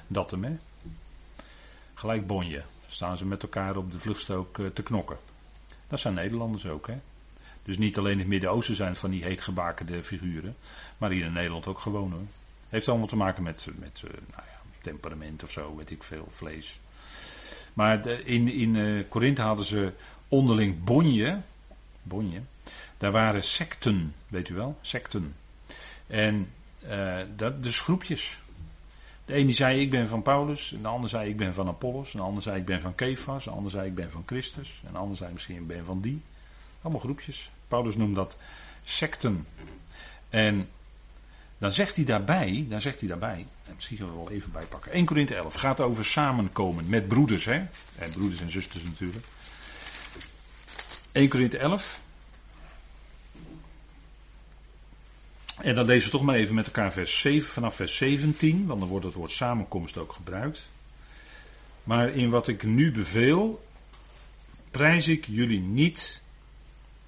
dat 0.07 0.31
hem 0.31 0.45
hè. 0.45 0.57
Gelijk 1.95 2.27
bonje. 2.27 2.63
Staan 2.87 3.17
ze 3.17 3.27
met 3.27 3.43
elkaar 3.43 3.77
op 3.77 3.93
de 3.93 3.99
vluchtstrook 3.99 4.59
uh, 4.59 4.67
te 4.67 4.83
knokken. 4.83 5.19
Dat 5.87 6.01
zijn 6.01 6.15
Nederlanders 6.15 6.67
ook, 6.67 6.87
hè. 6.87 6.99
Dus 7.63 7.79
niet 7.79 7.99
alleen 7.99 8.13
in 8.13 8.19
het 8.19 8.29
Midden-Oosten 8.29 8.75
zijn 8.75 8.97
van 8.97 9.11
die 9.11 9.25
heetgebakende 9.25 10.05
figuren, 10.05 10.57
maar 10.99 11.11
hier 11.11 11.25
in 11.25 11.33
Nederland 11.33 11.67
ook 11.67 11.79
gewoon 11.79 12.13
hoor. 12.13 12.27
Heeft 12.73 12.89
allemaal 12.89 13.07
te 13.07 13.16
maken 13.16 13.43
met, 13.43 13.68
met 13.79 14.03
uh, 14.05 14.11
nou 14.11 14.43
ja, 14.47 14.61
temperament 14.81 15.43
of 15.43 15.51
zo, 15.51 15.77
weet 15.77 15.91
ik 15.91 16.03
veel, 16.03 16.29
vlees. 16.31 16.81
Maar 17.73 18.03
de, 18.03 18.25
in, 18.25 18.49
in 18.49 18.75
uh, 18.75 19.05
Korinthe 19.09 19.43
hadden 19.43 19.64
ze 19.64 19.93
onderling 20.29 20.85
bonje, 20.85 21.41
bonje. 22.03 22.41
Daar 22.97 23.12
waren 23.12 23.45
secten, 23.45 24.14
weet 24.29 24.49
u 24.49 24.55
wel, 24.55 24.79
secten. 24.81 25.35
En 26.07 26.51
uh, 26.85 27.20
dat, 27.37 27.62
dus 27.62 27.81
groepjes. 27.81 28.39
De 29.25 29.33
ene 29.33 29.53
zei 29.53 29.81
ik 29.81 29.91
ben 29.91 30.09
van 30.09 30.23
Paulus, 30.23 30.73
en 30.73 30.83
de 30.83 30.89
ander 30.89 31.11
zei 31.11 31.29
ik 31.29 31.37
ben 31.37 31.55
van 31.55 31.68
Apollos, 31.68 32.12
en 32.12 32.18
de 32.18 32.25
ander 32.25 32.43
zei 32.43 32.59
ik 32.59 32.64
ben 32.64 32.81
van 32.81 32.95
Kefas, 32.95 33.45
de 33.45 33.51
ander 33.51 33.70
zei 33.70 33.87
ik 33.87 33.95
ben 33.95 34.11
van 34.11 34.23
Christus, 34.27 34.81
en 34.87 34.93
de 34.93 34.99
ander 34.99 35.16
zei 35.16 35.33
misschien 35.33 35.57
ik 35.57 35.66
ben 35.66 35.85
van 35.85 36.01
die. 36.01 36.23
Allemaal 36.83 37.01
groepjes. 37.01 37.51
Paulus 37.68 37.97
noemt 37.97 38.14
dat 38.14 38.39
secten. 38.83 39.47
En 40.29 40.68
dan 41.63 41.73
zegt 41.73 41.97
hij 41.97 42.05
daarbij, 42.05 42.67
dan 42.69 42.81
zegt 42.81 43.01
hij 43.01 43.09
daarbij, 43.09 43.47
en 43.65 43.75
misschien 43.75 43.97
gaan 43.97 44.07
we 44.07 44.17
wel 44.17 44.31
even 44.31 44.53
bijpakken. 44.53 44.93
1 44.93 45.05
Korinthe 45.05 45.35
11 45.35 45.55
gaat 45.55 45.81
over 45.81 46.05
samenkomen 46.05 46.89
met 46.89 47.09
broeders, 47.09 47.45
hè? 47.45 47.65
En 47.97 48.11
broeders 48.11 48.41
en 48.41 48.51
zusters 48.51 48.83
natuurlijk. 48.83 49.27
1 51.13 51.29
Korinthe 51.29 51.59
11. 51.59 52.01
En 55.61 55.75
dan 55.75 55.87
lezen 55.87 56.05
we 56.11 56.17
toch 56.17 56.27
maar 56.27 56.35
even 56.35 56.55
met 56.55 56.67
elkaar 56.67 56.93
vers 56.93 57.21
7, 57.21 57.53
vanaf 57.53 57.75
vers 57.75 57.97
17, 57.97 58.67
want 58.67 58.81
dan 58.81 58.89
wordt 58.89 59.05
het 59.05 59.15
woord 59.15 59.31
samenkomst 59.31 59.99
ook 59.99 60.13
gebruikt. 60.13 60.69
Maar 61.85 62.09
in 62.09 62.31
wat 62.31 62.49
ik 62.49 62.63
nu 62.63 62.93
beveel, 62.93 63.65
prijs 64.71 65.09
ik 65.09 65.27
jullie 65.27 65.61
niet, 65.61 66.21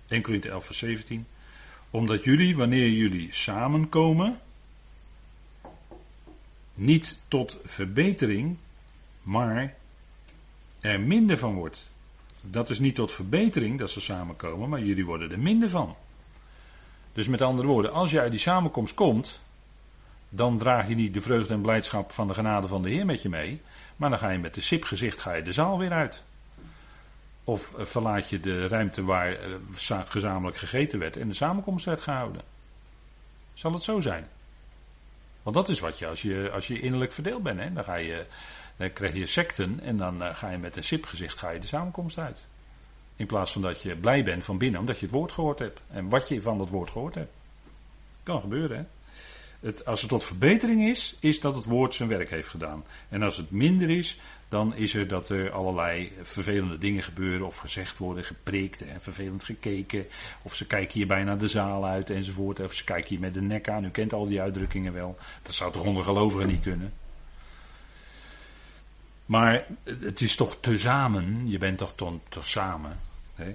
1 0.09 0.23
Korinthe 0.23 0.49
11 0.49 0.67
vers 0.67 0.79
17, 0.79 1.27
omdat 1.91 2.25
jullie, 2.25 2.57
wanneer 2.57 2.89
jullie 2.89 3.33
samenkomen, 3.33 4.43
niet 6.75 7.19
tot 7.29 7.57
verbetering, 7.65 8.57
maar 9.23 9.75
er 10.81 11.01
minder 11.01 11.39
van 11.39 11.55
wordt. 11.55 11.91
Dat 12.41 12.71
is 12.71 12.79
niet 12.79 12.95
tot 12.95 13.13
verbetering 13.13 13.79
dat 13.79 13.91
ze 13.91 14.01
samenkomen, 14.01 14.69
maar 14.69 14.83
jullie 14.83 15.05
worden 15.05 15.31
er 15.31 15.39
minder 15.39 15.71
van. 15.71 15.97
Dus 17.13 17.29
met 17.29 17.43
andere 17.43 17.69
woorden, 17.69 17.93
als 17.93 18.11
je 18.11 18.21
uit 18.21 18.31
die 18.31 18.41
samenkomst 18.41 18.95
komt, 18.95 19.41
dan 20.29 20.59
draag 20.59 20.89
je 20.89 20.95
niet 20.95 21.15
de 21.15 21.23
vreugde 21.23 21.55
en 21.55 21.61
blijdschap 21.61 22.13
van 22.13 22.29
de 22.29 22.35
genade 22.35 22.69
van 22.69 22.83
de 22.83 22.91
Heer 22.91 23.07
met 23.07 23.23
je 23.23 23.29
mee, 23.29 23.61
maar 23.97 24.11
dan 24.11 24.19
ga 24.19 24.31
je 24.31 24.39
met 24.39 24.55
de 24.55 24.61
sipgezicht 24.61 25.21
ga 25.21 25.33
je 25.33 25.43
de 25.43 25.53
zaal 25.53 25.79
weer 25.79 25.93
uit. 25.93 26.23
Of 27.45 27.75
eh, 27.75 27.85
verlaat 27.85 28.29
je 28.29 28.41
de 28.41 28.69
ruimte 28.69 29.05
waar 29.05 29.33
eh, 29.33 30.01
gezamenlijk 30.05 30.57
gegeten 30.57 30.99
werd 30.99 31.17
en 31.17 31.29
de 31.29 31.35
samenkomst 31.35 31.85
werd 31.85 32.01
gehouden. 32.01 32.43
Zal 33.55 33.73
het 33.73 33.83
zo 33.83 34.01
zijn? 34.01 34.29
Want 35.45 35.57
dat 35.57 35.69
is 35.69 35.81
wat 35.81 35.99
je 35.99 36.07
als 36.07 36.23
je, 36.23 36.51
als 36.53 36.67
je 36.67 36.81
innerlijk 36.81 37.13
verdeeld 37.13 37.43
bent. 37.43 37.61
Hè? 37.61 37.73
Dan, 37.73 37.85
ga 37.85 37.95
je, 37.95 38.27
dan 38.77 38.93
krijg 38.93 39.15
je 39.15 39.27
secten 39.27 39.81
en 39.81 39.97
dan 39.97 40.23
uh, 40.23 40.35
ga 40.35 40.51
je 40.51 40.59
met 40.59 40.77
een 40.77 40.85
sipgezicht 40.85 41.39
ga 41.39 41.51
je 41.51 41.61
de 41.61 41.67
samenkomst 41.67 42.19
uit. 42.19 42.45
In 43.17 43.27
plaats 43.27 43.53
van 43.53 43.63
dat 43.63 43.83
je 43.83 43.97
blij 43.97 44.25
bent 44.25 44.45
van 44.45 44.59
binnen 44.59 44.81
omdat 44.81 44.99
je 44.99 45.07
het 45.07 45.15
woord 45.15 45.33
gehoord 45.33 45.59
hebt. 45.59 45.81
En 45.89 46.09
wat 46.09 46.29
je 46.29 46.43
van 46.43 46.59
dat 46.59 46.69
woord 46.69 46.91
gehoord 46.91 47.15
hebt. 47.15 47.33
Kan 48.23 48.41
gebeuren 48.41 48.77
hè. 48.77 48.85
Het, 49.65 49.85
als 49.85 50.01
het 50.01 50.11
tot 50.11 50.25
verbetering 50.25 50.83
is, 50.83 51.17
is 51.21 51.41
dat 51.41 51.55
het 51.55 51.65
woord 51.65 51.95
zijn 51.95 52.09
werk 52.09 52.31
heeft 52.31 52.49
gedaan. 52.49 52.85
En 53.09 53.23
als 53.23 53.37
het 53.37 53.51
minder 53.51 53.91
is, 53.91 54.19
dan 54.49 54.75
is 54.75 54.95
er 54.95 55.09
dat 55.09 55.29
er 55.29 55.51
allerlei 55.51 56.13
vervelende 56.23 56.79
dingen 56.79 57.03
gebeuren 57.03 57.47
of 57.47 57.57
gezegd 57.57 57.99
worden, 57.99 58.25
gepreekt 58.25 58.83
en 58.83 59.01
vervelend 59.01 59.45
gekeken. 59.45 60.07
Of 60.43 60.55
ze 60.55 60.67
kijken 60.67 60.93
hier 60.95 61.07
bijna 61.07 61.37
de 61.37 61.49
zaal 61.49 61.87
uit 61.87 62.11
enzovoort. 62.11 62.61
Of 62.61 62.73
ze 62.73 62.85
kijken 62.85 63.09
hier 63.09 63.21
met 63.21 63.35
de 63.35 63.41
nek 63.41 63.69
aan. 63.69 63.85
U 63.85 63.91
kent 63.91 64.13
al 64.13 64.27
die 64.27 64.41
uitdrukkingen 64.41 64.93
wel. 64.93 65.17
Dat 65.43 65.55
zou 65.55 65.73
toch 65.73 65.85
onder 65.85 66.05
gelovigen 66.05 66.47
niet 66.47 66.63
kunnen. 66.63 66.93
Maar 69.27 69.67
het 69.85 70.21
is 70.21 70.37
toch 70.37 70.57
tezamen. 70.61 71.51
Je 71.51 71.59
bent 71.59 71.79
toch 71.79 71.95
tezamen. 72.29 73.01
Hè? 73.35 73.55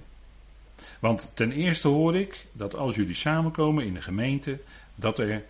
Want 1.00 1.32
ten 1.34 1.52
eerste 1.52 1.88
hoor 1.88 2.16
ik 2.16 2.46
dat 2.52 2.76
als 2.76 2.96
jullie 2.96 3.14
samenkomen 3.14 3.86
in 3.86 3.94
de 3.94 4.02
gemeente, 4.02 4.60
dat 4.96 5.20
er 5.20 5.44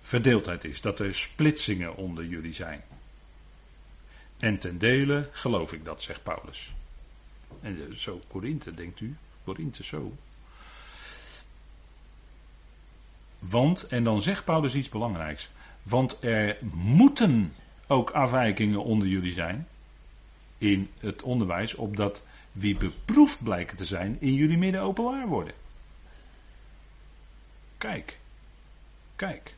verdeeldheid 0.00 0.64
is. 0.64 0.80
Dat 0.80 1.00
er 1.00 1.14
splitsingen 1.14 1.96
onder 1.96 2.24
jullie 2.24 2.52
zijn. 2.52 2.82
En 4.38 4.58
ten 4.58 4.78
dele 4.78 5.28
geloof 5.32 5.72
ik 5.72 5.84
dat, 5.84 6.02
zegt 6.02 6.22
Paulus. 6.22 6.72
En 7.60 7.98
zo, 7.98 8.20
Korinthe, 8.28 8.74
denkt 8.74 9.00
u? 9.00 9.16
Korinthe, 9.44 9.84
zo. 9.84 10.12
Want, 13.38 13.86
en 13.86 14.04
dan 14.04 14.22
zegt 14.22 14.44
Paulus 14.44 14.74
iets 14.74 14.88
belangrijks. 14.88 15.50
Want 15.82 16.22
er 16.22 16.58
moeten 16.72 17.54
ook 17.86 18.10
afwijkingen 18.10 18.84
onder 18.84 19.08
jullie 19.08 19.32
zijn. 19.32 19.68
In 20.58 20.90
het 20.98 21.22
onderwijs, 21.22 21.74
opdat 21.74 22.22
wie 22.52 22.76
beproefd 22.76 23.42
blijken 23.42 23.76
te 23.76 23.84
zijn, 23.84 24.16
in 24.20 24.34
jullie 24.34 24.58
midden 24.58 24.80
openbaar 24.80 25.26
worden. 25.26 25.54
Kijk. 27.78 28.18
Kijk. 29.16 29.54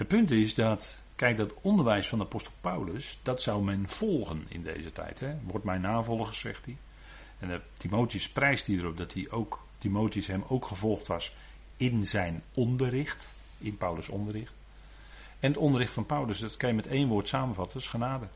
Het 0.00 0.08
punt 0.08 0.30
is 0.30 0.54
dat 0.54 1.00
Kijk, 1.20 1.36
dat 1.36 1.52
onderwijs 1.60 2.08
van 2.08 2.18
de 2.18 2.24
apostel 2.24 2.52
Paulus, 2.60 3.18
dat 3.22 3.42
zou 3.42 3.62
men 3.62 3.88
volgen 3.88 4.44
in 4.48 4.62
deze 4.62 4.92
tijd. 4.92 5.20
Hè? 5.20 5.34
Wordt 5.42 5.64
mijn 5.64 5.80
navolger, 5.80 6.34
zegt 6.34 6.64
hij. 6.64 6.76
En 7.38 7.48
de 7.48 7.60
Timotheus 7.76 8.28
prijst 8.28 8.66
hij 8.66 8.76
erop 8.76 8.96
dat 8.96 9.12
hij 9.12 9.30
ook, 9.30 9.64
Timotheus 9.78 10.26
hem 10.26 10.44
ook 10.48 10.66
gevolgd 10.66 11.06
was 11.06 11.34
in 11.76 12.04
zijn 12.04 12.42
onderricht, 12.54 13.34
in 13.58 13.76
Paulus' 13.76 14.08
onderricht. 14.08 14.52
En 15.40 15.48
het 15.48 15.60
onderricht 15.60 15.92
van 15.92 16.06
Paulus, 16.06 16.38
dat 16.38 16.56
kan 16.56 16.68
je 16.68 16.74
met 16.74 16.86
één 16.86 17.08
woord 17.08 17.28
samenvatten, 17.28 17.80
is 17.80 17.86
genade. 17.86 18.26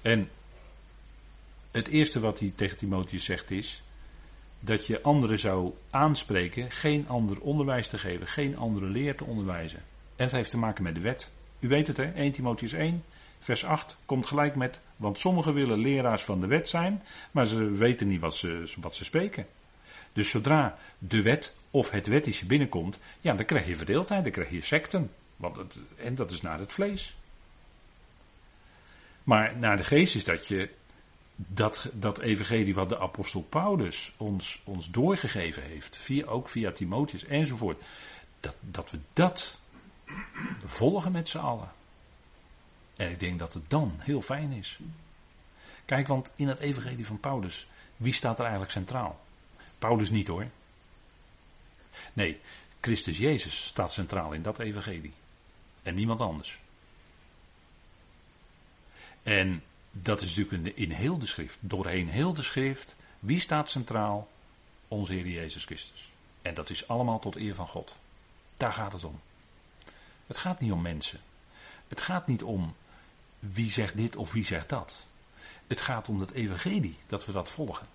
En 0.00 0.30
het 1.70 1.88
eerste 1.88 2.20
wat 2.20 2.38
hij 2.38 2.52
tegen 2.54 2.76
Timotheus 2.76 3.24
zegt 3.24 3.50
is, 3.50 3.82
dat 4.64 4.86
je 4.86 5.02
anderen 5.02 5.38
zou 5.38 5.72
aanspreken 5.90 6.70
geen 6.70 7.08
ander 7.08 7.40
onderwijs 7.40 7.88
te 7.88 7.98
geven, 7.98 8.26
geen 8.26 8.56
andere 8.56 8.86
leer 8.86 9.16
te 9.16 9.24
onderwijzen. 9.24 9.78
En 10.16 10.24
het 10.24 10.32
heeft 10.32 10.50
te 10.50 10.58
maken 10.58 10.82
met 10.82 10.94
de 10.94 11.00
wet. 11.00 11.30
U 11.60 11.68
weet 11.68 11.86
het 11.86 11.96
hè, 11.96 12.12
1 12.12 12.32
Timotheus 12.32 12.72
1, 12.72 13.04
vers 13.38 13.64
8 13.64 13.96
komt 14.06 14.26
gelijk 14.26 14.54
met, 14.54 14.80
want 14.96 15.18
sommigen 15.18 15.54
willen 15.54 15.78
leraars 15.78 16.22
van 16.22 16.40
de 16.40 16.46
wet 16.46 16.68
zijn, 16.68 17.02
maar 17.30 17.46
ze 17.46 17.70
weten 17.70 18.08
niet 18.08 18.20
wat 18.20 18.36
ze, 18.36 18.72
wat 18.80 18.94
ze 18.94 19.04
spreken. 19.04 19.46
Dus 20.12 20.30
zodra 20.30 20.78
de 20.98 21.22
wet 21.22 21.56
of 21.70 21.90
het 21.90 22.06
wettische 22.06 22.46
binnenkomt, 22.46 22.98
ja, 23.20 23.34
dan 23.34 23.46
krijg 23.46 23.66
je 23.66 23.76
verdeeldheid, 23.76 24.22
dan 24.22 24.32
krijg 24.32 24.50
je 24.50 24.62
secten. 24.62 25.10
Want 25.36 25.56
het, 25.56 25.78
en 25.96 26.14
dat 26.14 26.30
is 26.30 26.40
naar 26.40 26.58
het 26.58 26.72
vlees. 26.72 27.16
Maar 29.24 29.56
naar 29.56 29.76
de 29.76 29.84
geest 29.84 30.14
is 30.14 30.24
dat 30.24 30.46
je 30.46 30.68
dat, 31.36 31.88
dat 31.92 32.18
evangelie 32.18 32.74
wat 32.74 32.88
de 32.88 32.98
apostel 32.98 33.42
Paulus 33.42 34.12
ons, 34.16 34.60
ons 34.64 34.90
doorgegeven 34.90 35.62
heeft, 35.62 35.98
via, 35.98 36.26
ook 36.26 36.48
via 36.48 36.72
Timotheus 36.72 37.24
enzovoort, 37.24 37.82
dat, 38.40 38.56
dat 38.60 38.90
we 38.90 38.98
dat 39.12 39.58
volgen 40.64 41.12
met 41.12 41.28
z'n 41.28 41.38
allen. 41.38 41.72
En 42.96 43.10
ik 43.10 43.20
denk 43.20 43.38
dat 43.38 43.52
het 43.52 43.70
dan 43.70 43.94
heel 43.98 44.22
fijn 44.22 44.52
is. 44.52 44.78
Kijk, 45.84 46.06
want 46.06 46.30
in 46.36 46.48
het 46.48 46.58
evangelie 46.58 47.06
van 47.06 47.20
Paulus, 47.20 47.66
wie 47.96 48.12
staat 48.12 48.36
er 48.36 48.42
eigenlijk 48.42 48.72
centraal? 48.72 49.20
Paulus 49.78 50.10
niet 50.10 50.26
hoor. 50.26 50.46
Nee, 52.12 52.40
Christus 52.80 53.18
Jezus 53.18 53.64
staat 53.64 53.92
centraal 53.92 54.32
in 54.32 54.42
dat 54.42 54.58
evangelie. 54.58 55.12
En 55.82 55.94
niemand 55.94 56.20
anders. 56.20 56.60
En 59.22 59.62
dat 59.92 60.20
is 60.20 60.36
natuurlijk 60.36 60.76
in 60.76 60.90
heel 60.90 61.18
de 61.18 61.26
schrift, 61.26 61.58
doorheen 61.60 62.08
heel 62.08 62.34
de 62.34 62.42
schrift, 62.42 62.96
wie 63.18 63.40
staat 63.40 63.70
centraal? 63.70 64.28
Onze 64.88 65.12
Heer 65.12 65.28
Jezus 65.28 65.64
Christus. 65.64 66.10
En 66.42 66.54
dat 66.54 66.70
is 66.70 66.88
allemaal 66.88 67.18
tot 67.18 67.36
eer 67.36 67.54
van 67.54 67.68
God. 67.68 67.96
Daar 68.56 68.72
gaat 68.72 68.92
het 68.92 69.04
om. 69.04 69.20
Het 70.26 70.36
gaat 70.36 70.60
niet 70.60 70.72
om 70.72 70.82
mensen. 70.82 71.20
Het 71.88 72.00
gaat 72.00 72.26
niet 72.26 72.42
om 72.42 72.74
wie 73.38 73.70
zegt 73.70 73.96
dit 73.96 74.16
of 74.16 74.32
wie 74.32 74.44
zegt 74.44 74.68
dat. 74.68 75.06
Het 75.66 75.80
gaat 75.80 76.08
om 76.08 76.20
het 76.20 76.30
evangelie, 76.30 76.96
dat 77.06 77.26
we 77.26 77.32
dat 77.32 77.48
volgen. 77.48 77.86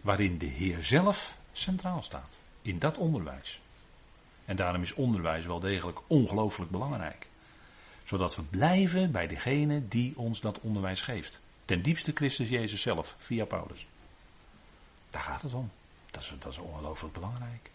waarin 0.00 0.38
de 0.38 0.46
Heer 0.46 0.84
zelf 0.84 1.38
centraal 1.52 2.02
staat. 2.02 2.38
In 2.62 2.78
dat 2.78 2.98
onderwijs. 2.98 3.60
En 4.44 4.56
daarom 4.56 4.82
is 4.82 4.92
onderwijs 4.92 5.46
wel 5.46 5.60
degelijk 5.60 6.00
ongelooflijk 6.06 6.70
belangrijk. 6.70 7.28
Zodat 8.04 8.36
we 8.36 8.42
blijven 8.42 9.10
bij 9.10 9.26
degene 9.26 9.88
die 9.88 10.12
ons 10.16 10.40
dat 10.40 10.60
onderwijs 10.60 11.00
geeft. 11.02 11.40
Ten 11.64 11.82
diepste 11.82 12.12
Christus 12.14 12.48
Jezus 12.48 12.82
zelf, 12.82 13.16
via 13.18 13.44
Paulus. 13.44 13.86
Daar 15.10 15.22
gaat 15.22 15.42
het 15.42 15.54
om. 15.54 15.70
Dat 16.10 16.22
is, 16.22 16.32
dat 16.38 16.52
is 16.52 16.58
ongelooflijk 16.58 17.14
belangrijk. 17.14 17.70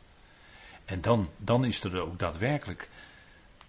En 0.85 1.01
dan, 1.01 1.29
dan 1.37 1.65
is 1.65 1.83
er 1.83 1.99
ook 1.99 2.19
daadwerkelijk 2.19 2.89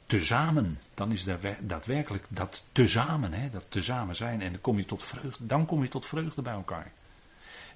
tezamen. 0.07 0.81
Dan 0.95 1.12
is 1.12 1.27
er 1.27 1.57
daadwerkelijk 1.61 2.27
dat 2.29 2.62
tezamen, 2.73 3.33
hè, 3.33 3.51
dat 3.51 3.64
tezamen 3.68 4.16
zijn. 4.16 4.43
En 4.43 4.53
dan 4.53 4.61
kom 4.61 4.77
je 4.77 4.85
tot 4.85 5.03
vreugde, 5.03 5.47
dan 5.47 5.66
kom 5.66 5.83
je 5.83 5.89
tot 5.89 6.07
vreugde 6.07 6.43
bij 6.43 6.53
elkaar. 6.53 6.93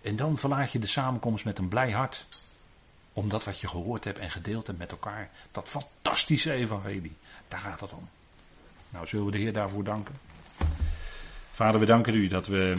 En 0.02 0.16
dan 0.16 0.38
verlaat 0.38 0.72
je 0.72 0.78
de 0.78 0.86
samenkomst 0.86 1.44
met 1.44 1.58
een 1.58 1.68
blij 1.68 1.90
hart. 1.90 2.26
Om 3.12 3.28
dat 3.28 3.44
wat 3.44 3.60
je 3.60 3.68
gehoord 3.68 4.04
hebt 4.04 4.18
en 4.18 4.30
gedeeld 4.30 4.66
hebt 4.66 4.78
met 4.78 4.90
elkaar. 4.90 5.30
Dat 5.50 5.68
fantastische 5.68 6.52
evangelie. 6.52 7.16
Daar 7.48 7.60
gaat 7.60 7.80
het 7.80 7.92
om. 7.92 8.08
Nou, 8.88 9.06
zullen 9.06 9.26
we 9.26 9.32
de 9.32 9.38
Heer 9.38 9.52
daarvoor 9.52 9.84
danken? 9.84 10.14
Vader, 11.54 11.80
we 11.80 11.86
danken 11.86 12.14
u 12.14 12.26
dat 12.26 12.46
we 12.46 12.76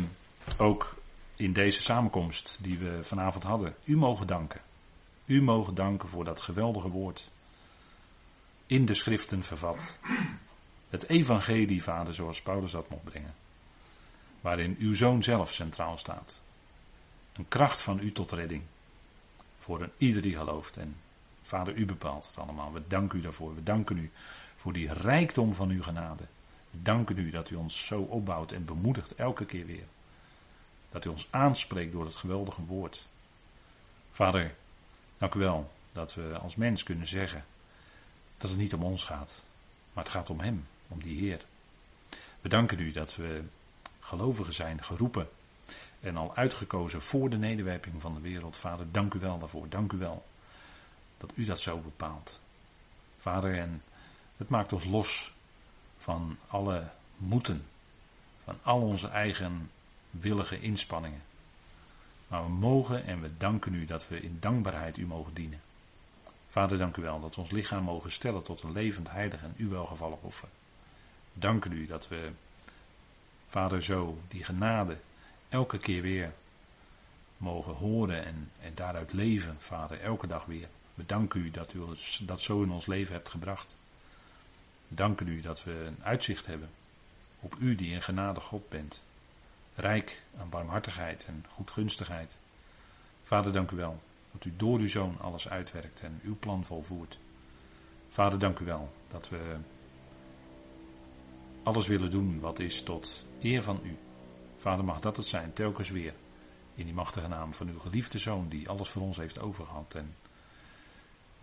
ook 0.58 0.96
in 1.36 1.54
deze 1.54 1.82
samenkomst 1.82 2.58
die 2.62 2.78
we 2.78 3.04
vanavond 3.04 3.44
hadden, 3.44 3.76
u 3.84 3.98
mogen 3.98 4.28
danken. 4.28 4.62
U 5.26 5.42
mogen 5.42 5.76
danken 5.76 6.10
voor 6.10 6.26
dat 6.26 6.42
geweldige 6.42 6.90
woord. 6.90 7.30
In 8.68 8.86
de 8.86 8.94
schriften 8.94 9.44
vervat. 9.44 9.98
Het 10.90 11.10
evangelie, 11.10 11.84
vader, 11.84 12.14
zoals 12.14 12.42
Paulus 12.42 12.72
dat 12.72 12.90
mocht 12.90 13.04
brengen. 13.04 13.34
Waarin 14.42 14.76
uw 14.80 14.96
zoon 14.96 15.24
zelf 15.24 15.52
centraal 15.52 15.98
staat. 15.98 16.42
Een 17.34 17.48
kracht 17.48 17.82
van 17.82 18.00
u 18.00 18.12
tot 18.12 18.32
redding. 18.32 18.64
Voor 19.60 19.82
een 19.82 19.92
ieder 19.98 20.22
die 20.22 20.36
gelooft. 20.36 20.78
En 20.78 20.96
vader, 21.42 21.76
u 21.76 21.86
bepaalt 21.86 22.28
het 22.28 22.38
allemaal. 22.38 22.74
We 22.74 22.82
danken 22.88 23.20
u 23.20 23.22
daarvoor. 23.22 23.56
We 23.56 23.64
danken 23.64 23.98
u 23.98 24.12
voor 24.56 24.74
die 24.74 24.94
rijkdom 24.94 25.54
van 25.54 25.70
uw 25.70 25.84
genade. 25.84 26.24
Danken 26.82 27.18
u 27.18 27.30
dat 27.30 27.50
u 27.50 27.56
ons 27.56 27.86
zo 27.86 28.02
opbouwt 28.02 28.52
en 28.52 28.66
bemoedigt 28.66 29.16
elke 29.16 29.46
keer 29.46 29.66
weer. 29.66 29.86
Dat 30.90 31.06
u 31.06 31.10
ons 31.10 31.28
aanspreekt 31.32 31.92
door 31.92 32.06
het 32.06 32.16
geweldige 32.16 32.62
woord. 32.62 33.08
Vader, 34.12 34.56
dank 35.18 35.34
u 35.34 35.40
wel 35.40 35.72
dat 35.92 36.14
we 36.14 36.38
als 36.38 36.56
mens 36.56 36.84
kunnen 36.84 37.08
zeggen 37.08 37.46
dat 38.38 38.50
het 38.50 38.60
niet 38.60 38.74
om 38.74 38.84
ons 38.84 39.04
gaat, 39.04 39.44
maar 39.94 40.04
het 40.04 40.14
gaat 40.14 40.30
om 40.30 40.40
Hem, 40.40 40.68
om 40.88 41.02
die 41.02 41.18
Heer. 41.18 41.46
We 42.42 42.50
danken 42.50 42.80
u 42.80 42.92
dat 42.92 43.16
we 43.16 43.44
gelovigen 44.00 44.54
zijn, 44.54 44.84
geroepen 44.84 45.30
en 46.00 46.18
al 46.18 46.36
uitgekozen 46.36 47.02
voor 47.02 47.30
de 47.30 47.38
nederwerping 47.38 48.02
van 48.02 48.14
de 48.14 48.22
wereld. 48.22 48.58
Vader, 48.58 48.92
dank 48.92 49.14
u 49.14 49.20
wel 49.20 49.40
daarvoor, 49.40 49.70
dank 49.70 49.92
u 49.92 49.98
wel 49.98 50.26
dat 51.18 51.32
u 51.36 51.46
dat 51.46 51.60
zo 51.60 51.80
bepaalt. 51.80 52.42
Vader, 53.18 53.60
en 53.60 53.84
het 54.38 54.50
maakt 54.50 54.74
ons 54.74 54.86
los 54.86 55.35
van 55.98 56.38
alle 56.48 56.90
moeten, 57.18 57.66
van 58.44 58.58
al 58.64 58.82
onze 58.82 59.08
eigen 59.08 59.70
willige 60.10 60.60
inspanningen. 60.62 61.22
Maar 62.28 62.44
we 62.44 62.50
mogen 62.50 63.06
en 63.06 63.22
we 63.22 63.38
danken 63.38 63.74
u 63.74 63.86
dat 63.86 64.08
we 64.08 64.22
in 64.22 64.38
dankbaarheid 64.40 64.98
u 64.98 65.06
mogen 65.06 65.34
dienen. 65.34 65.62
Vader, 66.48 66.78
dank 66.78 66.98
u 66.98 67.02
wel 67.02 67.20
dat 67.22 67.36
we 67.36 67.42
ons 67.42 67.52
lichaam 67.52 67.84
mogen 67.84 68.12
stellen 68.12 68.44
tot 68.44 68.62
een 68.62 68.72
levend, 68.72 69.12
heilig 69.12 69.44
en 69.44 69.54
u 69.58 69.68
welgevallig 69.68 70.20
offer. 70.22 70.48
Dank 71.34 71.66
u 71.66 71.86
dat 71.86 72.08
we, 72.08 72.32
Vader, 73.48 73.84
zo 73.84 74.18
die 74.28 74.44
genade 74.44 74.98
elke 75.50 75.78
keer 75.78 76.02
weer 76.02 76.34
mogen 77.38 77.74
horen 77.74 78.26
en, 78.26 78.52
en 78.62 78.72
daaruit 78.76 79.14
leven, 79.14 79.56
Vader, 79.60 80.02
elke 80.02 80.28
dag 80.28 80.46
weer. 80.46 80.68
We 80.94 81.06
danken 81.06 81.42
u 81.42 81.52
dat 81.52 81.74
u 81.74 81.80
dat 82.22 82.42
zo 82.42 82.64
in 82.64 82.72
ons 82.72 82.86
leven 82.86 83.14
hebt 83.14 83.30
gebracht. 83.30 83.75
Danken 84.88 85.28
u 85.28 85.42
dat 85.42 85.64
we 85.64 85.72
een 85.72 86.04
uitzicht 86.04 86.46
hebben 86.46 86.70
op 87.40 87.56
u 87.60 87.76
die 87.76 87.96
een 87.96 88.02
genade 88.02 88.40
God 88.40 88.70
bent. 88.70 89.04
Rijk 89.76 90.24
aan 90.38 90.50
barmhartigheid 90.50 91.26
en 91.26 91.46
goedgunstigheid. 91.50 92.38
Vader, 93.24 93.52
dank 93.52 93.72
u 93.72 93.76
wel 93.76 94.02
dat 94.32 94.46
u 94.46 94.54
door 94.58 94.80
uw 94.80 94.88
zoon 94.88 95.20
alles 95.20 95.50
uitwerkt 95.50 96.02
en 96.02 96.20
uw 96.24 96.38
plan 96.40 96.66
volvoert. 96.66 97.20
Vader, 98.10 98.40
dank 98.40 98.60
u 98.60 98.66
wel 98.66 98.94
dat 99.08 99.30
we 99.30 99.58
alles 101.64 101.88
willen 101.88 102.10
doen 102.12 102.40
wat 102.40 102.60
is 102.60 102.84
tot 102.84 103.26
eer 103.42 103.64
van 103.64 103.80
u. 103.84 103.98
Vader, 104.58 104.86
mag 104.86 105.00
dat 105.00 105.18
het 105.18 105.26
zijn, 105.26 105.54
telkens 105.54 105.90
weer. 105.90 106.14
In 106.76 106.86
die 106.86 106.94
machtige 106.94 107.28
naam 107.28 107.54
van 107.54 107.68
uw 107.68 107.80
geliefde 107.80 108.18
zoon, 108.18 108.50
die 108.50 108.70
alles 108.70 108.90
voor 108.90 109.02
ons 109.02 109.18
heeft 109.18 109.40
overgehad. 109.40 109.96
En 109.96 110.16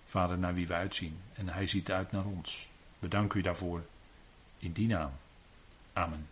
Vader, 0.05 0.38
naar 0.38 0.55
wie 0.55 0.66
we 0.66 0.74
uitzien. 0.74 1.20
En 1.32 1.49
hij 1.49 1.66
ziet 1.66 1.90
uit 1.90 2.12
naar 2.12 2.24
ons. 2.24 2.72
Bedank 3.03 3.34
u 3.34 3.40
daarvoor. 3.40 3.82
In 4.59 4.72
die 4.72 4.86
naam. 4.86 5.11
Amen. 5.92 6.28